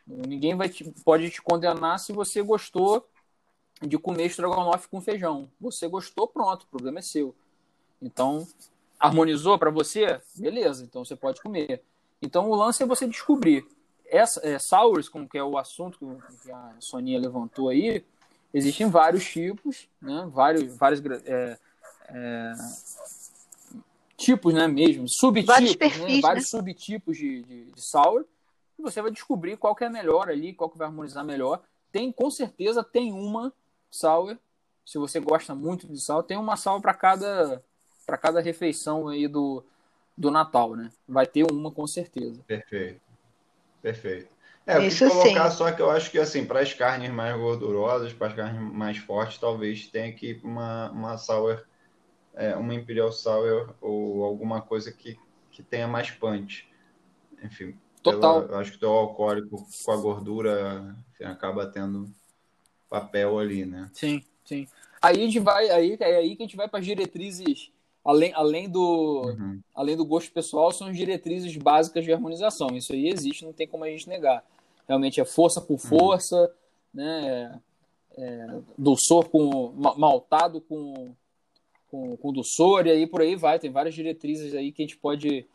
Ninguém 0.06 0.54
vai 0.54 0.68
te, 0.68 0.84
pode 1.04 1.30
te 1.30 1.40
condenar 1.40 1.98
se 1.98 2.12
você 2.12 2.42
gostou 2.42 3.06
de 3.80 3.98
comer 3.98 4.26
estrogonofe 4.26 4.88
com 4.88 5.00
feijão. 5.00 5.50
Você 5.60 5.88
gostou, 5.88 6.28
pronto, 6.28 6.62
o 6.62 6.68
problema 6.68 6.98
é 6.98 7.02
seu. 7.02 7.34
Então, 8.00 8.46
harmonizou 8.98 9.58
para 9.58 9.70
você? 9.70 10.20
Beleza, 10.36 10.84
então 10.84 11.04
você 11.04 11.16
pode 11.16 11.40
comer. 11.40 11.82
Então, 12.20 12.50
o 12.50 12.54
lance 12.54 12.82
é 12.82 12.86
você 12.86 13.06
descobrir. 13.06 13.66
Essa, 14.06 14.40
é, 14.46 14.58
sours, 14.58 15.08
como 15.08 15.28
que 15.28 15.38
é 15.38 15.42
o 15.42 15.58
assunto 15.58 16.22
que 16.42 16.52
a 16.52 16.76
Soninha 16.78 17.18
levantou 17.18 17.70
aí, 17.70 18.04
existem 18.52 18.88
vários 18.88 19.24
tipos, 19.24 19.88
né? 20.00 20.28
vários, 20.30 20.76
vários 20.76 21.02
é, 21.24 21.58
é, 22.08 22.52
tipos 24.16 24.54
né, 24.54 24.68
mesmo, 24.68 25.06
subtipos, 25.08 25.54
vários, 25.54 25.70
né? 25.72 25.76
perfis, 25.76 26.14
né? 26.14 26.20
vários 26.20 26.48
subtipos 26.48 27.16
de, 27.16 27.42
de, 27.42 27.64
de 27.72 27.82
sour 27.90 28.24
você 28.84 29.02
vai 29.02 29.10
descobrir 29.10 29.56
qual 29.56 29.74
que 29.74 29.84
é 29.84 29.88
melhor 29.88 30.28
ali, 30.28 30.54
qual 30.54 30.70
que 30.70 30.78
vai 30.78 30.86
harmonizar 30.86 31.24
melhor. 31.24 31.62
Tem, 31.90 32.12
com 32.12 32.30
certeza, 32.30 32.84
tem 32.84 33.12
uma 33.12 33.52
sour, 33.90 34.36
se 34.84 34.98
você 34.98 35.18
gosta 35.18 35.54
muito 35.54 35.88
de 35.88 35.98
sal, 35.98 36.22
tem 36.22 36.36
uma 36.36 36.56
sour 36.56 36.80
para 36.80 36.94
cada 36.94 37.62
para 38.06 38.18
cada 38.18 38.40
refeição 38.40 39.08
aí 39.08 39.26
do, 39.26 39.64
do 40.16 40.30
Natal, 40.30 40.76
né? 40.76 40.90
Vai 41.08 41.26
ter 41.26 41.50
uma 41.50 41.70
com 41.70 41.86
certeza. 41.86 42.42
Perfeito. 42.46 43.00
Perfeito. 43.80 44.28
É, 44.66 44.76
eu 44.76 44.82
Isso 44.82 45.08
colocar 45.08 45.50
sim. 45.50 45.56
só 45.56 45.72
que 45.72 45.80
eu 45.80 45.90
acho 45.90 46.10
que 46.10 46.18
assim, 46.18 46.44
para 46.44 46.60
as 46.60 46.72
carnes 46.72 47.10
mais 47.10 47.36
gordurosas, 47.36 48.12
para 48.12 48.28
as 48.28 48.34
carnes 48.34 48.60
mais 48.60 48.98
fortes, 48.98 49.38
talvez 49.38 49.86
tenha 49.86 50.12
que 50.12 50.40
uma 50.42 50.90
uma 50.90 51.16
sour, 51.16 51.64
é, 52.34 52.54
uma 52.56 52.74
imperial 52.74 53.12
sour 53.12 53.74
ou 53.80 54.24
alguma 54.24 54.62
coisa 54.62 54.90
que, 54.92 55.18
que 55.50 55.62
tenha 55.62 55.86
mais 55.86 56.10
punch. 56.10 56.68
Enfim, 57.42 57.78
Total. 58.04 58.42
Pela, 58.42 58.60
acho 58.60 58.78
que 58.78 58.84
o 58.84 58.88
alcoólico 58.90 59.66
com 59.84 59.92
a 59.92 59.96
gordura 59.96 60.94
enfim, 61.10 61.24
acaba 61.24 61.66
tendo 61.66 62.06
papel 62.88 63.38
ali, 63.38 63.64
né? 63.64 63.90
Sim, 63.94 64.22
sim. 64.44 64.68
Aí 65.00 65.16
a 65.16 65.24
gente 65.24 65.38
vai, 65.38 65.70
aí 65.70 65.96
é 65.98 66.16
aí 66.16 66.36
que 66.36 66.42
a 66.42 66.46
gente 66.46 66.56
vai 66.56 66.68
para 66.68 66.80
as 66.80 66.84
diretrizes, 66.84 67.70
além, 68.04 68.32
além, 68.34 68.68
do, 68.68 69.22
uhum. 69.22 69.60
além 69.74 69.96
do 69.96 70.04
gosto 70.04 70.30
pessoal, 70.32 70.70
são 70.70 70.88
as 70.88 70.96
diretrizes 70.96 71.56
básicas 71.56 72.04
de 72.04 72.12
harmonização. 72.12 72.68
Isso 72.74 72.92
aí 72.92 73.08
existe, 73.08 73.44
não 73.44 73.54
tem 73.54 73.66
como 73.66 73.84
a 73.84 73.88
gente 73.88 74.08
negar. 74.08 74.44
Realmente 74.86 75.18
é 75.18 75.24
força 75.24 75.62
por 75.62 75.74
uhum. 75.74 75.78
força, 75.78 76.36
uhum. 76.36 76.48
né? 76.92 77.60
É, 78.16 78.46
dulçor 78.78 79.28
com 79.28 79.72
maltado 79.96 80.60
com, 80.60 81.12
com, 81.90 82.16
com 82.16 82.32
dulçor, 82.32 82.86
e 82.86 82.90
aí 82.90 83.06
por 83.06 83.22
aí 83.22 83.34
vai. 83.34 83.58
Tem 83.58 83.70
várias 83.70 83.94
diretrizes 83.94 84.54
aí 84.54 84.70
que 84.70 84.82
a 84.82 84.84
gente 84.84 84.98
pode. 84.98 85.46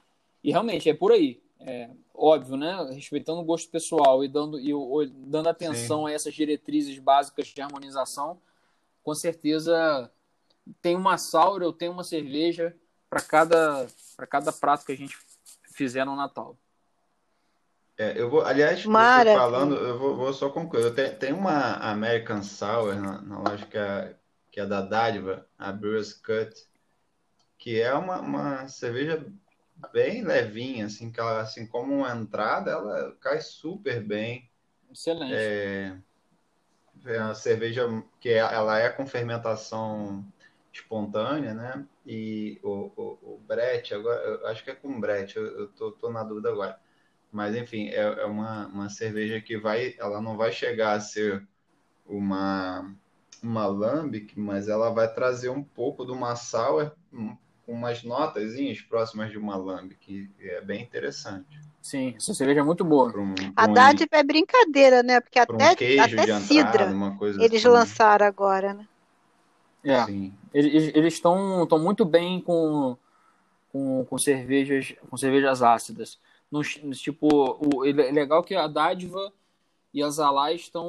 E 0.44 0.52
realmente 0.52 0.90
é 0.90 0.94
por 0.94 1.12
aí 1.12 1.40
é, 1.60 1.89
óbvio, 2.13 2.56
né? 2.56 2.89
Respeitando 2.91 3.41
o 3.41 3.45
gosto 3.45 3.69
pessoal 3.69 4.24
e 4.24 4.28
dando, 4.28 4.60
e, 4.60 4.72
dando 5.10 5.50
atenção 5.50 6.06
Sim. 6.06 6.12
a 6.12 6.13
essas 6.13 6.34
diretrizes 6.34 6.98
básicas 7.00 7.48
de 7.48 7.62
harmonização, 7.62 8.39
com 9.04 9.13
certeza 9.13 10.10
tem 10.82 10.95
uma 10.95 11.17
saura 11.17 11.65
ou 11.65 11.74
tem 11.74 11.89
uma 11.89 12.04
cerveja 12.04 12.76
para 13.10 13.22
cada, 13.22 13.88
cada 14.30 14.54
prato 14.54 14.86
que 14.86 14.91
a 14.91 14.98
gente 14.98 15.17
fizer 15.74 16.06
no 16.06 16.15
Natal. 16.15 16.56
É, 17.98 18.19
eu 18.19 18.30
vou, 18.30 18.41
aliás, 18.45 18.82
falando, 18.84 19.76
eu 19.76 20.00
vou, 20.00 20.15
vou, 20.15 20.34
só 20.34 20.50
concluir. 20.50 20.93
Tem, 20.93 21.13
tem 21.15 21.34
uma 21.34 21.74
American 21.74 22.41
Sour 22.41 22.95
na, 22.95 23.22
na 23.22 23.39
loja 23.39 23.65
que 23.65 23.78
é, 23.78 24.15
que 24.50 24.60
é 24.62 24.65
da 24.65 24.82
Dádiva, 24.82 25.45
a 25.58 25.72
Brewers 25.74 26.13
Cut, 26.13 26.65
que 27.58 27.82
é 27.82 27.93
uma, 27.93 28.22
uma 28.22 28.67
cerveja 28.69 29.26
bem 29.92 30.24
levinha, 30.24 30.86
assim, 30.86 31.12
que 31.12 31.20
ela, 31.20 31.42
assim, 31.42 31.65
como 31.65 31.94
uma 31.94 32.15
entrada, 32.15 32.72
ela 32.72 33.15
cai 33.20 33.42
super 33.42 34.04
bem. 34.04 34.50
Excelente. 34.92 35.34
É, 35.34 35.98
é 37.06 37.20
uma 37.22 37.36
cerveja 37.36 37.88
que 38.20 38.30
é, 38.30 38.38
ela 38.38 38.80
é 38.80 38.89
com 38.89 39.06
fermentação 39.06 40.26
espontânea, 40.72 41.54
né? 41.54 41.86
E 42.06 42.60
o, 42.63 42.92
o, 42.96 43.36
o 43.36 43.42
Brett, 43.48 43.94
agora, 43.94 44.20
eu 44.22 44.48
acho 44.48 44.63
que 44.63 44.72
é 44.72 44.76
com 44.76 45.00
Brett, 45.00 45.38
eu, 45.38 45.46
eu 45.46 45.68
tô, 45.70 45.92
tô 45.92 46.12
na 46.12 46.24
dúvida 46.24 46.50
agora. 46.50 46.80
Mas, 47.32 47.56
enfim, 47.56 47.89
é, 47.89 48.02
é 48.02 48.26
uma, 48.26 48.68
uma 48.68 48.89
cerveja 48.89 49.39
que 49.39 49.58
vai, 49.58 49.96
ela 50.00 50.22
não 50.22 50.36
vai 50.36 50.52
chegar 50.52 50.94
a 50.94 51.00
ser 51.00 51.48
uma, 52.06 52.96
uma 53.42 53.68
lambic, 53.68 54.38
mas 54.39 54.68
ela 54.68 54.89
vai 54.89 55.13
trazer 55.13 55.50
um 55.50 55.63
pouco 55.63 56.06
de 56.06 56.12
uma 56.12 56.36
sour, 56.36 56.92
com 57.70 57.76
umas 57.76 58.04
notazinhas 58.04 58.82
próximas 58.82 59.30
de 59.30 59.38
uma 59.38 59.56
lambe, 59.56 59.96
que 60.02 60.28
é 60.40 60.60
bem 60.60 60.82
interessante. 60.82 61.60
Sim, 61.80 62.16
essa 62.18 62.34
cerveja 62.34 62.62
é 62.62 62.64
muito 62.64 62.84
boa. 62.84 63.16
Um, 63.16 63.36
a 63.56 63.68
dádiva 63.68 64.10
é 64.14 64.24
brincadeira, 64.24 65.04
né? 65.04 65.20
Porque 65.20 65.38
até, 65.38 65.54
um 65.54 66.02
até 66.02 66.40
cidra 66.40 66.92
eles 67.40 67.64
assim. 67.64 67.68
lançaram 67.68 68.26
agora, 68.26 68.74
né? 68.74 68.88
É, 69.84 70.04
Sim. 70.04 70.34
eles 70.52 71.14
estão 71.14 71.66
tão 71.68 71.78
muito 71.78 72.04
bem 72.06 72.42
com, 72.42 72.98
com, 73.72 74.04
com, 74.04 74.18
cervejas, 74.18 74.96
com 75.08 75.16
cervejas 75.16 75.62
ácidas. 75.62 76.20
No, 76.52 76.64
tipo, 76.94 77.28
o, 77.62 77.86
é 77.86 77.92
legal 77.92 78.44
que 78.44 78.56
a 78.56 78.68
dádiva 78.68 79.32
e 79.94 80.02
as 80.02 80.18
alais 80.18 80.62
estão 80.62 80.88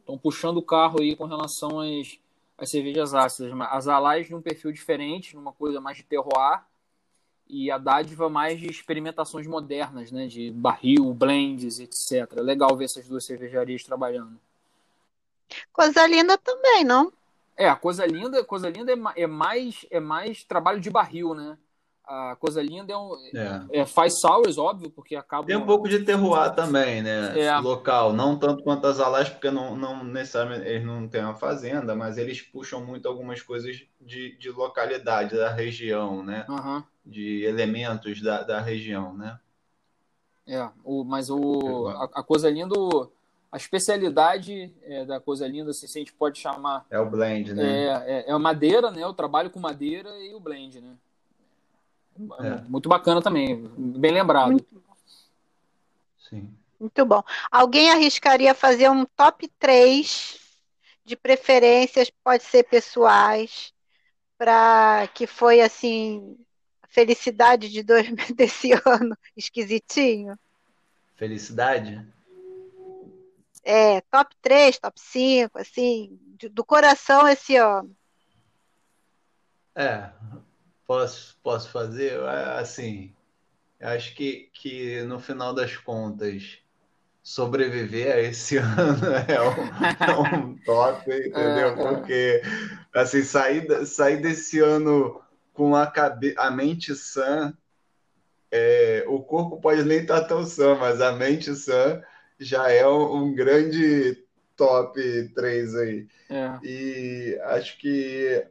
estão 0.00 0.18
puxando 0.18 0.56
o 0.56 0.62
carro 0.62 1.00
aí 1.00 1.14
com 1.14 1.26
relação 1.26 1.78
às, 1.78 2.18
as 2.60 2.70
cervejas 2.70 3.14
ácidas. 3.14 3.52
As 3.70 3.88
Alais 3.88 4.28
num 4.28 4.42
perfil 4.42 4.70
diferente, 4.70 5.34
numa 5.34 5.52
coisa 5.52 5.80
mais 5.80 5.96
de 5.96 6.02
terroir, 6.02 6.62
e 7.48 7.70
a 7.70 7.78
dádiva 7.78 8.28
mais 8.28 8.60
de 8.60 8.70
experimentações 8.70 9.46
modernas, 9.46 10.12
né? 10.12 10.26
De 10.26 10.52
barril, 10.52 11.12
blends, 11.12 11.80
etc. 11.80 12.36
É 12.36 12.40
legal 12.42 12.76
ver 12.76 12.84
essas 12.84 13.08
duas 13.08 13.24
cervejarias 13.24 13.82
trabalhando. 13.82 14.38
Coisa 15.72 16.06
linda 16.06 16.38
também, 16.38 16.84
não? 16.84 17.12
É, 17.56 17.68
a 17.68 17.74
coisa 17.74 18.06
linda, 18.06 18.44
coisa 18.44 18.70
linda 18.70 18.92
é, 18.92 19.22
é 19.22 19.26
mais 19.26 19.84
é 19.90 19.98
mais 19.98 20.44
trabalho 20.44 20.80
de 20.80 20.90
barril, 20.90 21.34
né? 21.34 21.58
A 22.10 22.36
coisa 22.36 22.60
linda 22.60 22.92
é 22.92 22.96
um. 22.96 23.14
É. 23.32 23.80
É, 23.80 23.86
faz 23.86 24.18
sours, 24.18 24.58
óbvio, 24.58 24.90
porque 24.90 25.14
acaba. 25.14 25.46
Tem 25.46 25.56
um 25.56 25.64
pouco 25.64 25.88
de 25.88 26.00
terroir 26.00 26.52
também, 26.52 27.02
né? 27.02 27.38
É. 27.38 27.56
Local. 27.58 28.12
Não 28.12 28.36
tanto 28.36 28.64
quanto 28.64 28.84
as 28.88 28.98
alás, 28.98 29.28
porque 29.28 29.48
não, 29.48 29.76
não 29.76 30.02
necessariamente 30.02 30.66
eles 30.66 30.84
não 30.84 31.06
têm 31.06 31.22
uma 31.22 31.36
fazenda, 31.36 31.94
mas 31.94 32.18
eles 32.18 32.42
puxam 32.42 32.84
muito 32.84 33.06
algumas 33.06 33.40
coisas 33.42 33.80
de, 34.00 34.36
de 34.36 34.50
localidade 34.50 35.36
da 35.36 35.50
região, 35.50 36.24
né? 36.24 36.44
Uhum. 36.48 36.82
De 37.06 37.44
elementos 37.44 38.20
da, 38.20 38.42
da 38.42 38.60
região, 38.60 39.16
né? 39.16 39.38
É, 40.48 40.68
o, 40.82 41.04
mas 41.04 41.30
o, 41.30 41.86
a, 41.86 42.04
a 42.16 42.22
coisa 42.24 42.50
linda, 42.50 42.74
a 43.52 43.56
especialidade 43.56 44.74
é, 44.82 45.04
da 45.04 45.20
coisa 45.20 45.46
linda, 45.46 45.72
se 45.72 45.84
a 45.84 45.88
gente 45.88 46.12
pode 46.12 46.40
chamar. 46.40 46.84
É 46.90 46.98
o 46.98 47.08
blend, 47.08 47.54
né? 47.54 47.84
É, 47.84 47.86
é, 47.86 48.30
é 48.30 48.32
a 48.32 48.38
madeira, 48.38 48.90
né? 48.90 49.06
O 49.06 49.14
trabalho 49.14 49.48
com 49.48 49.60
madeira 49.60 50.10
e 50.18 50.34
o 50.34 50.40
blend, 50.40 50.80
né? 50.80 50.96
É. 52.40 52.60
Muito 52.68 52.88
bacana 52.88 53.22
também, 53.22 53.66
bem 53.76 54.12
lembrado. 54.12 54.52
Muito 54.52 54.80
Sim. 56.30 56.54
Muito 56.78 57.04
bom. 57.04 57.22
Alguém 57.50 57.90
arriscaria 57.90 58.54
fazer 58.54 58.88
um 58.88 59.04
top 59.04 59.48
3 59.58 60.38
de 61.04 61.16
preferências, 61.16 62.10
pode 62.22 62.44
ser 62.44 62.62
pessoais, 62.62 63.74
para 64.38 65.08
que 65.12 65.26
foi 65.26 65.60
assim, 65.60 66.38
felicidade 66.88 67.68
de 67.68 67.82
dois, 67.82 68.06
desse 68.34 68.72
ano 68.72 69.16
esquisitinho? 69.36 70.38
Felicidade? 71.16 72.06
É, 73.62 74.00
top 74.02 74.34
3, 74.40 74.78
top 74.78 74.98
5, 74.98 75.58
assim, 75.58 76.18
do 76.52 76.64
coração 76.64 77.28
esse 77.28 77.56
ano. 77.56 77.94
É, 79.74 80.10
Posso, 80.90 81.38
posso 81.40 81.70
fazer? 81.70 82.18
Assim, 82.58 83.14
acho 83.80 84.12
que, 84.12 84.50
que 84.52 85.02
no 85.02 85.20
final 85.20 85.54
das 85.54 85.76
contas, 85.76 86.58
sobreviver 87.22 88.12
a 88.12 88.18
esse 88.18 88.56
ano 88.58 89.06
é 89.28 89.40
um, 89.40 90.34
é 90.34 90.36
um 90.36 90.56
top, 90.64 91.08
entendeu? 91.08 91.68
É, 91.68 91.70
é. 91.70 91.74
Porque, 91.76 92.42
assim, 92.92 93.22
sair, 93.22 93.86
sair 93.86 94.20
desse 94.20 94.58
ano 94.58 95.22
com 95.52 95.76
a, 95.76 95.86
cabe, 95.86 96.34
a 96.36 96.50
mente 96.50 96.92
sã, 96.96 97.56
é, 98.50 99.04
o 99.06 99.22
corpo 99.22 99.60
pode 99.60 99.84
nem 99.84 100.00
estar 100.00 100.22
tão 100.22 100.44
sã, 100.44 100.74
mas 100.74 101.00
a 101.00 101.12
mente 101.12 101.54
sã 101.54 102.02
já 102.36 102.68
é 102.68 102.84
um, 102.84 103.26
um 103.26 103.32
grande 103.32 104.24
top 104.56 105.00
3 105.36 105.72
aí. 105.76 106.08
É. 106.28 106.58
E 106.64 107.40
acho 107.44 107.78
que 107.78 108.44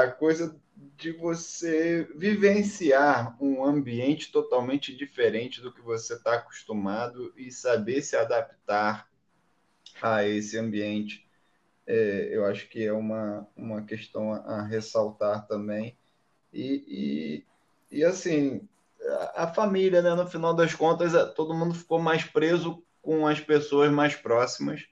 a 0.00 0.06
coisa 0.12 0.61
de 0.96 1.12
você 1.12 2.08
vivenciar 2.14 3.36
um 3.42 3.64
ambiente 3.64 4.30
totalmente 4.30 4.94
diferente 4.96 5.60
do 5.60 5.72
que 5.72 5.80
você 5.80 6.14
está 6.14 6.34
acostumado 6.34 7.32
e 7.36 7.50
saber 7.50 8.02
se 8.02 8.16
adaptar 8.16 9.08
a 10.00 10.24
esse 10.24 10.58
ambiente. 10.58 11.26
É, 11.86 12.28
eu 12.30 12.44
acho 12.46 12.68
que 12.68 12.84
é 12.84 12.92
uma, 12.92 13.46
uma 13.56 13.82
questão 13.82 14.32
a, 14.32 14.62
ressaltar 14.62 15.46
também. 15.46 15.96
E, 16.52 17.44
e, 17.90 17.98
e, 17.98 18.04
assim, 18.04 18.68
a, 19.00 19.44
a 19.44 19.54
família, 19.54 20.00
né, 20.00 20.14
no 20.14 20.26
final 20.26 20.54
das 20.54 20.74
contas, 20.74 21.14
é, 21.14 21.24
todo 21.24 21.54
mundo 21.54 21.74
ficou 21.74 21.98
mais 21.98 22.24
preso 22.24 22.82
com 23.00 23.26
as 23.26 23.40
pessoas 23.40 23.90
mais 23.90 24.14
próximas, 24.14 24.86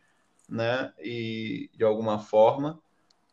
né? 0.49 0.93
E 0.99 1.71
de 1.75 1.85
alguma 1.85 2.19
forma 2.19 2.83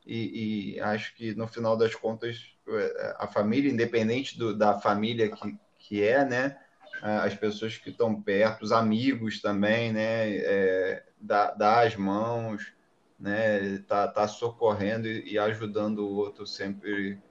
e, 0.07 0.75
e, 0.75 0.79
acho 0.79 1.13
que 1.15 1.35
no 1.35 1.47
final 1.47 1.75
das 1.75 1.93
contas 1.93 2.55
é, 2.67 3.15
a 3.19 3.27
família, 3.27 3.69
independente 3.69 4.37
do, 4.39 4.55
da 4.55 4.79
família 4.79 5.29
que, 5.29 5.59
que 5.77 6.03
é, 6.03 6.23
né, 6.23 6.57
as 7.01 7.35
pessoas 7.35 7.77
que 7.77 7.89
estão 7.89 8.19
perto, 8.19 8.63
os 8.63 8.71
amigos 8.71 9.41
também, 9.41 9.91
né, 9.91 10.37
é, 10.37 11.03
dá, 11.19 11.51
dá 11.51 11.81
as 11.81 11.95
mãos, 11.95 12.73
né, 13.19 13.79
tá, 13.79 14.07
tá 14.07 14.27
socorrendo 14.27 15.07
e, 15.07 15.37
ajudando 15.37 15.99
o 15.99 16.15
outro 16.15 16.47
sempre 16.47 17.21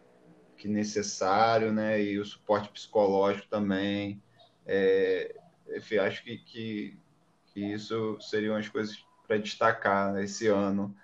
que 0.56 0.68
necessário, 0.68 1.72
né, 1.72 2.02
e 2.02 2.18
o 2.18 2.24
suporte 2.24 2.68
psicológico 2.68 3.48
também, 3.48 4.22
é, 4.66 5.34
enfim, 5.74 5.96
acho 5.96 6.22
que, 6.22 6.38
que, 6.38 6.98
que 7.46 7.60
isso 7.60 8.18
seriam 8.20 8.54
as 8.54 8.68
coisas 8.68 9.04
para 9.26 9.38
destacar 9.38 10.16
esse 10.22 10.46
ano 10.46 10.94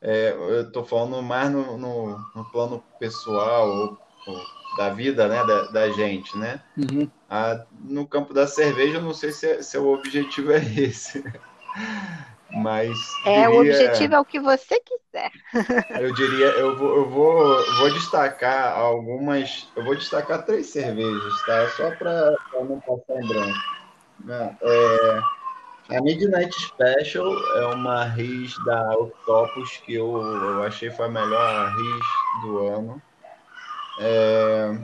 é, 0.00 0.30
eu 0.32 0.62
estou 0.62 0.84
falando 0.84 1.22
mais 1.22 1.50
no, 1.50 1.76
no, 1.76 2.18
no 2.34 2.44
plano 2.50 2.82
pessoal 2.98 3.68
ou, 3.68 3.98
ou, 4.26 4.42
da 4.76 4.90
vida 4.90 5.26
né, 5.26 5.44
da, 5.44 5.62
da 5.70 5.90
gente, 5.90 6.36
né? 6.36 6.62
Uhum. 6.76 7.10
Ah, 7.28 7.64
no 7.80 8.06
campo 8.06 8.32
da 8.32 8.46
cerveja, 8.46 8.98
eu 8.98 9.02
não 9.02 9.12
sei 9.12 9.32
se, 9.32 9.46
é, 9.46 9.62
se 9.62 9.76
é 9.76 9.80
o 9.80 9.92
objetivo 9.92 10.52
é 10.52 10.58
esse. 10.58 11.22
Mas. 12.50 12.98
É, 13.26 13.42
diria, 13.42 13.50
o 13.50 13.60
objetivo 13.60 14.14
é 14.14 14.20
o 14.20 14.24
que 14.24 14.40
você 14.40 14.80
quiser. 14.80 15.30
Eu 16.00 16.14
diria, 16.14 16.46
eu 16.46 16.76
vou, 16.76 16.96
eu 16.96 17.08
vou, 17.08 17.76
vou 17.76 17.92
destacar 17.92 18.78
algumas. 18.78 19.68
Eu 19.76 19.84
vou 19.84 19.94
destacar 19.94 20.44
três 20.44 20.66
cervejas, 20.68 21.42
tá? 21.44 21.68
Só 21.70 21.90
para 21.90 22.36
não 22.54 22.80
passar 22.80 23.22
em 23.22 23.26
branco. 23.26 23.58
Não, 24.24 24.56
é, 24.60 25.20
a 25.88 26.02
Midnight 26.02 26.54
Special 26.54 27.34
é 27.56 27.66
uma 27.74 28.04
RIS 28.04 28.54
da 28.64 28.92
Octopus 28.98 29.78
que 29.78 29.94
eu, 29.94 30.20
eu 30.20 30.62
achei 30.62 30.90
foi 30.90 31.06
a 31.06 31.08
melhor 31.08 31.74
RIS 31.74 32.42
do 32.42 32.58
ano. 32.66 33.02
É, 34.00 34.78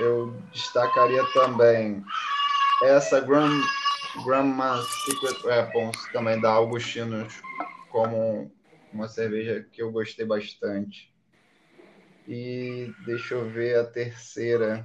eu 0.00 0.36
destacaria 0.52 1.24
também 1.32 2.04
essa 2.82 3.20
Grand, 3.20 3.62
Grandma 4.24 4.82
Secret 4.82 5.44
Weapons, 5.44 5.96
também 6.12 6.40
da 6.40 6.50
Augustinos, 6.50 7.32
como 7.90 8.50
uma 8.92 9.06
cerveja 9.06 9.64
que 9.70 9.80
eu 9.80 9.92
gostei 9.92 10.26
bastante. 10.26 11.14
E 12.26 12.92
deixa 13.06 13.34
eu 13.34 13.48
ver 13.48 13.78
a 13.78 13.84
terceira. 13.84 14.82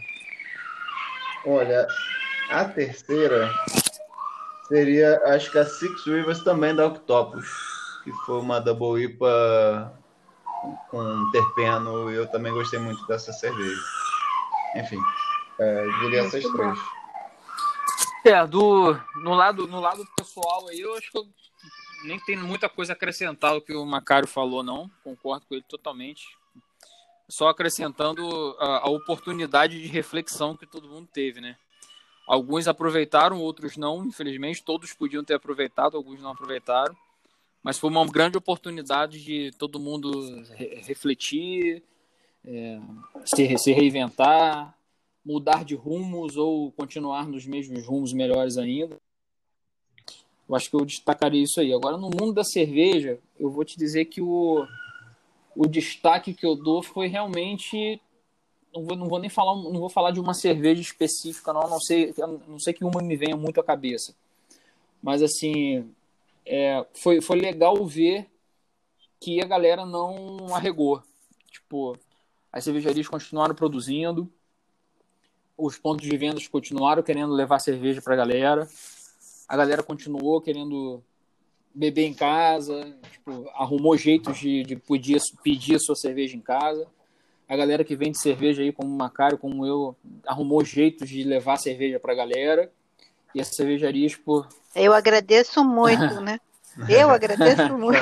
Olha, 1.43 1.87
a 2.51 2.63
terceira 2.65 3.51
Seria, 4.71 5.21
acho 5.25 5.51
que 5.51 5.57
a 5.57 5.65
Six 5.65 6.05
Rivers 6.05 6.45
também 6.45 6.73
da 6.73 6.87
Octopus, 6.87 7.45
que 8.05 8.11
foi 8.25 8.39
uma 8.39 8.61
Double 8.61 9.03
IPA 9.03 9.99
com 10.89 11.29
terpeno, 11.31 12.09
e 12.09 12.15
eu 12.15 12.25
também 12.31 12.53
gostei 12.53 12.79
muito 12.79 13.05
dessa 13.05 13.33
cerveja. 13.33 13.81
Enfim, 14.77 14.97
é, 15.59 15.85
diria 15.99 16.21
essas 16.21 16.41
três. 16.41 16.79
É, 18.23 18.47
do, 18.47 18.97
no, 19.15 19.33
lado, 19.33 19.67
no 19.67 19.81
lado 19.81 20.07
pessoal 20.15 20.69
aí, 20.69 20.79
eu 20.79 20.95
acho 20.95 21.11
que 21.11 21.17
eu 21.17 21.27
nem 22.05 22.17
tem 22.21 22.37
muita 22.37 22.69
coisa 22.69 22.93
a 22.93 22.95
acrescentar 22.95 23.53
o 23.53 23.61
que 23.61 23.75
o 23.75 23.85
Macário 23.85 24.25
falou, 24.27 24.63
não. 24.63 24.89
Concordo 25.03 25.45
com 25.47 25.53
ele 25.53 25.65
totalmente. 25.67 26.23
Só 27.27 27.49
acrescentando 27.49 28.55
a, 28.57 28.87
a 28.87 28.89
oportunidade 28.89 29.81
de 29.81 29.87
reflexão 29.89 30.55
que 30.55 30.65
todo 30.65 30.87
mundo 30.87 31.09
teve, 31.11 31.41
né? 31.41 31.57
Alguns 32.27 32.67
aproveitaram, 32.67 33.39
outros 33.39 33.77
não, 33.77 34.05
infelizmente. 34.05 34.63
Todos 34.63 34.93
podiam 34.93 35.23
ter 35.23 35.33
aproveitado, 35.33 35.97
alguns 35.97 36.21
não 36.21 36.31
aproveitaram. 36.31 36.95
Mas 37.63 37.77
foi 37.77 37.89
uma 37.89 38.05
grande 38.05 38.37
oportunidade 38.37 39.23
de 39.23 39.51
todo 39.57 39.79
mundo 39.79 40.43
re 40.55 40.81
refletir, 40.81 41.83
é, 42.43 42.79
se, 43.23 43.57
se 43.57 43.71
reinventar, 43.71 44.75
mudar 45.23 45.63
de 45.63 45.75
rumos 45.75 46.37
ou 46.37 46.71
continuar 46.71 47.27
nos 47.27 47.45
mesmos 47.45 47.85
rumos 47.85 48.13
melhores 48.13 48.57
ainda. 48.57 48.97
Eu 50.49 50.55
acho 50.55 50.69
que 50.69 50.75
eu 50.75 50.85
destacaria 50.85 51.43
isso 51.43 51.61
aí. 51.61 51.71
Agora, 51.73 51.97
no 51.97 52.09
mundo 52.09 52.33
da 52.33 52.43
cerveja, 52.43 53.19
eu 53.39 53.49
vou 53.49 53.63
te 53.63 53.77
dizer 53.77 54.05
que 54.05 54.21
o, 54.21 54.67
o 55.55 55.67
destaque 55.67 56.33
que 56.33 56.45
eu 56.45 56.55
dou 56.55 56.81
foi 56.81 57.07
realmente 57.07 58.01
não 58.73 58.83
vou, 58.83 58.97
não 58.97 59.07
vou 59.07 59.19
nem 59.19 59.29
falar, 59.29 59.55
não 59.55 59.79
vou 59.79 59.89
falar 59.89 60.11
de 60.11 60.19
uma 60.19 60.33
cerveja 60.33 60.81
específica, 60.81 61.51
não, 61.51 61.69
não 61.69 61.79
sei, 61.79 62.13
não 62.47 62.57
sei 62.57 62.73
que 62.73 62.83
uma 62.83 63.01
me 63.01 63.15
venha 63.15 63.35
muito 63.35 63.59
à 63.59 63.63
cabeça. 63.63 64.15
Mas 65.01 65.21
assim, 65.21 65.91
é, 66.45 66.85
foi, 66.93 67.21
foi 67.21 67.39
legal 67.39 67.85
ver 67.85 68.29
que 69.19 69.41
a 69.41 69.45
galera 69.45 69.85
não 69.85 70.55
arregou. 70.55 71.03
Tipo, 71.49 71.97
as 72.51 72.63
cervejarias 72.63 73.07
continuaram 73.07 73.53
produzindo, 73.53 74.31
os 75.57 75.77
pontos 75.77 76.07
de 76.07 76.17
vendas 76.17 76.47
continuaram 76.47 77.03
querendo 77.03 77.33
levar 77.33 77.59
cerveja 77.59 78.01
para 78.01 78.13
a 78.13 78.17
galera, 78.17 78.67
a 79.47 79.57
galera 79.57 79.83
continuou 79.83 80.41
querendo 80.41 81.03
beber 81.73 82.05
em 82.05 82.13
casa, 82.13 82.93
tipo, 83.11 83.49
arrumou 83.53 83.97
jeitos 83.97 84.39
de, 84.39 84.63
de 84.63 84.75
pedir, 84.75 85.21
pedir 85.43 85.75
a 85.75 85.79
sua 85.79 85.95
cerveja 85.95 86.35
em 86.35 86.41
casa 86.41 86.87
a 87.51 87.57
galera 87.57 87.83
que 87.83 87.97
vende 87.97 88.17
cerveja 88.17 88.61
aí, 88.61 88.71
como 88.71 88.87
o 88.87 88.97
Macário, 88.97 89.37
como 89.37 89.65
eu, 89.65 89.93
arrumou 90.25 90.63
jeitos 90.63 91.09
de 91.09 91.21
levar 91.25 91.57
cerveja 91.57 91.99
pra 91.99 92.15
galera. 92.15 92.71
E 93.35 93.41
as 93.41 93.49
cervejarias, 93.49 94.15
por. 94.15 94.47
Eu 94.73 94.93
agradeço 94.93 95.61
muito, 95.61 96.21
né? 96.21 96.39
Eu 96.87 97.09
agradeço 97.09 97.77
muito. 97.77 97.99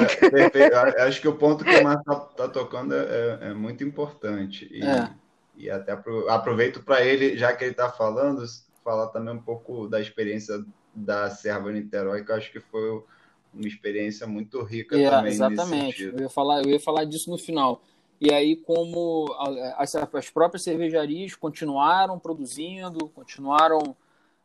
É, 0.55 1.01
acho 1.01 1.19
que 1.19 1.27
o 1.27 1.33
ponto 1.33 1.65
que 1.65 1.75
o 1.75 1.83
Marco 1.83 2.03
tá, 2.03 2.15
tá, 2.19 2.47
tocando 2.47 2.93
é, 2.93 2.99
é, 2.99 3.39
é, 3.47 3.53
muito 3.55 3.83
importante. 3.83 4.69
E, 4.71 4.85
é. 4.85 5.09
e 5.57 5.71
até 5.71 5.97
aproveito 6.27 6.83
para 6.83 7.03
ele, 7.03 7.35
já 7.35 7.51
que 7.51 7.63
ele 7.63 7.71
está 7.71 7.89
falando, 7.89 8.45
falar 8.83 9.07
também 9.07 9.33
um 9.33 9.41
pouco 9.41 9.87
da 9.87 9.99
experiência 9.99 10.63
da 10.93 11.31
Serva 11.31 11.71
Niterói, 11.71 12.23
que 12.23 12.31
eu 12.31 12.35
acho 12.35 12.51
que 12.51 12.59
foi 12.59 13.03
uma 13.51 13.67
experiência 13.67 14.27
muito 14.27 14.61
rica 14.61 14.95
é, 14.95 15.09
também. 15.09 15.31
Exatamente. 15.31 16.03
Eu 16.03 16.19
ia, 16.19 16.29
falar, 16.29 16.61
eu 16.61 16.69
ia 16.69 16.79
falar 16.79 17.05
disso 17.05 17.31
no 17.31 17.39
final. 17.39 17.81
E 18.21 18.33
aí, 18.33 18.55
como 18.55 19.33
as, 19.77 19.95
as 19.95 20.29
próprias 20.29 20.63
cervejarias 20.63 21.35
continuaram 21.35 22.19
produzindo, 22.19 23.07
continuaram. 23.09 23.95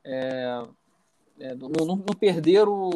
É, 0.05 0.63
é, 1.41 1.55
não, 1.57 1.69
não, 1.85 1.99
perderam, 1.99 2.91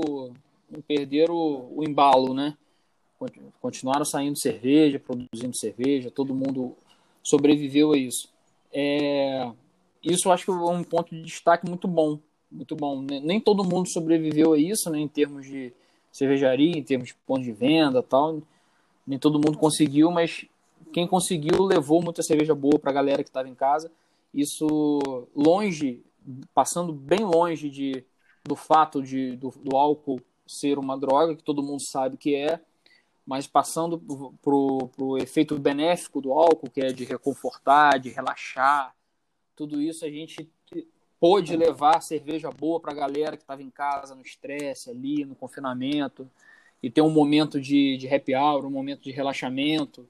não 0.71 0.81
perderam 0.87 1.35
o, 1.35 1.79
o 1.79 1.85
embalo, 1.85 2.33
né? 2.33 2.57
Continuaram 3.61 4.05
saindo 4.05 4.39
cerveja, 4.39 5.01
produzindo 5.01 5.57
cerveja, 5.57 6.09
todo 6.09 6.35
mundo 6.35 6.77
sobreviveu 7.21 7.93
a 7.93 7.99
isso. 7.99 8.29
É, 8.73 9.51
isso 10.03 10.31
acho 10.31 10.45
que 10.45 10.51
é 10.53 10.55
um 10.55 10.85
ponto 10.85 11.13
de 11.13 11.23
destaque 11.23 11.69
muito 11.69 11.89
bom, 11.89 12.21
muito 12.51 12.77
bom. 12.77 13.03
Nem 13.03 13.41
todo 13.41 13.65
mundo 13.65 13.89
sobreviveu 13.91 14.53
a 14.53 14.59
isso, 14.59 14.89
né, 14.89 15.01
em 15.01 15.09
termos 15.09 15.47
de 15.47 15.73
cervejaria, 16.13 16.79
em 16.79 16.83
termos 16.83 17.09
de 17.09 17.15
ponto 17.27 17.43
de 17.43 17.51
venda, 17.53 18.03
tal. 18.03 18.41
Nem 19.05 19.19
todo 19.19 19.41
mundo 19.41 19.59
conseguiu, 19.59 20.13
mas 20.13 20.47
quem 20.93 21.07
conseguiu 21.07 21.63
levou 21.65 22.03
muita 22.03 22.23
cerveja 22.23 22.55
boa 22.55 22.79
para 22.79 22.91
a 22.91 22.95
galera 22.95 23.23
que 23.23 23.31
estava 23.31 23.49
em 23.49 23.55
casa. 23.55 23.91
Isso 24.33 25.29
longe, 25.35 26.03
passando 26.55 26.93
bem 26.93 27.25
longe 27.25 27.71
de, 27.71 28.05
do 28.45 28.57
fato 28.57 29.03
de, 29.03 29.37
do, 29.37 29.51
do 29.51 29.77
álcool 29.77 30.21
ser 30.47 30.79
uma 30.79 30.99
droga, 30.99 31.37
que 31.37 31.43
todo 31.43 31.63
mundo 31.63 31.83
sabe 31.83 32.17
que 32.17 32.35
é, 32.35 32.61
mas 33.27 33.47
passando 33.47 33.99
para 34.43 34.55
o 34.55 35.19
efeito 35.19 35.59
benéfico 35.59 36.21
do 36.21 36.33
álcool, 36.33 36.71
que 36.71 36.81
é 36.81 36.89
de 36.89 37.05
reconfortar, 37.05 37.99
de 37.99 38.09
relaxar, 38.09 38.95
tudo 39.55 39.83
isso 39.83 40.05
a 40.05 40.11
gente 40.11 40.49
pôde 41.21 41.57
levar 41.57 42.01
cerveja 42.01 42.51
boa 42.51 42.81
para 42.81 42.93
a 42.93 42.95
galera 42.95 43.37
que 43.37 43.43
estava 43.43 43.63
em 43.63 43.71
casa, 43.71 44.15
no 44.15 44.23
estresse, 44.23 44.89
ali, 44.89 45.25
no 45.25 45.35
confinamento, 45.35 46.31
e 46.83 46.89
ter 46.89 47.03
um 47.03 47.11
momento 47.11 47.61
de, 47.61 47.97
de 47.97 48.09
happy 48.09 48.35
hour, 48.35 48.65
um 48.65 48.71
momento 48.71 49.03
de 49.03 49.11
relaxamento, 49.11 50.09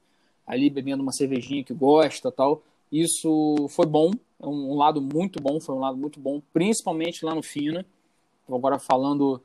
ali 0.49 0.71
bebendo 0.71 1.03
uma 1.03 1.13
cervejinha 1.13 1.63
que 1.63 1.75
gosta 1.75 2.33
tal. 2.33 2.63
Isso 2.91 3.69
foi 3.69 3.85
bom, 3.85 4.11
é 4.43 4.47
um, 4.47 4.75
lado 4.75 5.01
muito 5.01 5.41
bom, 5.43 5.61
foi 5.61 5.75
um 5.75 5.81
lado 5.81 5.99
muito 5.99 6.19
bom, 6.19 6.41
principalmente 6.53 7.25
lá 7.25 7.35
no 7.35 7.43
Fina. 7.43 7.85
Agora 8.49 8.79
falando 8.79 9.43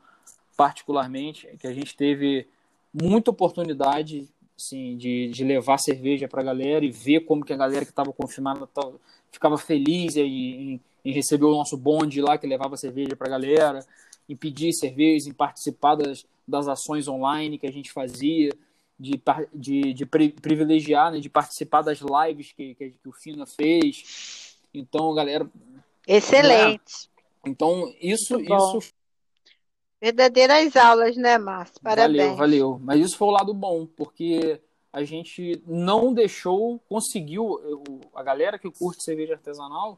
particularmente, 0.56 1.48
que 1.60 1.68
a 1.68 1.74
gente 1.74 1.96
teve 1.98 2.48
muita 2.94 3.32
oportunidade 3.32 4.30
assim, 4.58 4.96
de, 4.96 5.28
de 5.30 5.44
levar 5.44 5.78
cerveja 5.78 6.28
para 6.28 6.42
a 6.42 6.46
galera 6.46 6.86
e 6.86 6.92
ver 6.92 7.22
como 7.22 7.44
que 7.44 7.52
a 7.52 7.58
galera 7.58 7.84
que 7.84 7.92
estava 7.92 8.14
confinada 8.14 8.66
tava, 8.68 8.94
ficava 9.32 9.58
feliz 9.58 10.16
em, 10.16 10.80
em, 11.04 11.12
receber 11.12 11.46
o 11.46 11.56
nosso 11.56 11.76
bonde 11.76 12.22
lá 12.22 12.38
que 12.38 12.48
levava 12.48 12.78
cerveja 12.78 13.16
para 13.16 13.28
a 13.28 13.32
galera, 13.32 13.80
em 14.30 14.36
pedir 14.36 14.72
cerveja, 14.74 15.28
em 15.28 15.34
participar 15.34 15.96
das, 15.96 16.26
das 16.48 16.68
ações 16.68 17.08
online 17.08 17.58
que 17.58 17.68
a 17.68 17.72
gente 17.72 17.92
fazia, 17.92 18.52
de, 19.04 19.22
de, 19.54 19.94
de 19.94 20.06
privilegiar, 20.06 21.12
né, 21.12 21.20
de 21.20 21.30
participar 21.30 21.82
das 21.82 22.00
lives 22.00 22.54
que, 22.54 22.74
que, 22.76 22.92
que 22.92 23.10
o 23.10 23.12
Fina 23.12 23.46
fez. 23.46 24.58
Então, 24.74 25.14
galera. 25.14 25.50
Excelente. 26.08 27.10
Né? 27.10 27.52
Então, 27.52 27.94
isso, 28.00 28.40
isso 28.40 28.94
Verdadeiras 30.02 30.76
aulas, 30.76 31.18
né, 31.18 31.38
Márcio? 31.38 31.82
Parabéns. 31.82 32.18
Valeu, 32.18 32.36
valeu. 32.36 32.80
Mas 32.82 33.02
isso 33.02 33.18
foi 33.18 33.28
o 33.28 33.32
lado 33.32 33.54
bom, 33.54 33.86
porque 33.86 34.62
a 34.92 35.04
gente 35.04 35.62
não 35.66 36.14
deixou, 36.14 36.80
conseguiu, 36.88 37.60
a 38.14 38.24
galera 38.24 38.60
que 38.60 38.70
curte 38.72 39.04
cerveja 39.04 39.34
artesanal, 39.34 39.98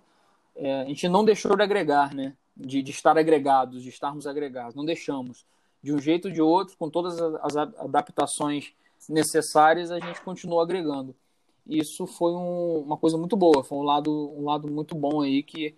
é, 0.55 0.81
a 0.81 0.85
gente 0.85 1.07
não 1.07 1.25
deixou 1.25 1.55
de 1.55 1.63
agregar, 1.63 2.13
né? 2.13 2.35
De, 2.55 2.81
de, 2.81 2.91
estar 2.91 3.17
agregados, 3.17 3.83
de 3.83 3.89
estarmos 3.89 4.25
agregados. 4.25 4.73
Não 4.73 4.85
deixamos. 4.85 5.45
De 5.81 5.91
um 5.91 5.99
jeito 5.99 6.27
ou 6.27 6.33
de 6.33 6.41
outro, 6.41 6.77
com 6.77 6.89
todas 6.89 7.19
as 7.19 7.55
adaptações 7.55 8.73
necessárias, 9.09 9.91
a 9.91 9.99
gente 9.99 10.21
continuou 10.21 10.61
agregando. 10.61 11.15
Isso 11.67 12.05
foi 12.05 12.31
um, 12.31 12.79
uma 12.79 12.97
coisa 12.97 13.17
muito 13.17 13.35
boa, 13.35 13.63
foi 13.63 13.77
um 13.77 13.83
lado, 13.83 14.11
um 14.37 14.45
lado 14.45 14.67
muito 14.67 14.95
bom 14.95 15.21
aí 15.21 15.41
que, 15.41 15.73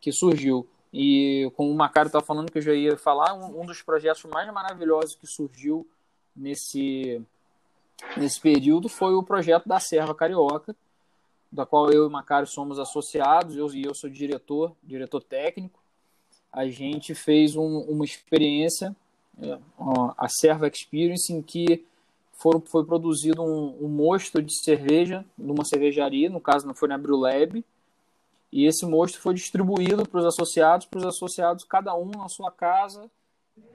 que 0.00 0.10
surgiu. 0.10 0.66
E 0.92 1.50
como 1.54 1.70
o 1.70 1.74
Macário 1.74 2.08
estava 2.08 2.24
falando 2.24 2.50
que 2.50 2.58
eu 2.58 2.62
já 2.62 2.72
ia 2.72 2.96
falar, 2.96 3.34
um, 3.34 3.60
um, 3.60 3.66
dos 3.66 3.82
projetos 3.82 4.24
mais 4.24 4.50
maravilhosos 4.52 5.14
que 5.14 5.26
surgiu 5.26 5.86
nesse, 6.34 7.20
nesse 8.16 8.40
período 8.40 8.88
foi 8.88 9.14
o 9.14 9.22
projeto 9.22 9.68
da 9.68 9.78
Serva 9.78 10.14
Carioca, 10.14 10.74
da 11.52 11.66
qual 11.66 11.90
eu 11.90 12.04
e 12.04 12.06
o 12.06 12.10
Macário 12.10 12.46
somos 12.46 12.78
associados, 12.78 13.56
eu 13.56 13.66
e 13.74 13.84
eu 13.84 13.94
sou 13.94 14.08
diretor, 14.08 14.74
diretor 14.82 15.22
técnico. 15.22 15.78
A 16.50 16.66
gente 16.66 17.14
fez 17.14 17.54
um, 17.54 17.80
uma 17.80 18.04
experiência, 18.04 18.96
é, 19.42 19.58
a 20.16 20.26
Serva 20.28 20.68
Experience, 20.68 21.30
em 21.30 21.42
que 21.42 21.84
foram, 22.38 22.60
foi 22.60 22.84
produzido 22.84 23.42
um, 23.42 23.84
um 23.84 23.88
mosto 23.88 24.40
de 24.40 24.54
cerveja 24.62 25.24
numa 25.36 25.64
cervejaria, 25.64 26.30
no 26.30 26.40
caso 26.40 26.66
não 26.66 26.74
foi 26.74 26.88
na 26.88 26.96
Brulab, 26.96 27.62
e 28.50 28.64
esse 28.64 28.86
mosto 28.86 29.20
foi 29.20 29.34
distribuído 29.34 30.08
para 30.08 30.20
os 30.20 30.26
associados, 30.26 30.86
para 30.86 31.00
os 31.00 31.04
associados, 31.04 31.64
cada 31.64 31.94
um 31.94 32.10
na 32.12 32.28
sua 32.28 32.50
casa, 32.50 33.10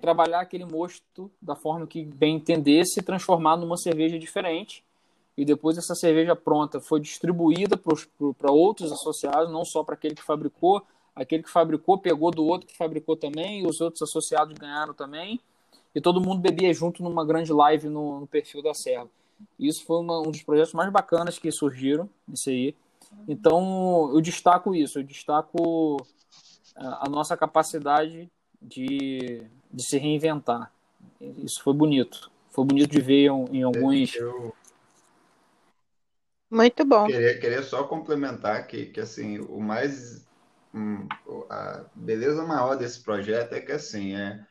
trabalhar 0.02 0.40
aquele 0.40 0.66
mosto 0.66 1.30
da 1.42 1.56
forma 1.56 1.86
que 1.86 2.04
bem 2.04 2.38
entendesse 2.38 3.00
e 3.00 3.04
transformar 3.04 3.58
numa 3.58 3.78
cerveja 3.78 4.18
diferente. 4.18 4.84
E 5.38 5.44
depois 5.44 5.78
essa 5.78 5.94
cerveja 5.94 6.36
pronta 6.36 6.80
foi 6.80 7.00
distribuída 7.00 7.78
para 7.78 8.52
outros 8.52 8.92
associados, 8.92 9.52
não 9.52 9.66
só 9.66 9.84
para 9.84 9.96
aquele 9.96 10.16
que 10.16 10.24
fabricou. 10.24 10.82
Aquele 11.16 11.44
que 11.44 11.50
fabricou 11.50 11.98
pegou 11.98 12.32
do 12.32 12.46
outro 12.46 12.68
que 12.68 12.78
fabricou 12.78 13.16
também, 13.16 13.62
e 13.62 13.68
os 13.68 13.82
outros 13.82 14.02
associados 14.02 14.58
ganharam 14.58 14.94
também. 14.94 15.40
E 15.94 16.02
todo 16.02 16.22
mundo 16.22 16.42
bebia 16.42 16.74
junto 16.74 17.04
numa 17.04 17.26
grande 17.26 17.52
live 17.54 17.88
no, 17.88 18.22
no 18.22 18.28
perfil 18.28 18.62
da 18.62 18.74
Serra. 18.74 19.08
Isso 19.60 19.86
foi 19.86 19.98
uma, 19.98 20.20
um 20.20 20.32
dos 20.32 20.42
projetos 20.42 20.74
mais 20.74 20.92
bacanas 20.92 21.38
que 21.38 21.52
surgiram, 21.52 22.10
isso 22.32 22.50
aí. 22.50 22.76
Então, 23.28 24.12
eu 24.14 24.22
destaco 24.22 24.74
isso, 24.74 25.00
eu 25.00 25.04
destaco 25.04 25.98
a 26.76 27.08
nossa 27.10 27.38
capacidade 27.38 28.30
de, 28.62 29.44
de 29.72 29.84
se 29.84 29.98
reinventar. 29.98 30.72
Isso 31.20 31.62
foi 31.64 31.74
bonito. 31.74 32.32
Foi 32.50 32.66
bonito 32.66 32.92
de 32.92 33.02
ver 33.02 33.30
em, 33.52 33.64
alguns. 33.64 34.16
Eu... 34.16 34.54
Muito 36.50 36.86
bom. 36.86 37.08
Queria, 37.08 37.40
queria 37.40 37.64
só 37.64 37.84
complementar 37.84 38.68
que, 38.68 38.88
que 38.88 39.00
assim, 39.00 39.40
o 39.40 39.60
mais. 39.60 40.24
Hum, 40.74 41.08
a 41.50 41.86
beleza 41.94 42.44
maior 42.46 42.76
desse 42.76 43.00
projeto 43.04 43.54
é 43.54 43.60
que 43.60 43.72
assim, 43.72 44.16
é, 44.16 44.44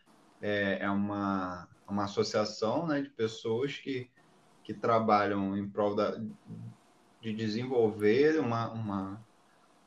é, 0.42 0.78
é 0.80 0.90
uma, 0.90 1.68
uma 1.88 2.04
associação 2.04 2.86
né, 2.86 3.00
de 3.00 3.08
pessoas 3.08 3.78
que, 3.78 4.10
que 4.64 4.74
trabalham 4.74 5.56
em 5.56 5.66
prol 5.68 5.94
da, 5.94 6.20
de 7.20 7.32
desenvolver 7.32 8.40
uma, 8.40 8.70
uma 8.72 9.24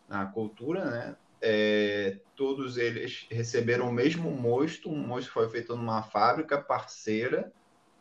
a 0.09 0.25
cultura, 0.25 0.85
né? 0.85 1.15
É, 1.41 2.17
todos 2.35 2.77
eles 2.77 3.27
receberam 3.29 3.89
o 3.89 3.93
mesmo 3.93 4.31
mosto, 4.31 4.89
um 4.89 5.05
mosto 5.05 5.31
foi 5.31 5.47
feito 5.49 5.75
numa 5.75 6.01
fábrica 6.01 6.57
parceira, 6.57 7.51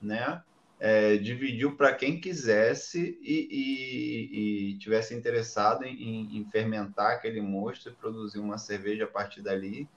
né? 0.01 0.43
É, 0.79 1.17
dividiu 1.17 1.77
para 1.77 1.95
quem 1.95 2.21
quisesse 2.21 3.19
e, 3.23 3.49
e, 3.51 4.71
e 4.73 4.79
tivesse 4.79 5.15
interessado 5.15 5.85
em, 5.85 6.37
em, 6.37 6.45
fermentar 6.51 7.13
aquele 7.13 7.41
mosto 7.41 7.89
e 7.89 7.93
produzir 7.93 8.39
uma 8.39 8.59
cerveja 8.59 9.05
a 9.05 9.09
partir 9.09 9.41
dali. 9.41 9.89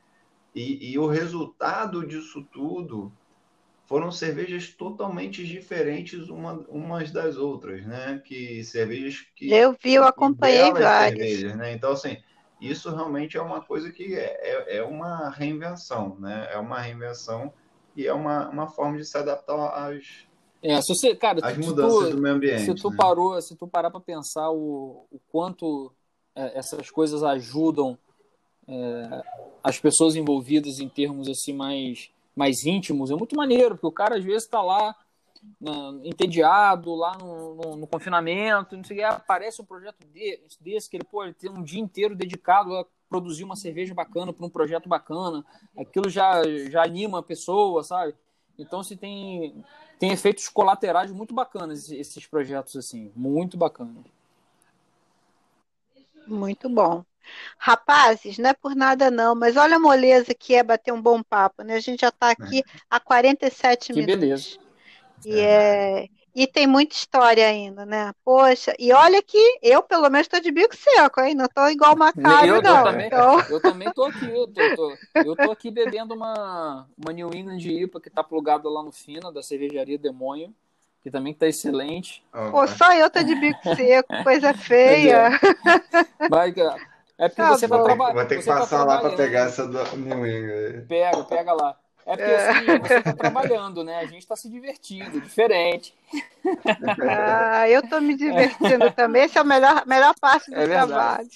E, 0.57 0.91
e 0.91 0.97
o 0.97 1.05
resultado 1.05 2.03
disso 2.03 2.43
tudo 2.51 3.13
foram 3.85 4.11
cervejas 4.11 4.69
totalmente 4.69 5.45
diferentes 5.45 6.29
uma, 6.29 6.53
umas 6.67 7.11
das 7.11 7.37
outras, 7.37 7.85
né? 7.85 8.19
Que 8.25 8.63
cervejas 8.63 9.23
que 9.35 9.53
eu 9.53 9.77
vi, 9.79 9.93
eu 9.93 10.03
acompanhei 10.03 10.73
várias. 10.73 11.55
Né? 11.55 11.73
Então 11.73 11.91
assim, 11.91 12.17
isso 12.59 12.89
realmente 12.89 13.37
é 13.37 13.41
uma 13.41 13.61
coisa 13.61 13.91
que 13.91 14.15
é, 14.15 14.39
é, 14.41 14.77
é, 14.77 14.83
uma 14.83 15.29
reinvenção, 15.29 16.17
né? 16.19 16.49
É 16.51 16.57
uma 16.57 16.81
reinvenção 16.81 17.53
e 17.95 18.07
é 18.07 18.13
uma, 18.13 18.49
uma 18.49 18.67
forma 18.67 18.97
de 18.97 19.05
se 19.05 19.15
adaptar 19.15 19.55
às 19.55 20.25
é, 20.63 20.81
se 20.81 20.95
você, 20.95 21.15
cara, 21.15 21.39
as 21.45 21.55
mudanças 21.55 22.09
tu, 22.09 22.15
do 22.15 22.21
meio 22.21 22.33
ambiente. 22.33 22.65
Se 22.65 22.73
tu 22.73 22.89
né? 22.89 22.95
parou, 22.97 23.39
se 23.39 23.55
tu 23.55 23.67
parar 23.67 23.91
para 23.91 23.99
pensar 23.99 24.49
o, 24.49 25.05
o 25.11 25.19
quanto 25.31 25.93
é, 26.35 26.57
essas 26.57 26.89
coisas 26.89 27.21
ajudam 27.21 27.95
é, 28.67 29.23
as 29.63 29.79
pessoas 29.79 30.15
envolvidas 30.15 30.79
em 30.79 30.89
termos 30.89 31.27
assim 31.27 31.53
mais 31.53 32.09
mais 32.35 32.65
íntimos, 32.65 33.09
é 33.09 33.15
muito 33.15 33.35
maneiro, 33.35 33.73
porque 33.73 33.87
o 33.87 33.91
cara 33.91 34.15
às 34.15 34.23
vezes 34.23 34.43
está 34.43 34.61
lá 34.61 34.95
na, 35.59 35.99
entediado, 36.03 36.93
lá 36.93 37.17
no, 37.17 37.55
no, 37.55 37.75
no, 37.77 37.87
confinamento, 37.87 38.77
não 38.77 38.83
sei 38.83 39.03
aparece 39.03 39.59
um 39.59 39.65
projeto 39.65 40.05
desse, 40.13 40.61
desse 40.61 40.87
que 40.87 40.97
ele, 40.97 41.03
pô, 41.03 41.23
ele 41.23 41.33
tem 41.33 41.49
um 41.49 41.63
dia 41.63 41.79
inteiro 41.79 42.15
dedicado 42.15 42.75
a 42.75 42.85
produzir 43.09 43.43
uma 43.43 43.55
cerveja 43.55 43.93
bacana 43.93 44.31
para 44.31 44.45
um 44.45 44.49
projeto 44.49 44.87
bacana, 44.87 45.43
aquilo 45.75 46.09
já, 46.09 46.43
já 46.69 46.83
anima 46.83 47.19
a 47.19 47.23
pessoa, 47.23 47.83
sabe? 47.83 48.13
Então, 48.59 48.83
se 48.83 48.95
tem, 48.95 49.63
tem 49.99 50.11
efeitos 50.11 50.49
colaterais 50.49 51.11
muito 51.11 51.33
bacanas 51.33 51.91
esses 51.91 52.25
projetos, 52.25 52.75
assim, 52.75 53.11
muito 53.15 53.57
bacanas. 53.57 54.03
Muito 56.27 56.67
bom. 56.69 57.05
Rapazes, 57.57 58.37
não 58.37 58.49
é 58.49 58.53
por 58.53 58.75
nada 58.75 59.09
não, 59.09 59.35
mas 59.35 59.57
olha 59.57 59.75
a 59.75 59.79
moleza 59.79 60.33
que 60.33 60.55
é 60.55 60.63
bater 60.63 60.93
um 60.93 61.01
bom 61.01 61.21
papo, 61.23 61.63
né? 61.63 61.75
A 61.75 61.79
gente 61.79 62.01
já 62.01 62.09
está 62.09 62.29
aqui 62.29 62.59
é. 62.59 62.63
há 62.89 62.99
47 62.99 63.87
que 63.87 63.93
minutos. 63.93 64.13
Que 64.13 64.19
beleza. 64.19 64.57
E, 65.25 65.39
é, 65.39 66.07
e 66.35 66.45
tem 66.45 66.67
muita 66.67 66.95
história 66.95 67.47
ainda, 67.47 67.85
né? 67.85 68.13
Poxa, 68.23 68.75
e 68.77 68.93
olha 68.93 69.21
que 69.23 69.57
eu, 69.61 69.81
pelo 69.81 70.09
menos, 70.09 70.27
estou 70.27 70.39
de 70.39 70.51
bico 70.51 70.75
seco, 70.75 71.19
hein? 71.21 71.33
Não 71.33 71.45
estou 71.45 71.69
igual 71.69 71.95
o 71.95 71.97
Macário, 71.97 72.55
eu, 72.57 72.61
não. 72.61 72.77
Eu 72.77 72.83
também, 72.83 73.07
então... 73.07 73.39
eu 73.49 73.61
também 73.61 73.91
tô 73.91 74.03
aqui, 74.03 74.25
eu 74.25 74.47
tô, 74.47 74.75
tô, 74.75 74.97
eu 75.15 75.35
tô 75.35 75.51
aqui 75.51 75.71
bebendo 75.71 76.13
uma, 76.13 76.87
uma 76.95 77.11
New 77.11 77.33
England 77.33 77.57
IPA 77.57 77.99
que 77.99 78.07
está 78.07 78.23
plugada 78.23 78.69
lá 78.69 78.83
no 78.83 78.91
Fina, 78.91 79.31
da 79.31 79.41
cervejaria 79.41 79.97
Demônio 79.97 80.53
que 81.07 81.11
também 81.11 81.31
está 81.31 81.47
excelente. 81.47 82.21
Pô, 82.51 82.67
só 82.67 82.93
eu 82.93 83.09
tô 83.09 83.23
de 83.23 83.33
bico 83.35 83.75
seco, 83.75 84.23
coisa 84.23 84.51
feia. 84.57 85.39
Vai, 86.29 86.53
é 87.17 87.27
porque 87.27 87.41
tá 87.41 87.49
você 87.49 87.65
está 87.65 87.83
trabalhando. 87.83 88.15
Vou 88.15 88.25
ter 88.25 88.39
que 88.39 88.45
passar 88.45 88.79
tá 88.79 88.83
lá 88.85 88.99
para 88.99 89.15
pegar 89.15 89.47
essa 89.47 89.67
do 89.67 89.97
New 89.97 90.25
England. 90.25 90.85
Pega, 90.87 91.23
pega 91.23 91.53
lá. 91.53 91.79
É 92.05 92.15
porque 92.15 92.31
é. 92.31 92.49
assim, 92.49 92.79
você 92.79 92.93
está 92.99 93.13
trabalhando, 93.13 93.83
né? 93.83 93.99
A 93.99 94.05
gente 94.05 94.19
está 94.19 94.35
se 94.35 94.49
divertindo, 94.49 95.19
diferente. 95.19 95.93
Ah, 97.01 97.67
eu 97.67 97.81
estou 97.81 97.99
me 97.99 98.15
divertindo 98.15 98.89
também. 98.93 99.23
Essa 99.23 99.39
é 99.39 99.41
a 99.41 99.43
melhor, 99.43 99.85
melhor 99.85 100.15
parte 100.21 100.49
do 100.49 100.57
é 100.57 100.65
trabalho. 100.65 101.27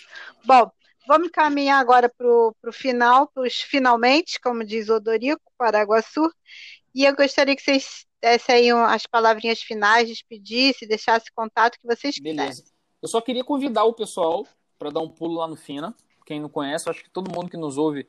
Bom, 0.45 0.71
vamos 1.05 1.29
caminhar 1.29 1.81
agora 1.81 2.07
para 2.07 2.25
o 2.25 2.71
final, 2.71 3.27
para 3.27 3.43
os 3.43 3.55
finalmente, 3.55 4.39
como 4.39 4.63
diz 4.63 4.87
Odorico, 4.87 5.41
Paraguaçu. 5.57 6.31
E 6.95 7.03
eu 7.03 7.13
gostaria 7.15 7.55
que 7.55 7.61
vocês 7.61 8.05
desse 8.21 8.51
aí 8.51 8.71
as 8.71 9.05
palavrinhas 9.07 9.61
finais, 9.61 10.07
despedisse, 10.07 10.87
deixasse 10.87 11.25
contato 11.33 11.77
que 11.79 11.87
vocês 11.87 12.17
Beleza. 12.19 12.49
quisessem. 12.49 12.73
Eu 13.01 13.09
só 13.09 13.19
queria 13.19 13.43
convidar 13.43 13.83
o 13.83 13.93
pessoal 13.93 14.45
para 14.81 14.89
dar 14.89 15.01
um 15.01 15.07
pulo 15.07 15.35
lá 15.35 15.47
no 15.47 15.55
Fina. 15.55 15.93
Quem 16.25 16.39
não 16.39 16.49
conhece, 16.49 16.89
acho 16.89 17.03
que 17.03 17.09
todo 17.11 17.31
mundo 17.31 17.51
que 17.51 17.57
nos 17.57 17.77
ouve, 17.77 18.07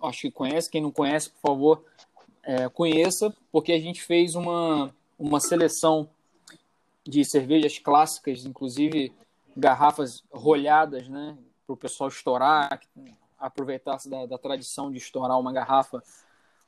acho 0.00 0.20
que 0.20 0.30
conhece. 0.30 0.70
Quem 0.70 0.80
não 0.80 0.92
conhece, 0.92 1.28
por 1.30 1.40
favor, 1.40 1.84
é, 2.44 2.68
conheça, 2.68 3.34
porque 3.50 3.72
a 3.72 3.80
gente 3.80 4.00
fez 4.00 4.36
uma, 4.36 4.94
uma 5.18 5.40
seleção 5.40 6.08
de 7.04 7.24
cervejas 7.24 7.80
clássicas, 7.80 8.46
inclusive 8.46 9.12
garrafas 9.56 10.22
rolhadas, 10.32 11.08
né? 11.08 11.36
Para 11.66 11.74
o 11.74 11.76
pessoal 11.76 12.08
estourar, 12.08 12.80
aproveitar 13.36 13.98
da, 14.06 14.26
da, 14.26 14.38
tradição 14.38 14.88
de 14.88 14.98
estourar 14.98 15.36
uma 15.36 15.52
garrafa, 15.52 16.00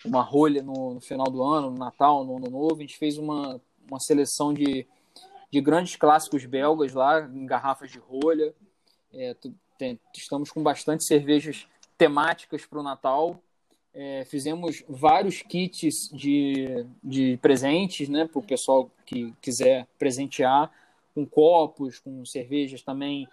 uma 0.05 0.23
rolha 0.23 0.61
no, 0.61 0.95
no, 0.95 1.01
final 1.01 1.31
do 1.31 1.41
ano, 1.45 1.71
no 1.71 1.79
Natal, 1.79 2.25
no 2.25 2.37
Ano 2.37 2.51
Novo. 2.51 2.79
A 2.79 2.81
gente 2.81 2.99
fez 2.99 3.17
uma, 3.17 3.61
uma 3.89 4.01
seleção 4.01 4.53
de, 4.53 4.89
de 5.53 5.61
grandes 5.61 5.95
clássicos 5.95 6.45
belgas 6.47 6.93
lá, 6.95 7.21
em 7.21 7.47
garrafas 7.47 7.89
de 7.89 8.01
rolha. 8.01 8.53
É, 9.13 9.37
tem, 9.79 9.99
estamos 10.17 10.51
com 10.51 10.63
bastante 10.63 11.05
cervejas 11.05 11.67
temáticas 11.99 12.65
para 12.65 12.81
o 12.81 12.83
Natal. 12.83 13.41
É, 13.95 14.25
fizemos 14.25 14.83
vários 14.89 15.43
kits 15.43 16.09
de, 16.13 16.87
de 17.03 17.37
presentes 17.43 18.09
né, 18.09 18.27
para 18.27 18.39
o 18.39 18.43
pessoal 18.43 18.91
que 19.05 19.35
quiser 19.41 19.87
presentear, 19.99 20.71
com 21.15 21.27
copos, 21.27 21.99
com 21.99 22.25
cervejas 22.25 22.81
também, 22.81 23.29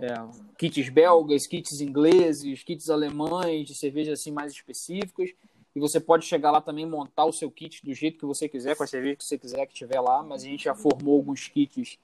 é, 0.00 0.14
kits 0.56 0.88
belgas, 0.88 1.46
kits 1.46 1.80
ingleses, 1.80 2.62
kits 2.62 2.90
alemães, 2.90 3.66
de 3.66 3.74
cervejas 3.74 4.20
assim 4.20 4.30
mais 4.30 4.52
específicas. 4.52 5.30
E 5.74 5.80
você 5.80 5.98
pode 5.98 6.24
chegar 6.24 6.52
lá 6.52 6.60
também 6.60 6.86
montar 6.86 7.24
o 7.24 7.32
seu 7.32 7.50
kit 7.50 7.84
do 7.84 7.92
jeito 7.92 8.18
que 8.18 8.26
você 8.26 8.48
quiser, 8.48 8.76
com 8.76 8.84
a 8.84 8.86
cerveja 8.86 9.16
que 9.16 9.24
você 9.24 9.36
quiser 9.36 9.66
que 9.66 9.74
tiver 9.74 10.00
lá. 10.00 10.22
Mas 10.22 10.44
a 10.44 10.46
gente 10.46 10.64
já 10.64 10.74
formou 10.74 11.16
alguns 11.16 11.48
kits 11.48 11.98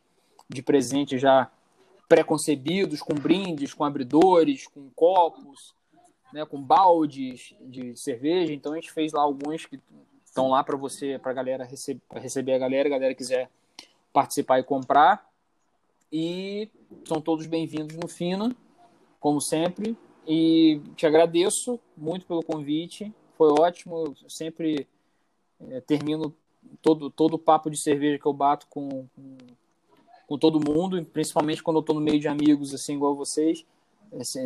de 0.49 0.63
presente 0.63 1.17
já 1.17 1.49
pré-concebidos, 2.11 3.01
com 3.01 3.15
brindes, 3.15 3.73
com 3.73 3.85
abridores, 3.85 4.67
com 4.67 4.91
copos, 4.97 5.73
né, 6.33 6.45
com 6.45 6.61
baldes 6.61 7.55
de 7.61 7.97
cerveja. 7.97 8.53
Então 8.53 8.73
a 8.73 8.75
gente 8.75 8.91
fez 8.91 9.13
lá 9.13 9.23
alguns 9.23 9.65
que 9.65 9.79
estão 10.25 10.49
lá 10.49 10.65
para 10.65 10.77
você, 10.77 11.21
para 11.21 11.33
galera 11.33 11.63
receber, 11.63 12.01
receber 12.17 12.55
a 12.55 12.59
galera, 12.59 12.89
a 12.89 12.91
galera 12.91 13.15
quiser 13.15 13.49
participar 14.13 14.59
e 14.59 14.65
comprar. 14.65 15.25
E 16.13 16.69
são 17.07 17.21
todos 17.21 17.47
bem-vindos 17.47 17.97
no 17.97 18.09
Fina, 18.09 18.57
como 19.21 19.41
sempre. 19.41 19.97
E 20.27 20.81
te 20.97 21.07
agradeço 21.07 21.79
muito 21.97 22.27
pelo 22.27 22.43
convite. 22.43 23.15
Foi 23.39 23.53
ótimo. 23.53 24.17
Eu 24.21 24.29
sempre 24.29 24.89
é, 25.69 25.81
termino 25.81 26.35
todo 26.83 27.09
todo 27.09 27.35
o 27.35 27.39
papo 27.39 27.71
de 27.71 27.81
cerveja 27.81 28.19
que 28.19 28.27
eu 28.27 28.33
bato 28.33 28.67
com, 28.69 29.07
com, 29.15 29.37
com 30.31 30.39
todo 30.39 30.65
mundo, 30.65 31.05
principalmente 31.07 31.61
quando 31.61 31.79
eu 31.79 31.81
estou 31.81 31.97
no 31.97 32.01
meio 32.01 32.21
de 32.21 32.29
amigos 32.29 32.73
assim 32.73 32.95
igual 32.95 33.17
vocês 33.17 33.67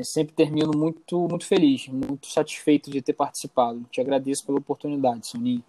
sempre 0.03 0.35
termino 0.35 0.73
muito, 0.75 1.29
muito 1.29 1.47
feliz, 1.47 1.89
muito 1.89 2.27
satisfeito 2.27 2.91
de 2.91 3.03
ter 3.03 3.13
participado. 3.13 3.85
Te 3.91 4.01
agradeço 4.01 4.45
pela 4.45 4.59
oportunidade, 4.59 5.27
Soninho. 5.27 5.65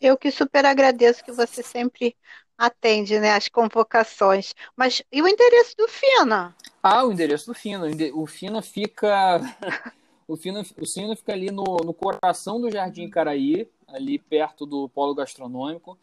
Eu 0.00 0.16
que 0.16 0.30
super 0.30 0.64
agradeço 0.64 1.24
que 1.24 1.32
você 1.32 1.62
sempre 1.62 2.16
atende 2.56 3.18
né, 3.18 3.32
as 3.32 3.48
convocações. 3.48 4.54
Mas 4.76 5.02
e 5.10 5.22
o 5.22 5.28
endereço 5.28 5.76
do 5.76 5.88
FINA? 5.88 6.54
Ah, 6.82 7.04
o 7.04 7.12
endereço 7.12 7.46
do 7.46 7.54
FINA. 7.54 7.86
O 8.14 8.26
FINA 8.26 8.62
fica. 8.62 9.40
o 10.28 10.36
FINA, 10.36 10.62
o 10.62 10.86
FINA 10.86 11.16
fica 11.16 11.32
ali 11.32 11.50
no, 11.50 11.64
no 11.84 11.92
coração 11.92 12.60
do 12.60 12.70
Jardim 12.70 13.08
Caraí, 13.08 13.68
ali 13.86 14.18
perto 14.18 14.66
do 14.66 14.88
Polo 14.88 15.14
Gastronômico, 15.14 15.98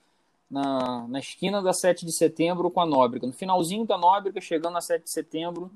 na, 0.51 1.07
na 1.07 1.19
esquina 1.19 1.61
da 1.61 1.71
7 1.71 2.05
de 2.05 2.11
setembro 2.11 2.69
com 2.69 2.81
a 2.81 2.85
Nóbrega. 2.85 3.25
No 3.25 3.31
finalzinho 3.31 3.85
da 3.85 3.97
Nóbrega, 3.97 4.41
chegando 4.41 4.77
a 4.77 4.81
7 4.81 5.03
de 5.05 5.09
setembro, 5.09 5.71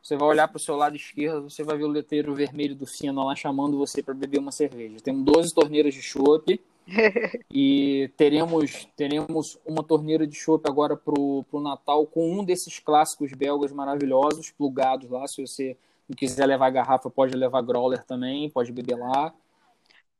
você 0.00 0.16
vai 0.16 0.28
olhar 0.28 0.46
para 0.46 0.56
o 0.56 0.60
seu 0.60 0.76
lado 0.76 0.96
esquerdo, 0.96 1.50
você 1.50 1.64
vai 1.64 1.76
ver 1.76 1.84
o 1.84 1.88
letreiro 1.88 2.34
vermelho 2.34 2.76
do 2.76 2.86
Fino 2.86 3.24
lá 3.24 3.34
chamando 3.34 3.76
você 3.76 4.02
para 4.02 4.14
beber 4.14 4.38
uma 4.38 4.52
cerveja. 4.52 4.96
Temos 5.02 5.24
12 5.24 5.52
torneiras 5.52 5.92
de 5.92 6.00
chopp 6.00 6.60
e 7.50 8.10
teremos, 8.16 8.88
teremos 8.96 9.58
uma 9.66 9.82
torneira 9.82 10.26
de 10.26 10.36
chopp 10.36 10.66
agora 10.68 10.96
para 10.96 11.20
o 11.20 11.60
Natal 11.60 12.06
com 12.06 12.32
um 12.32 12.44
desses 12.44 12.78
clássicos 12.78 13.32
belgas 13.32 13.72
maravilhosos, 13.72 14.50
plugados 14.50 15.10
lá. 15.10 15.26
Se 15.26 15.44
você 15.44 15.76
não 16.08 16.16
quiser 16.16 16.46
levar 16.46 16.70
garrafa, 16.70 17.10
pode 17.10 17.36
levar 17.36 17.60
growler 17.62 18.04
também, 18.04 18.48
pode 18.48 18.72
beber 18.72 18.96
lá. 18.96 19.34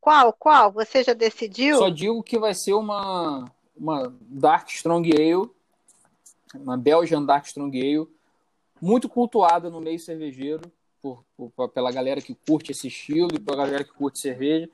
Qual? 0.00 0.32
Qual? 0.32 0.72
Você 0.72 1.04
já 1.04 1.12
decidiu? 1.12 1.78
Só 1.78 1.88
digo 1.88 2.22
que 2.22 2.38
vai 2.38 2.54
ser 2.54 2.72
uma, 2.72 3.44
uma 3.80 4.14
Dark 4.20 4.68
Strong 4.68 5.10
Ale, 5.12 5.50
uma 6.54 6.76
Belgian 6.76 7.24
Dark 7.24 7.46
Strong 7.46 7.80
Ale 7.80 8.06
muito 8.80 9.08
cultuada 9.08 9.70
no 9.70 9.80
meio 9.80 9.98
cervejeiro, 9.98 10.70
por, 11.00 11.24
por, 11.36 11.68
pela 11.70 11.90
galera 11.90 12.20
que 12.20 12.34
curte 12.34 12.72
esse 12.72 12.88
estilo 12.88 13.30
e 13.34 13.40
pela 13.40 13.64
galera 13.64 13.84
que 13.84 13.92
curte 13.92 14.18
cerveja. 14.18 14.68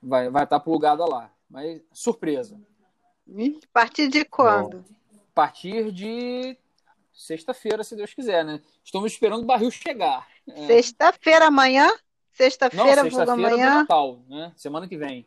Vai, 0.00 0.30
vai 0.30 0.44
estar 0.44 0.58
tá 0.58 0.64
plugada 0.64 1.04
lá. 1.04 1.30
Mas 1.50 1.80
surpresa. 1.92 2.60
A 3.28 3.66
partir 3.72 4.08
de 4.08 4.24
quando? 4.24 4.84
a 5.10 5.34
partir 5.34 5.90
de 5.90 6.56
sexta-feira, 7.12 7.82
se 7.82 7.96
Deus 7.96 8.14
quiser, 8.14 8.44
né? 8.44 8.60
Estamos 8.84 9.12
esperando 9.12 9.42
o 9.42 9.46
barril 9.46 9.70
chegar. 9.70 10.26
É. 10.48 10.66
Sexta-feira 10.66 11.46
amanhã? 11.46 11.92
Sexta-feira, 12.32 13.02
sexta 13.02 13.32
amanhã? 13.32 13.74
Natal, 13.74 14.20
né? 14.28 14.52
Semana 14.56 14.86
que 14.86 14.96
vem. 14.96 15.26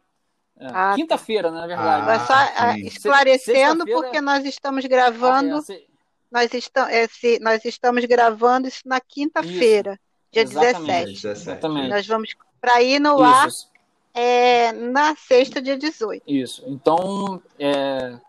É. 0.60 0.68
Ah, 0.68 0.72
tá. 0.72 0.96
Quinta-feira, 0.96 1.50
né, 1.50 1.62
na 1.62 1.68
verdade. 1.68 2.12
Ah, 2.12 2.20
só 2.20 2.34
ah, 2.34 2.80
esclarecendo, 2.80 3.86
porque 3.86 4.20
nós 4.20 4.44
estamos 4.46 4.86
gravando. 4.86 5.56
Ah, 5.58 5.74
é, 5.74 5.82
nós, 6.30 6.54
estamos, 6.54 6.94
esse, 6.94 7.40
nós 7.40 7.64
estamos 7.64 8.04
gravando 8.06 8.68
isso 8.68 8.82
na 8.86 9.00
quinta-feira, 9.00 10.00
dia 10.32 10.44
Exatamente. 10.44 11.14
17. 11.14 11.28
Exatamente. 11.28 11.90
Nós 11.90 12.06
vamos 12.06 12.36
para 12.60 12.82
ir 12.84 13.00
no 13.00 13.16
isso. 13.16 13.24
ar 13.24 13.50
é, 14.14 14.72
na 14.74 15.16
sexta, 15.16 15.62
dia 15.62 15.78
18. 15.78 16.24
Isso. 16.28 16.64
Então, 16.68 17.42
é, 17.58 18.20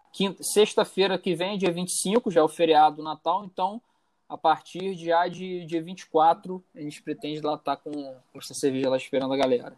sexta-feira 0.40 1.18
que 1.18 1.34
vem, 1.34 1.58
dia 1.58 1.72
25, 1.72 2.30
já 2.30 2.40
é 2.40 2.44
o 2.44 2.48
feriado 2.48 2.96
do 2.96 3.02
Natal, 3.02 3.44
então 3.44 3.82
a 4.28 4.38
partir 4.38 4.94
de, 4.94 5.06
já 5.06 5.26
de 5.26 5.64
dia 5.66 5.82
24, 5.82 6.62
a 6.76 6.80
gente 6.80 7.02
pretende 7.02 7.40
lá 7.40 7.54
estar 7.54 7.74
tá 7.74 7.82
com, 7.82 7.90
com 7.90 8.38
essa 8.38 8.54
cerveja 8.54 8.88
lá 8.88 8.96
esperando 8.96 9.34
a 9.34 9.36
galera. 9.36 9.76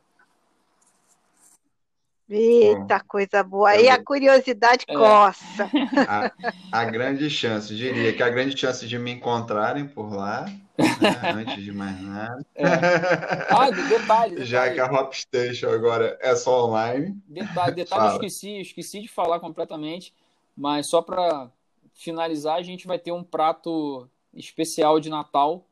Eita, 2.29 3.01
coisa 3.01 3.43
boa. 3.43 3.71
Aí 3.71 3.89
a 3.89 4.03
curiosidade 4.03 4.85
é. 4.89 4.95
coça. 4.95 5.71
A, 6.09 6.81
a, 6.81 6.85
grande 6.85 7.29
chance, 7.29 7.75
diria 7.75 8.13
que 8.13 8.23
a 8.23 8.31
grande 8.31 8.57
chance 8.57 8.87
de 8.87 8.99
me 8.99 9.13
encontrarem 9.13 9.87
por 9.87 10.13
lá, 10.13 10.45
né, 10.45 10.57
antes 11.37 11.63
de 11.63 11.73
mais 11.73 12.01
nada. 12.01 12.47
É. 12.55 12.65
Ah, 12.65 13.71
detalhe, 13.71 13.89
detalhe, 13.89 14.45
Já 14.45 14.73
que 14.73 14.81
a 14.81 14.87
Hop 14.87 15.13
Station 15.13 15.71
agora 15.71 16.19
é 16.21 16.35
só 16.35 16.67
online. 16.67 17.17
Detalhe, 17.27 17.75
detalhe 17.75 18.07
eu 18.07 18.13
esqueci, 18.15 18.61
esqueci 18.61 19.03
de 19.03 19.09
falar 19.09 19.39
completamente, 19.41 20.15
mas 20.57 20.87
só 20.87 21.03
para 21.03 21.51
finalizar, 21.95 22.57
a 22.57 22.63
gente 22.63 22.87
vai 22.87 22.99
ter 22.99 23.13
um 23.13 23.23
prato 23.23 24.09
especial 24.35 24.99
de 24.99 25.11
Natal, 25.11 25.67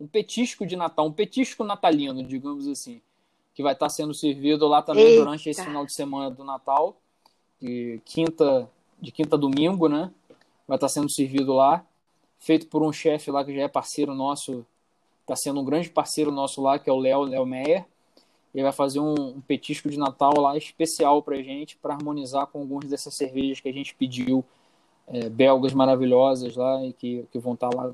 um 0.00 0.06
petisco 0.06 0.64
de 0.64 0.76
Natal, 0.76 1.06
um 1.06 1.12
petisco 1.12 1.64
natalino, 1.64 2.22
digamos 2.22 2.66
assim 2.66 3.02
que 3.58 3.62
vai 3.64 3.72
estar 3.72 3.88
sendo 3.88 4.14
servido 4.14 4.68
lá 4.68 4.80
também 4.82 5.04
Eita. 5.04 5.24
durante 5.24 5.50
esse 5.50 5.64
final 5.64 5.84
de 5.84 5.92
semana 5.92 6.30
do 6.30 6.44
Natal, 6.44 6.96
de 7.60 8.00
quinta, 8.04 8.70
de 9.00 9.10
quinta 9.10 9.34
a 9.34 9.38
domingo, 9.38 9.88
né? 9.88 10.12
Vai 10.64 10.76
estar 10.76 10.88
sendo 10.88 11.10
servido 11.10 11.54
lá, 11.54 11.84
feito 12.38 12.68
por 12.68 12.84
um 12.84 12.92
chefe 12.92 13.32
lá 13.32 13.44
que 13.44 13.52
já 13.52 13.62
é 13.62 13.66
parceiro 13.66 14.14
nosso, 14.14 14.64
está 15.22 15.34
sendo 15.34 15.58
um 15.58 15.64
grande 15.64 15.90
parceiro 15.90 16.30
nosso 16.30 16.62
lá, 16.62 16.78
que 16.78 16.88
é 16.88 16.92
o 16.92 17.00
Léo, 17.00 17.22
Léo 17.22 17.44
Meyer. 17.44 17.84
Ele 18.54 18.62
vai 18.62 18.70
fazer 18.70 19.00
um, 19.00 19.14
um 19.14 19.40
petisco 19.40 19.90
de 19.90 19.98
Natal 19.98 20.34
lá 20.38 20.56
especial 20.56 21.20
para 21.20 21.34
gente, 21.42 21.76
para 21.78 21.94
harmonizar 21.94 22.46
com 22.46 22.60
algumas 22.60 22.88
dessas 22.88 23.16
cervejas 23.16 23.58
que 23.58 23.68
a 23.68 23.72
gente 23.72 23.92
pediu, 23.92 24.44
é, 25.08 25.28
belgas 25.28 25.72
maravilhosas 25.72 26.54
lá, 26.54 26.86
e 26.86 26.92
que, 26.92 27.26
que 27.32 27.40
vão 27.40 27.54
estar 27.54 27.74
lá 27.74 27.92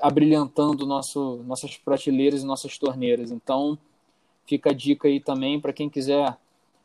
abrilhantando 0.00 0.86
nosso, 0.86 1.42
nossas 1.44 1.76
prateleiras 1.76 2.44
e 2.44 2.46
nossas 2.46 2.78
torneiras. 2.78 3.32
Então, 3.32 3.76
Fica 4.46 4.70
a 4.70 4.72
dica 4.72 5.08
aí 5.08 5.20
também 5.20 5.60
para 5.60 5.72
quem 5.72 5.90
quiser, 5.90 6.36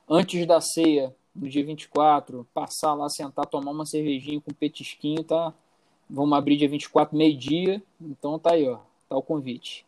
antes 0.09 0.45
da 0.47 0.59
ceia, 0.59 1.15
no 1.35 1.47
dia 1.47 1.63
24, 1.63 2.47
passar 2.53 2.93
lá, 2.93 3.07
sentar, 3.07 3.45
tomar 3.45 3.71
uma 3.71 3.85
cervejinha 3.85 4.41
com 4.41 4.51
petisquinho, 4.53 5.23
tá? 5.23 5.53
Vamos 6.09 6.37
abrir 6.37 6.57
dia 6.57 6.67
24, 6.67 7.15
meio-dia. 7.15 7.81
Então 8.01 8.37
tá 8.37 8.53
aí, 8.53 8.67
ó. 8.67 8.79
Tá 9.07 9.15
o 9.15 9.21
convite. 9.21 9.85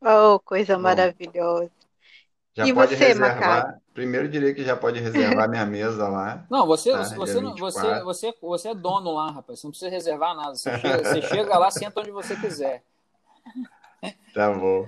Oh, 0.00 0.38
coisa 0.40 0.76
Bom, 0.76 0.82
maravilhosa. 0.82 1.70
Já 2.54 2.66
e 2.66 2.74
pode 2.74 2.94
você, 2.94 3.04
reservar. 3.06 3.40
Macaco? 3.40 3.82
Primeiro 3.94 4.28
diria 4.28 4.54
que 4.54 4.64
já 4.64 4.76
pode 4.76 5.00
reservar 5.00 5.48
minha 5.48 5.66
mesa 5.66 6.08
lá. 6.08 6.46
Não, 6.50 6.66
você, 6.66 6.92
tá? 6.92 7.02
você, 7.02 7.40
você, 7.40 8.02
você, 8.02 8.34
você 8.40 8.68
é 8.68 8.74
dono 8.74 9.12
lá, 9.12 9.30
rapaz. 9.30 9.60
Você 9.60 9.66
não 9.66 9.70
precisa 9.70 9.90
reservar 9.90 10.34
nada. 10.36 10.54
Você 10.54 10.78
chega, 10.78 11.04
você 11.04 11.22
chega 11.22 11.58
lá, 11.58 11.70
senta 11.70 12.00
onde 12.00 12.10
você 12.10 12.36
quiser. 12.36 12.82
Tá 14.34 14.50
bom. 14.50 14.86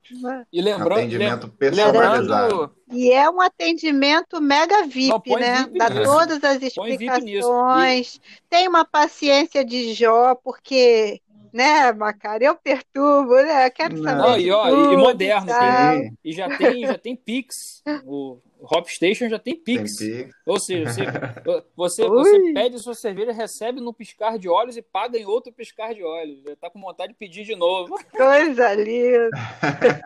E 0.51 0.59
lembrando, 0.61 0.93
atendimento 0.93 1.47
personalizado. 1.47 2.75
E 2.91 3.11
é 3.11 3.29
um 3.29 3.39
atendimento 3.39 4.41
mega 4.41 4.83
VIP, 4.87 5.29
Não, 5.29 5.39
né? 5.39 5.63
VIP 5.65 5.77
Dá 5.77 5.89
nisso. 5.89 6.03
todas 6.03 6.43
as 6.43 6.61
explicações. 6.61 8.19
Tem 8.49 8.67
uma 8.67 8.83
paciência 8.83 9.63
de 9.63 9.93
Jó, 9.93 10.33
porque, 10.33 11.21
né, 11.53 11.91
Macari, 11.93 12.45
eu 12.45 12.55
perturbo, 12.55 13.35
né? 13.35 13.67
Eu 13.67 13.71
quero 13.71 13.95
Não. 13.95 14.03
saber. 14.03 14.21
Não, 14.21 14.37
de 14.37 14.43
e, 14.47 14.51
ó, 14.51 14.67
e- 14.67 14.71
tudo 14.71 14.93
e 14.93 14.97
moderno, 14.97 15.45
tal. 15.47 15.93
Sim, 15.93 16.17
E 16.25 16.31
já 16.33 16.57
tem, 16.57 16.85
já 16.85 16.97
tem 16.97 17.15
Pix. 17.15 17.83
O 18.05 18.39
Hop 18.61 18.87
Station 18.87 19.29
já 19.29 19.37
tem 19.37 19.55
tem 19.55 19.63
Pix. 19.77 19.97
Pix. 19.97 20.31
Ou 20.45 20.59
seja, 20.59 20.85
você, 20.91 21.03
você, 21.75 22.07
você 22.07 22.53
pede 22.53 22.79
sua 22.79 22.95
cerveja, 22.95 23.31
recebe 23.31 23.79
no 23.79 23.93
piscar 23.93 24.37
de 24.39 24.49
olhos 24.49 24.75
e 24.77 24.81
paga 24.81 25.17
em 25.17 25.25
outro 25.25 25.53
piscar 25.53 25.93
de 25.93 26.03
olhos. 26.03 26.41
Já 26.43 26.55
tá 26.55 26.69
com 26.69 26.81
vontade 26.81 27.11
de 27.13 27.17
pedir 27.19 27.43
de 27.43 27.55
novo. 27.55 27.95
Coisa 28.11 28.73
linda. 28.73 29.29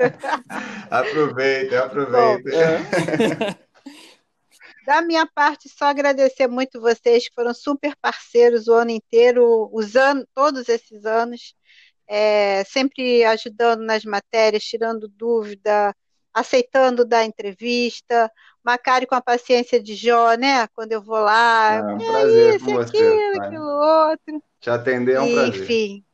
Aproveitem, 0.91 1.77
aproveitem. 1.77 2.53
É. 2.53 3.57
Da 4.87 5.01
minha 5.01 5.27
parte, 5.27 5.67
só 5.67 5.83
agradecer 5.87 6.47
muito 6.47 6.79
vocês 6.79 7.27
que 7.27 7.35
foram 7.35 7.53
super 7.53 7.93
parceiros 8.01 8.69
o 8.69 8.73
ano 8.73 8.91
inteiro, 8.91 9.69
usando 9.73 10.25
todos 10.33 10.69
esses 10.69 11.05
anos, 11.05 11.53
é, 12.07 12.63
sempre 12.63 13.21
ajudando 13.25 13.81
nas 13.81 14.05
matérias, 14.05 14.63
tirando 14.63 15.09
dúvida, 15.09 15.93
aceitando 16.33 17.03
dar 17.03 17.25
entrevista. 17.25 18.31
Macari 18.63 19.05
com 19.05 19.15
a 19.15 19.21
paciência 19.21 19.83
de 19.83 19.93
Jó, 19.93 20.35
né? 20.35 20.65
Quando 20.69 20.93
eu 20.93 21.01
vou 21.01 21.19
lá, 21.19 21.73
É 21.73 21.83
um 21.83 21.99
"E 21.99 22.05
prazer 22.05 22.55
isso, 22.55 22.65
com 22.65 22.71
você, 22.71 22.97
aquilo, 22.97 23.33
Tânia. 23.33 23.41
aquilo 23.41 24.09
outro. 24.09 24.43
Te 24.61 24.69
atender 24.69 25.15
é 25.15 25.21
um 25.21 25.33
prazer. 25.33 25.63
Enfim. 25.63 26.05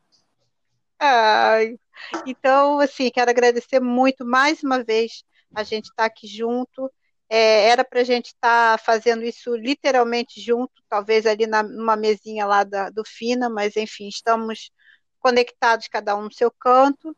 Ai, 0.97 1.77
então, 2.25 2.79
assim, 2.79 3.11
quero 3.11 3.29
agradecer 3.29 3.79
muito 3.79 4.25
mais 4.25 4.63
uma 4.63 4.83
vez 4.83 5.23
a 5.53 5.61
gente 5.61 5.85
estar 5.91 6.05
aqui 6.05 6.25
junto. 6.25 6.91
É, 7.29 7.69
era 7.69 7.83
para 7.83 8.01
a 8.01 8.03
gente 8.03 8.27
estar 8.27 8.79
fazendo 8.79 9.23
isso 9.23 9.55
literalmente 9.55 10.39
junto, 10.39 10.73
talvez 10.89 11.25
ali 11.25 11.47
na, 11.47 11.63
numa 11.63 11.95
mesinha 11.95 12.45
lá 12.45 12.63
da, 12.63 12.89
do 12.89 13.03
Fina, 13.05 13.49
mas 13.49 13.75
enfim, 13.75 14.07
estamos 14.07 14.71
conectados, 15.19 15.87
cada 15.87 16.15
um 16.15 16.23
no 16.23 16.33
seu 16.33 16.51
canto. 16.51 17.15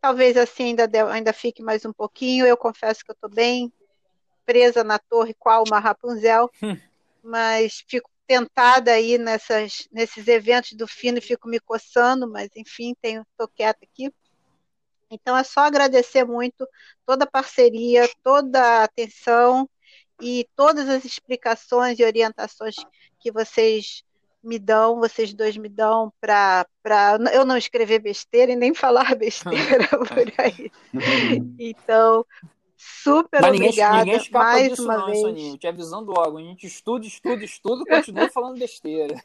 Talvez 0.00 0.36
assim 0.36 0.64
ainda, 0.66 0.86
de- 0.86 0.98
ainda 1.00 1.32
fique 1.32 1.62
mais 1.62 1.84
um 1.84 1.92
pouquinho. 1.92 2.46
Eu 2.46 2.56
confesso 2.56 3.04
que 3.04 3.10
eu 3.10 3.14
estou 3.14 3.30
bem 3.30 3.72
presa 4.46 4.84
na 4.84 4.98
torre, 4.98 5.34
qual 5.38 5.64
uma 5.64 5.78
Rapunzel, 5.78 6.50
mas 7.22 7.84
fico 7.88 8.10
tentada 8.26 8.92
aí 8.92 9.18
nessas, 9.18 9.88
nesses 9.92 10.28
eventos 10.28 10.72
do 10.72 10.86
Fino 10.86 11.18
e 11.18 11.22
fico 11.22 11.48
me 11.48 11.60
coçando, 11.60 12.30
mas 12.30 12.48
enfim, 12.56 12.94
tenho, 13.00 13.22
estou 13.32 13.48
quieta 13.48 13.80
aqui. 13.84 14.12
Então 15.10 15.36
é 15.36 15.44
só 15.44 15.60
agradecer 15.60 16.24
muito 16.24 16.68
toda 17.06 17.24
a 17.24 17.30
parceria, 17.30 18.08
toda 18.22 18.60
a 18.60 18.84
atenção 18.84 19.68
e 20.20 20.46
todas 20.54 20.88
as 20.88 21.04
explicações 21.04 21.98
e 21.98 22.04
orientações 22.04 22.76
que 23.18 23.30
vocês 23.32 24.02
me 24.42 24.58
dão, 24.58 24.98
vocês 24.98 25.32
dois 25.34 25.56
me 25.56 25.68
dão 25.68 26.12
para 26.20 26.66
eu 27.32 27.44
não 27.44 27.56
escrever 27.56 27.98
besteira 27.98 28.52
e 28.52 28.56
nem 28.56 28.72
falar 28.74 29.14
besteira 29.16 29.88
por 29.88 30.32
aí. 30.38 30.70
Então, 31.58 32.24
super 32.76 33.42
Mas 33.42 33.52
ninguém, 33.52 33.68
obrigada 33.68 34.04
ninguém 34.04 34.30
mais 34.30 34.68
disso, 34.68 34.84
uma 34.84 34.98
não, 34.98 35.06
vez. 35.06 35.20
Soninho. 35.20 35.58
Te 35.58 35.66
avisando 35.66 36.12
logo. 36.12 36.38
A 36.38 36.42
gente 36.42 36.66
estuda, 36.66 37.06
estuda, 37.06 37.44
estuda 37.44 37.82
e 37.82 37.96
continua 37.96 38.28
falando 38.32 38.58
besteira. 38.58 39.22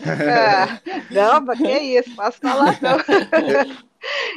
Ah, 0.00 0.80
não, 1.10 1.40
mas 1.42 1.58
que 1.58 1.78
isso, 1.78 2.14
posso 2.16 2.38
falar 2.38 2.78
não. 2.80 2.98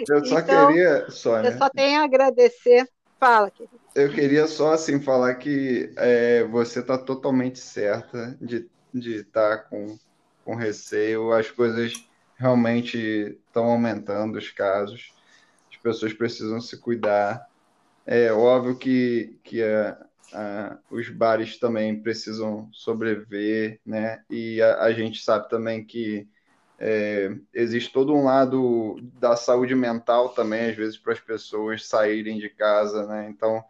Eu 0.07 0.25
só 0.25 0.39
Então, 0.39 0.67
queria, 0.67 1.09
Sônia, 1.09 1.49
Eu 1.49 1.51
só 1.53 1.69
tenho 1.69 2.01
a 2.01 2.03
agradecer. 2.05 2.87
Fala, 3.19 3.49
querido. 3.51 3.79
eu 3.95 4.11
queria 4.11 4.47
só 4.47 4.73
assim 4.73 5.01
falar 5.01 5.35
que 5.35 5.93
é, 5.97 6.43
você 6.45 6.79
está 6.81 6.97
totalmente 6.97 7.59
certa 7.59 8.37
de 8.41 8.69
de 8.93 9.15
estar 9.17 9.69
com, 9.69 9.99
com 10.43 10.55
receio. 10.55 11.33
As 11.33 11.51
coisas 11.51 11.93
realmente 12.37 12.97
estão 13.47 13.65
aumentando 13.65 14.37
os 14.37 14.49
casos. 14.51 15.13
As 15.71 15.77
pessoas 15.77 16.13
precisam 16.13 16.61
se 16.61 16.77
cuidar. 16.79 17.45
É 18.05 18.31
óbvio 18.31 18.77
que, 18.77 19.37
que 19.43 19.61
a, 19.63 20.07
a, 20.33 20.79
os 20.89 21.09
bares 21.09 21.59
também 21.59 22.01
precisam 22.01 22.69
sobreviver, 22.71 23.81
né? 23.85 24.23
E 24.29 24.61
a, 24.61 24.83
a 24.83 24.93
gente 24.93 25.23
sabe 25.23 25.49
também 25.49 25.85
que 25.85 26.27
é, 26.79 27.35
existe 27.53 27.91
todo 27.91 28.13
um 28.13 28.23
lado 28.23 28.97
da 29.19 29.35
saúde 29.35 29.73
mental 29.73 30.29
também, 30.29 30.69
às 30.69 30.75
vezes, 30.75 30.97
para 30.97 31.13
as 31.13 31.19
pessoas 31.19 31.87
saírem 31.87 32.37
de 32.37 32.49
casa, 32.49 33.05
né? 33.05 33.27
Então, 33.29 33.63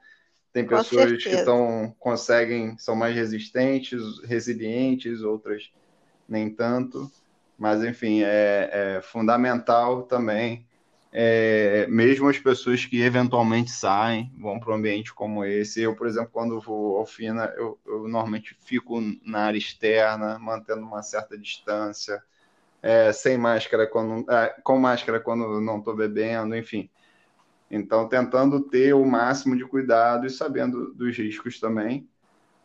tem 0.51 0.65
pessoas 0.65 1.11
que 1.21 1.29
estão, 1.29 1.93
conseguem, 1.99 2.77
são 2.77 2.95
mais 2.95 3.15
resistentes, 3.15 4.01
resilientes, 4.23 5.21
outras 5.21 5.69
nem 6.27 6.49
tanto. 6.49 7.11
Mas, 7.57 7.83
enfim, 7.83 8.21
é, 8.23 8.97
é 8.97 9.01
fundamental 9.01 10.03
também, 10.03 10.65
é, 11.11 11.87
mesmo 11.87 12.27
as 12.27 12.37
pessoas 12.37 12.85
que 12.85 13.01
eventualmente 13.01 13.71
saem, 13.71 14.29
vão 14.37 14.59
para 14.59 14.73
um 14.73 14.75
ambiente 14.75 15.13
como 15.13 15.45
esse. 15.45 15.81
Eu, 15.81 15.95
por 15.95 16.07
exemplo, 16.07 16.29
quando 16.31 16.59
vou 16.59 16.97
ao 16.97 17.05
FINA, 17.05 17.53
eu, 17.55 17.79
eu 17.85 18.07
normalmente 18.07 18.57
fico 18.65 18.99
na 19.23 19.43
área 19.45 19.57
externa, 19.57 20.37
mantendo 20.37 20.81
uma 20.81 21.01
certa 21.01 21.37
distância, 21.37 22.21
é, 22.81 23.11
sem 23.11 23.37
máscara, 23.37 23.87
quando, 23.87 24.29
é, 24.31 24.55
com 24.63 24.77
máscara 24.77 25.19
quando 25.19 25.59
não 25.59 25.79
estou 25.79 25.95
bebendo, 25.95 26.55
enfim. 26.55 26.89
Então, 27.69 28.07
tentando 28.07 28.61
ter 28.61 28.93
o 28.93 29.03
máximo 29.05 29.57
de 29.57 29.65
cuidado 29.65 30.25
e 30.25 30.29
sabendo 30.29 30.93
dos 30.93 31.17
riscos 31.17 31.59
também. 31.59 32.07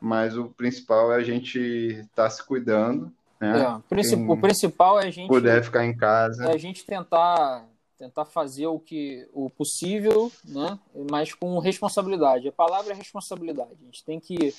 Mas 0.01 0.37
o 0.37 0.49
principal 0.49 1.13
é 1.13 1.17
a 1.17 1.23
gente 1.23 1.59
estar 1.59 2.31
se 2.31 2.43
cuidando, 2.45 3.13
né? 3.41 3.63
É, 3.63 3.69
o, 3.69 3.81
princi- 3.81 4.17
Quem 4.17 4.31
o 4.31 4.37
principal 4.37 5.01
é 5.01 5.07
a 5.07 5.11
gente, 5.11 5.29
puder 5.29 5.63
ficar 5.63 5.85
em 5.85 5.97
casa. 5.97 6.45
é 6.45 6.53
a 6.53 6.57
gente 6.59 6.85
tentar, 6.85 7.67
tentar 7.99 8.25
fazer 8.27 8.67
o, 8.67 8.79
que, 8.79 9.29
o 9.33 9.49
possível, 9.51 10.31
né? 10.45 10.79
mas 11.11 11.35
com 11.35 11.59
responsabilidade. 11.59 12.49
A 12.49 12.53
palavra 12.53 12.93
é 12.93 12.97
responsabilidade. 12.97 13.77
A 13.81 13.85
gente 13.85 14.05
tem 14.05 14.21
que 14.21 14.55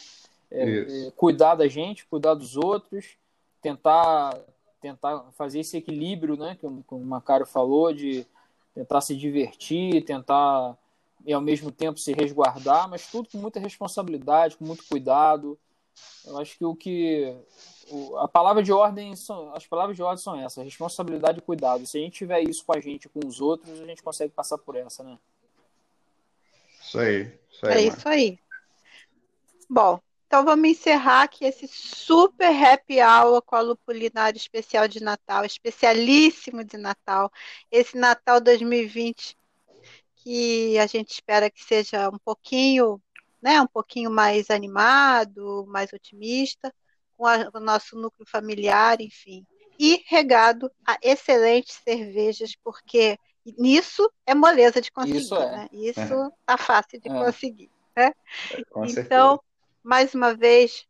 é, 0.52 1.08
é, 1.08 1.12
cuidar 1.16 1.56
da 1.56 1.68
gente, 1.68 2.06
cuidar 2.08 2.34
dos 2.34 2.56
outros, 2.56 3.18
tentar, 3.62 4.38
tentar 4.82 5.32
fazer 5.34 5.60
esse 5.60 5.78
equilíbrio, 5.78 6.36
né? 6.36 6.56
que, 6.60 6.66
o- 6.66 6.84
que 6.88 6.94
o 6.94 7.00
Macário 7.00 7.46
falou, 7.46 7.94
de 7.94 8.26
tentar 8.74 9.02
se 9.02 9.16
divertir, 9.16 10.04
tentar 10.04 10.78
e 11.26 11.32
ao 11.32 11.42
mesmo 11.42 11.72
tempo 11.72 12.00
se 12.00 12.14
resguardar, 12.14 12.90
mas 12.90 13.06
tudo 13.12 13.30
com 13.30 13.38
muita 13.38 13.60
responsabilidade, 13.60 14.58
com 14.58 14.66
muito 14.66 14.84
cuidado. 14.88 15.58
Eu 16.26 16.40
acho 16.40 16.58
que 16.58 16.66
o 16.66 16.76
que 16.76 17.36
a 18.20 18.28
palavra 18.28 18.64
de 18.64 18.72
ordem 18.72 19.16
são, 19.16 19.54
as 19.54 19.68
palavras 19.68 19.96
de 19.96 20.02
ordem 20.02 20.24
são 20.24 20.36
essas, 20.40 20.64
responsabilidade 20.64 21.40
e 21.40 21.42
cuidado. 21.42 21.86
Se 21.86 21.98
a 21.98 22.02
gente 22.02 22.14
tiver 22.14 22.42
isso 22.42 22.66
com 22.66 22.74
a 22.76 22.80
gente, 22.80 23.08
com 23.10 23.20
os 23.26 23.40
outros, 23.40 23.80
a 23.80 23.86
gente 23.86 24.02
consegue 24.02 24.34
passar 24.34 24.58
por 24.58 24.76
essa, 24.76 25.04
né? 25.04 25.20
Isso 26.82 26.98
aí. 27.00 27.40
Isso 27.52 27.66
aí 27.68 27.74
é 27.74 27.88
isso 27.88 28.10
aí. 28.10 28.40
Bom, 29.70 30.00
então 30.32 30.46
vamos 30.46 30.70
encerrar 30.70 31.24
aqui 31.24 31.44
esse 31.44 31.68
super 31.68 32.48
happy 32.48 33.02
hour 33.02 33.42
com 33.42 33.54
a 33.54 33.60
Lupulinário 33.60 34.38
especial 34.38 34.88
de 34.88 35.04
Natal, 35.04 35.44
especialíssimo 35.44 36.64
de 36.64 36.78
Natal. 36.78 37.30
Esse 37.70 37.98
Natal 37.98 38.40
2020 38.40 39.36
que 40.16 40.80
a 40.80 40.88
gente 40.88 41.10
espera 41.10 41.50
que 41.50 41.62
seja 41.62 42.08
um 42.08 42.18
pouquinho, 42.18 43.02
né, 43.42 43.60
um 43.60 43.68
pouquinho 43.68 44.10
mais 44.10 44.50
animado, 44.50 45.66
mais 45.68 45.92
otimista, 45.92 46.74
com, 47.18 47.28
a, 47.28 47.50
o 47.54 47.60
nosso 47.60 47.98
núcleo 47.98 48.26
familiar, 48.26 49.02
enfim. 49.02 49.46
E 49.78 50.02
regado 50.08 50.72
a 50.88 50.98
excelentes 51.02 51.78
cervejas, 51.84 52.56
porque 52.64 53.18
nisso 53.58 54.10
é 54.26 54.34
moleza 54.34 54.80
de 54.80 54.94
conseguir, 54.94 55.18
Isso 55.18 55.36
é. 55.36 55.52
né? 55.52 55.70
Isso 55.74 56.00
é. 56.00 56.30
tá 56.46 56.58
fácil 56.58 57.02
de 57.02 57.10
é. 57.10 57.12
conseguir, 57.12 57.70
né? 57.94 58.14
Com 58.70 58.86
então, 58.86 58.88
certeza 58.88 59.51
mais 59.84 60.14
uma 60.14 60.36
vez, 60.36 60.86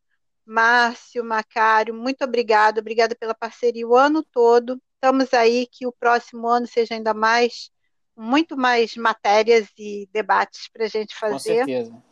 Márcio, 0.45 1.23
Macário, 1.23 1.93
muito 1.93 2.23
obrigado, 2.23 2.79
obrigada 2.79 3.15
pela 3.15 3.33
parceria 3.33 3.87
o 3.87 3.95
ano 3.95 4.23
todo. 4.23 4.81
Estamos 4.95 5.33
aí 5.33 5.67
que 5.71 5.87
o 5.87 5.91
próximo 5.91 6.47
ano 6.47 6.67
seja 6.67 6.93
ainda 6.93 7.13
mais, 7.13 7.71
muito 8.15 8.57
mais 8.57 8.95
matérias 8.95 9.67
e 9.77 10.07
debates 10.11 10.69
para 10.71 10.85
a 10.85 10.87
gente 10.87 11.15
fazer. 11.15 11.59
Com 11.61 11.65
certeza. 11.65 12.03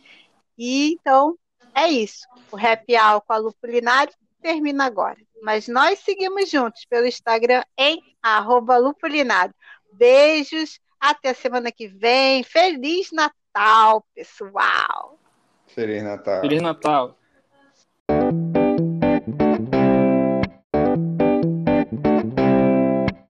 E 0.57 0.93
então 0.93 1.37
é 1.75 1.87
isso. 1.87 2.27
O 2.51 2.57
Happy 2.57 2.97
Hour 2.97 3.21
com 3.21 3.33
a 3.33 3.37
Lupulinário 3.37 4.13
termina 4.41 4.85
agora. 4.85 5.17
Mas 5.41 5.67
nós 5.67 5.99
seguimos 5.99 6.49
juntos 6.49 6.85
pelo 6.85 7.05
Instagram 7.05 7.63
em 7.77 8.01
arroba 8.21 8.77
Lupulinário. 8.77 9.53
Beijos, 9.93 10.79
até 10.99 11.29
a 11.29 11.35
semana 11.35 11.71
que 11.71 11.87
vem. 11.87 12.43
Feliz 12.43 13.11
Natal, 13.11 14.05
pessoal! 14.13 15.19
Feliz 15.79 16.03
Natal. 16.03 16.41
Feliz 16.41 16.61
Natal. 16.61 17.15